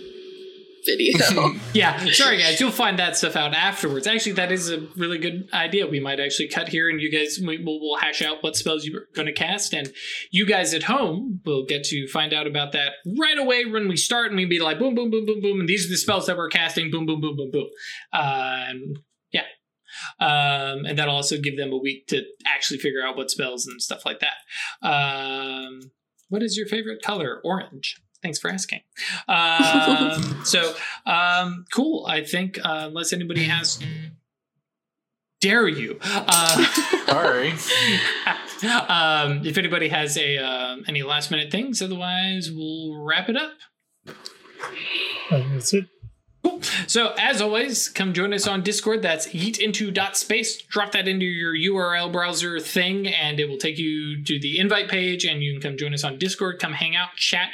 video. 0.87 1.53
yeah 1.73 2.05
sorry 2.11 2.37
guys 2.37 2.59
you'll 2.59 2.71
find 2.71 2.97
that 2.97 3.15
stuff 3.15 3.35
out 3.35 3.53
afterwards. 3.53 4.07
Actually 4.07 4.31
that 4.33 4.51
is 4.51 4.71
a 4.71 4.79
really 4.95 5.17
good 5.17 5.47
idea. 5.53 5.85
We 5.87 5.99
might 5.99 6.19
actually 6.19 6.47
cut 6.47 6.69
here 6.69 6.89
and 6.89 6.99
you 6.99 7.11
guys 7.11 7.39
we, 7.45 7.63
we'll, 7.63 7.79
we'll 7.79 7.97
hash 7.97 8.21
out 8.21 8.43
what 8.43 8.55
spells 8.55 8.85
you're 8.85 9.07
going 9.13 9.27
to 9.27 9.33
cast 9.33 9.73
and 9.73 9.91
you 10.31 10.45
guys 10.45 10.73
at 10.73 10.83
home 10.83 11.41
will 11.45 11.65
get 11.65 11.83
to 11.85 12.07
find 12.07 12.33
out 12.33 12.47
about 12.47 12.71
that 12.71 12.93
right 13.19 13.37
away 13.37 13.65
when 13.65 13.87
we 13.87 13.97
start 13.97 14.27
and 14.27 14.37
we'd 14.37 14.49
be 14.49 14.59
like 14.59 14.79
boom 14.79 14.95
boom 14.95 15.11
boom 15.11 15.25
boom 15.25 15.41
boom 15.41 15.59
and 15.59 15.69
these 15.69 15.85
are 15.85 15.89
the 15.89 15.97
spells 15.97 16.25
that 16.27 16.37
we're 16.37 16.49
casting 16.49 16.89
boom 16.89 17.05
boom 17.05 17.21
boom 17.21 17.35
boom 17.35 17.51
boom. 17.51 17.67
Um 18.13 18.93
yeah. 19.31 19.43
Um 20.19 20.85
and 20.85 20.97
that'll 20.97 21.15
also 21.15 21.37
give 21.37 21.57
them 21.57 21.71
a 21.71 21.77
week 21.77 22.07
to 22.07 22.23
actually 22.45 22.79
figure 22.79 23.05
out 23.05 23.17
what 23.17 23.29
spells 23.29 23.67
and 23.67 23.81
stuff 23.81 24.05
like 24.05 24.19
that. 24.19 24.87
Um 24.87 25.79
what 26.29 26.43
is 26.43 26.57
your 26.57 26.67
favorite 26.67 27.01
color? 27.01 27.39
Orange 27.43 27.95
thanks 28.21 28.39
for 28.39 28.49
asking 28.49 28.81
um 29.27 30.41
so 30.45 30.73
um 31.05 31.65
cool 31.73 32.05
i 32.07 32.23
think 32.23 32.57
uh, 32.63 32.85
unless 32.87 33.13
anybody 33.13 33.43
has 33.43 33.79
dare 35.41 35.67
you 35.67 35.97
uh 36.03 36.65
Sorry. 37.07 37.51
um, 38.89 39.45
if 39.45 39.57
anybody 39.57 39.87
has 39.87 40.17
a 40.17 40.37
uh, 40.37 40.75
any 40.87 41.03
last 41.03 41.31
minute 41.31 41.51
things, 41.51 41.81
otherwise 41.81 42.51
we'll 42.51 43.01
wrap 43.01 43.29
it 43.29 43.37
up. 43.37 43.53
That's 45.31 45.73
it. 45.73 45.85
So 46.87 47.13
as 47.17 47.41
always, 47.41 47.87
come 47.87 48.13
join 48.13 48.33
us 48.33 48.45
on 48.45 48.61
Discord. 48.61 49.01
That's 49.01 49.27
yeetinto.space. 49.27 50.63
Drop 50.63 50.91
that 50.91 51.07
into 51.07 51.25
your 51.25 51.53
URL 51.53 52.11
browser 52.11 52.59
thing, 52.59 53.07
and 53.07 53.39
it 53.39 53.47
will 53.47 53.57
take 53.57 53.77
you 53.77 54.23
to 54.23 54.39
the 54.39 54.59
invite 54.59 54.89
page, 54.89 55.23
and 55.23 55.41
you 55.41 55.53
can 55.53 55.61
come 55.61 55.77
join 55.77 55.93
us 55.93 56.03
on 56.03 56.17
Discord. 56.17 56.59
Come 56.59 56.73
hang 56.73 56.95
out, 56.95 57.15
chat, 57.15 57.51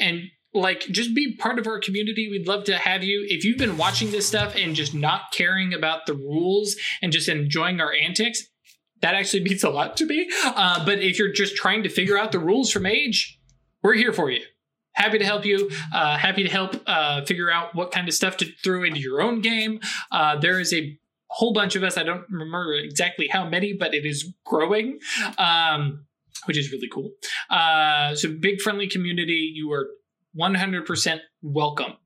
and 0.00 0.22
like 0.52 0.80
just 0.80 1.14
be 1.14 1.36
part 1.36 1.58
of 1.58 1.66
our 1.66 1.78
community. 1.78 2.28
We'd 2.30 2.48
love 2.48 2.64
to 2.64 2.76
have 2.76 3.04
you. 3.04 3.24
If 3.28 3.44
you've 3.44 3.58
been 3.58 3.76
watching 3.76 4.10
this 4.10 4.26
stuff 4.26 4.54
and 4.56 4.74
just 4.74 4.94
not 4.94 5.32
caring 5.32 5.72
about 5.72 6.06
the 6.06 6.14
rules 6.14 6.76
and 7.02 7.12
just 7.12 7.28
enjoying 7.28 7.80
our 7.80 7.92
antics, 7.92 8.42
that 9.00 9.14
actually 9.14 9.44
means 9.44 9.64
a 9.64 9.70
lot 9.70 9.96
to 9.98 10.06
me. 10.06 10.28
Uh, 10.44 10.84
but 10.84 11.00
if 11.00 11.18
you're 11.18 11.32
just 11.32 11.56
trying 11.56 11.82
to 11.84 11.88
figure 11.88 12.18
out 12.18 12.32
the 12.32 12.38
rules 12.38 12.70
from 12.70 12.82
Mage, 12.82 13.38
we're 13.82 13.94
here 13.94 14.12
for 14.12 14.30
you. 14.30 14.42
Happy 14.94 15.18
to 15.18 15.24
help 15.24 15.44
you. 15.44 15.70
Uh, 15.94 16.18
happy 16.18 16.42
to 16.42 16.50
help 16.50 16.76
uh, 16.86 17.24
figure 17.24 17.50
out 17.50 17.74
what 17.74 17.92
kind 17.92 18.08
of 18.08 18.14
stuff 18.14 18.36
to 18.38 18.46
throw 18.62 18.82
into 18.82 18.98
your 19.00 19.22
own 19.22 19.40
game. 19.40 19.80
Uh, 20.10 20.38
there 20.38 20.58
is 20.58 20.74
a 20.74 20.98
whole 21.28 21.52
bunch 21.52 21.76
of 21.76 21.82
us. 21.84 21.96
I 21.96 22.02
don't 22.02 22.24
remember 22.28 22.74
exactly 22.74 23.28
how 23.28 23.48
many, 23.48 23.72
but 23.72 23.94
it 23.94 24.04
is 24.04 24.34
growing, 24.44 24.98
um, 25.38 26.06
which 26.46 26.58
is 26.58 26.70
really 26.72 26.88
cool. 26.92 27.10
Uh, 27.48 28.14
so, 28.14 28.32
big 28.32 28.60
friendly 28.60 28.88
community. 28.88 29.50
You 29.54 29.72
are 29.72 29.88
100% 30.38 31.20
welcome. 31.42 31.96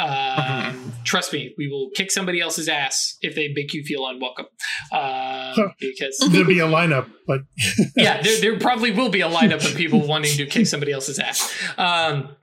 Um, 0.00 0.92
Trust 1.04 1.32
me, 1.32 1.54
we 1.58 1.68
will 1.68 1.90
kick 1.94 2.10
somebody 2.10 2.40
else's 2.40 2.68
ass 2.68 3.16
if 3.20 3.34
they 3.34 3.52
make 3.54 3.74
you 3.74 3.84
feel 3.84 4.06
unwelcome. 4.06 4.46
Um, 4.92 5.74
because 5.78 6.18
There'll 6.30 6.46
be 6.46 6.60
a 6.60 6.66
lineup, 6.66 7.10
but 7.26 7.40
yeah, 7.96 8.22
there, 8.22 8.40
there 8.40 8.58
probably 8.58 8.90
will 8.92 9.10
be 9.10 9.20
a 9.20 9.28
lineup 9.28 9.66
of 9.68 9.76
people 9.76 10.06
wanting 10.06 10.36
to 10.36 10.46
kick 10.46 10.66
somebody 10.66 10.92
else's 10.92 11.18
ass. 11.18 11.54
Um, 11.76 12.36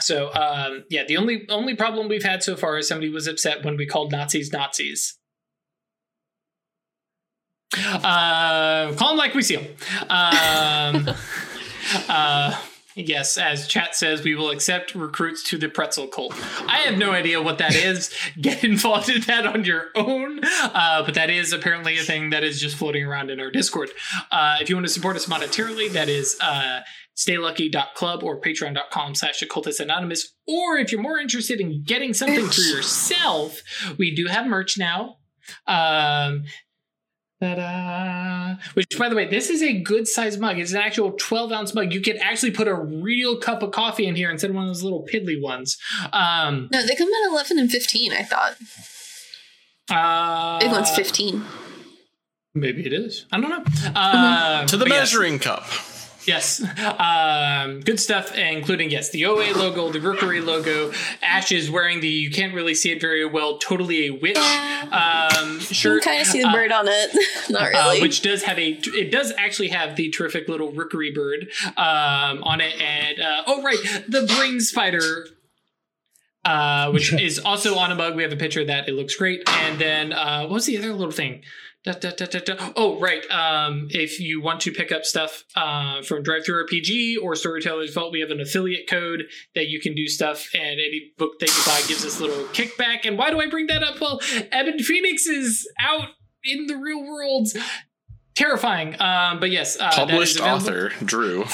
so 0.00 0.32
um, 0.32 0.84
yeah, 0.88 1.04
the 1.06 1.16
only 1.16 1.46
only 1.48 1.74
problem 1.74 2.08
we've 2.08 2.22
had 2.22 2.42
so 2.42 2.56
far 2.56 2.78
is 2.78 2.88
somebody 2.88 3.10
was 3.10 3.26
upset 3.26 3.64
when 3.64 3.76
we 3.76 3.86
called 3.86 4.10
Nazis 4.10 4.52
Nazis. 4.52 5.18
Uh, 7.76 8.92
call 8.94 9.10
them 9.10 9.16
like 9.16 9.34
we 9.34 9.42
see 9.42 9.56
him. 9.56 9.66
Um, 10.08 11.08
uh, 12.08 12.60
yes, 12.94 13.38
as 13.38 13.66
chat 13.66 13.94
says, 13.94 14.22
we 14.22 14.34
will 14.34 14.50
accept 14.50 14.94
recruits 14.94 15.42
to 15.50 15.58
the 15.58 15.68
pretzel 15.68 16.06
cult. 16.06 16.34
I 16.68 16.78
have 16.84 16.98
no 16.98 17.12
idea 17.12 17.40
what 17.40 17.58
that 17.58 17.74
is. 17.74 18.12
Get 18.40 18.62
involved 18.62 19.08
in 19.08 19.22
that 19.22 19.46
on 19.46 19.64
your 19.64 19.86
own. 19.94 20.40
Uh, 20.42 21.02
but 21.04 21.14
that 21.14 21.30
is 21.30 21.52
apparently 21.52 21.98
a 21.98 22.02
thing 22.02 22.30
that 22.30 22.44
is 22.44 22.60
just 22.60 22.76
floating 22.76 23.04
around 23.04 23.30
in 23.30 23.40
our 23.40 23.50
Discord. 23.50 23.90
Uh, 24.30 24.56
if 24.60 24.68
you 24.68 24.76
want 24.76 24.86
to 24.86 24.92
support 24.92 25.16
us 25.16 25.26
monetarily, 25.26 25.90
that 25.92 26.08
is 26.08 26.36
uh, 26.40 26.80
staylucky.club 27.16 28.22
or 28.22 28.40
patreon.com 28.40 29.14
slash 29.14 29.40
occultist 29.42 29.80
anonymous. 29.80 30.34
Or 30.46 30.76
if 30.76 30.92
you're 30.92 31.02
more 31.02 31.18
interested 31.18 31.60
in 31.60 31.82
getting 31.84 32.14
something 32.14 32.46
for 32.48 32.60
yourself, 32.60 33.62
we 33.98 34.14
do 34.14 34.26
have 34.26 34.46
merch 34.46 34.76
now. 34.78 35.16
Um, 35.66 36.44
Ta-da. 37.42 38.54
Which, 38.74 38.96
by 38.96 39.08
the 39.08 39.16
way, 39.16 39.26
this 39.28 39.50
is 39.50 39.62
a 39.62 39.72
good 39.80 40.06
size 40.06 40.38
mug. 40.38 40.58
It's 40.60 40.70
an 40.70 40.78
actual 40.78 41.12
12 41.12 41.50
ounce 41.50 41.74
mug. 41.74 41.92
You 41.92 42.00
could 42.00 42.16
actually 42.18 42.52
put 42.52 42.68
a 42.68 42.74
real 42.74 43.36
cup 43.38 43.62
of 43.64 43.72
coffee 43.72 44.06
in 44.06 44.14
here 44.14 44.30
instead 44.30 44.50
of 44.50 44.56
one 44.56 44.64
of 44.64 44.68
those 44.70 44.84
little 44.84 45.04
piddly 45.12 45.40
ones. 45.42 45.76
Um, 46.12 46.68
no, 46.70 46.86
they 46.86 46.94
come 46.94 47.08
at 47.08 47.30
eleven 47.32 47.58
and 47.58 47.70
fifteen. 47.70 48.12
I 48.12 48.22
thought 48.22 48.56
uh, 49.90 50.60
big 50.60 50.70
one's 50.70 50.90
fifteen. 50.90 51.44
Maybe 52.54 52.86
it 52.86 52.92
is. 52.92 53.26
I 53.32 53.40
don't 53.40 53.50
know. 53.50 53.90
Uh, 54.00 54.66
To 54.66 54.76
the 54.76 54.84
but 54.84 54.92
yes. 54.92 55.00
measuring 55.12 55.38
cup. 55.38 55.64
Yes. 56.24 56.62
Um, 56.98 57.80
good 57.80 57.98
stuff, 57.98 58.34
including, 58.36 58.90
yes, 58.90 59.10
the 59.10 59.26
OA 59.26 59.52
logo, 59.56 59.90
the 59.90 60.00
Rookery 60.00 60.40
logo. 60.40 60.92
Ash 61.22 61.50
is 61.52 61.70
wearing 61.70 62.00
the, 62.00 62.08
you 62.08 62.30
can't 62.30 62.54
really 62.54 62.74
see 62.74 62.90
it 62.92 63.00
very 63.00 63.24
well, 63.24 63.58
totally 63.58 64.06
a 64.06 64.10
witch 64.10 64.36
um, 64.38 65.54
You 65.54 65.60
shirt. 65.60 66.02
can 66.02 66.12
kind 66.12 66.22
of 66.22 66.26
see 66.28 66.42
the 66.42 66.48
Uh, 66.48 66.52
bird 66.52 66.72
on 66.72 66.86
it. 66.88 67.10
Not 67.50 67.62
uh, 67.62 67.68
really. 67.70 68.00
which 68.02 68.22
does 68.22 68.42
have 68.44 68.58
a 68.58 68.70
it 68.94 69.10
does 69.10 69.32
actually 69.36 69.68
have 69.68 69.96
the 69.96 70.10
terrific 70.10 70.48
little 70.48 70.70
rookery 70.72 71.10
bird 71.12 71.48
um, 71.76 72.42
on 72.44 72.60
it 72.60 72.80
and 72.80 73.20
uh, 73.20 73.42
oh 73.46 73.62
right 73.62 73.78
the 74.08 74.26
brain 74.36 74.60
spider 74.60 75.26
uh, 76.44 76.90
which 76.90 77.12
is 77.12 77.38
also 77.38 77.76
on 77.78 77.90
a 77.92 77.94
mug 77.94 78.16
we 78.16 78.22
have 78.22 78.32
a 78.32 78.36
picture 78.36 78.60
of 78.60 78.66
that 78.68 78.88
it 78.88 78.92
looks 78.92 79.14
great 79.16 79.42
and 79.48 79.78
then 79.80 80.12
uh, 80.12 80.42
what 80.42 80.52
was 80.52 80.66
the 80.66 80.76
other 80.78 80.92
little 80.92 81.12
thing 81.12 81.42
Da, 81.84 81.94
da, 81.94 82.10
da. 82.10 82.72
Oh, 82.76 83.00
right. 83.00 83.28
Um, 83.28 83.88
if 83.90 84.20
you 84.20 84.40
want 84.40 84.60
to 84.60 84.70
pick 84.70 84.92
up 84.92 85.04
stuff 85.04 85.42
uh, 85.56 86.00
from 86.02 86.22
DriveThruRPG 86.22 87.16
or 87.20 87.34
Storyteller's 87.34 87.92
Vault, 87.92 88.12
we 88.12 88.20
have 88.20 88.30
an 88.30 88.40
affiliate 88.40 88.88
code 88.88 89.24
that 89.56 89.66
you 89.66 89.80
can 89.80 89.92
do 89.94 90.06
stuff, 90.06 90.48
and 90.54 90.78
any 90.78 91.10
book 91.18 91.40
that 91.40 91.48
you 91.48 91.62
buy 91.66 91.82
gives 91.88 92.04
us 92.06 92.20
a 92.20 92.24
little 92.24 92.44
kickback. 92.46 93.00
And 93.04 93.18
why 93.18 93.30
do 93.30 93.40
I 93.40 93.48
bring 93.48 93.66
that 93.66 93.82
up? 93.82 94.00
Well, 94.00 94.20
Ebon 94.56 94.78
Phoenix 94.78 95.26
is 95.26 95.68
out 95.80 96.10
in 96.44 96.66
the 96.66 96.76
real 96.76 97.02
world. 97.02 97.48
Terrifying. 98.36 99.00
Um, 99.00 99.40
but 99.40 99.50
yes, 99.50 99.76
uh, 99.80 99.90
Published 99.90 100.40
author, 100.40 100.90
Drew. 101.04 101.44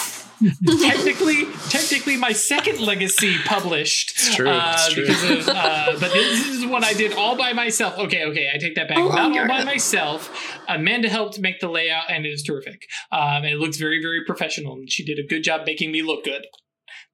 Technically, 0.80 1.47
technically, 1.68 2.16
my 2.16 2.32
second 2.32 2.80
legacy 2.80 3.36
published. 3.45 4.11
It's 4.11 4.34
true, 4.36 4.49
Uh, 4.49 4.72
it's 4.76 4.93
true. 4.93 5.07
Because 5.07 5.49
of, 5.49 5.55
uh, 5.55 5.97
but 6.01 6.12
this 6.12 6.47
is 6.49 6.66
one 6.66 6.84
I 6.84 6.93
did 6.93 7.12
all 7.14 7.36
by 7.36 7.53
myself. 7.53 7.99
Okay, 7.99 8.24
okay, 8.24 8.51
I 8.55 8.59
take 8.59 8.74
that 8.76 8.89
back. 8.89 8.99
Oh, 8.99 9.09
Not 9.09 9.36
all 9.36 9.49
by 9.49 9.64
myself. 9.64 10.30
Amanda 10.68 11.09
helped 11.09 11.39
make 11.41 11.61
the 11.61 11.68
layout, 11.68 12.11
and 12.11 12.24
it 12.26 12.30
is 12.30 12.43
terrific. 12.43 12.82
Um, 13.11 13.45
and 13.45 13.47
it 13.47 13.59
looks 13.59 13.76
very, 13.76 14.01
very 14.01 14.24
professional. 14.24 14.74
And 14.74 14.91
she 14.91 15.05
did 15.05 15.18
a 15.18 15.26
good 15.26 15.43
job 15.43 15.62
making 15.66 15.93
me 15.93 16.03
look 16.03 16.24
good. 16.24 16.47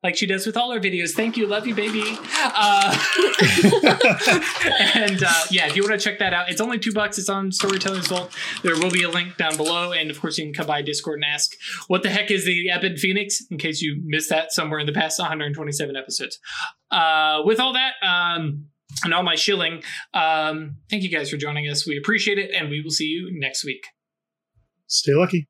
Like 0.04 0.16
she 0.16 0.26
does 0.26 0.46
with 0.46 0.58
all 0.58 0.70
our 0.70 0.78
videos. 0.78 1.12
Thank 1.12 1.38
you. 1.38 1.46
Love 1.46 1.66
you, 1.66 1.74
baby. 1.74 2.02
Uh, 2.34 2.94
and 4.94 5.24
uh, 5.24 5.32
yeah, 5.50 5.66
if 5.66 5.74
you 5.74 5.82
want 5.82 5.98
to 5.98 5.98
check 5.98 6.18
that 6.18 6.34
out, 6.34 6.50
it's 6.50 6.60
only 6.60 6.78
two 6.78 6.92
bucks. 6.92 7.18
It's 7.18 7.30
on 7.30 7.50
Storyteller's 7.50 8.08
Vault. 8.08 8.30
There 8.62 8.74
will 8.74 8.90
be 8.90 9.02
a 9.02 9.08
link 9.08 9.38
down 9.38 9.56
below, 9.56 9.92
and 9.92 10.10
of 10.10 10.20
course, 10.20 10.36
you 10.36 10.44
can 10.44 10.52
come 10.52 10.66
by 10.66 10.82
Discord 10.82 11.20
and 11.20 11.24
ask 11.24 11.52
what 11.88 12.02
the 12.02 12.10
heck 12.10 12.30
is 12.30 12.44
the 12.44 12.68
Ebon 12.68 12.98
Phoenix, 12.98 13.40
in 13.50 13.56
case 13.56 13.80
you 13.80 14.02
missed 14.04 14.28
that 14.28 14.52
somewhere 14.52 14.78
in 14.78 14.84
the 14.84 14.92
past 14.92 15.18
127 15.18 15.96
episodes. 15.96 16.38
Uh, 16.90 17.40
with 17.46 17.58
all 17.58 17.72
that, 17.72 17.94
um, 18.02 18.66
and 19.04 19.14
all 19.14 19.22
my 19.22 19.36
shilling, 19.36 19.82
um, 20.12 20.76
thank 20.90 21.02
you 21.02 21.08
guys 21.08 21.30
for 21.30 21.38
joining 21.38 21.66
us. 21.66 21.86
We 21.86 21.96
appreciate 21.96 22.38
it, 22.38 22.50
and 22.54 22.68
we 22.68 22.82
will 22.82 22.90
see 22.90 23.06
you 23.06 23.30
next 23.32 23.64
week. 23.64 23.86
stay 24.86 25.14
lucky. 25.14 25.48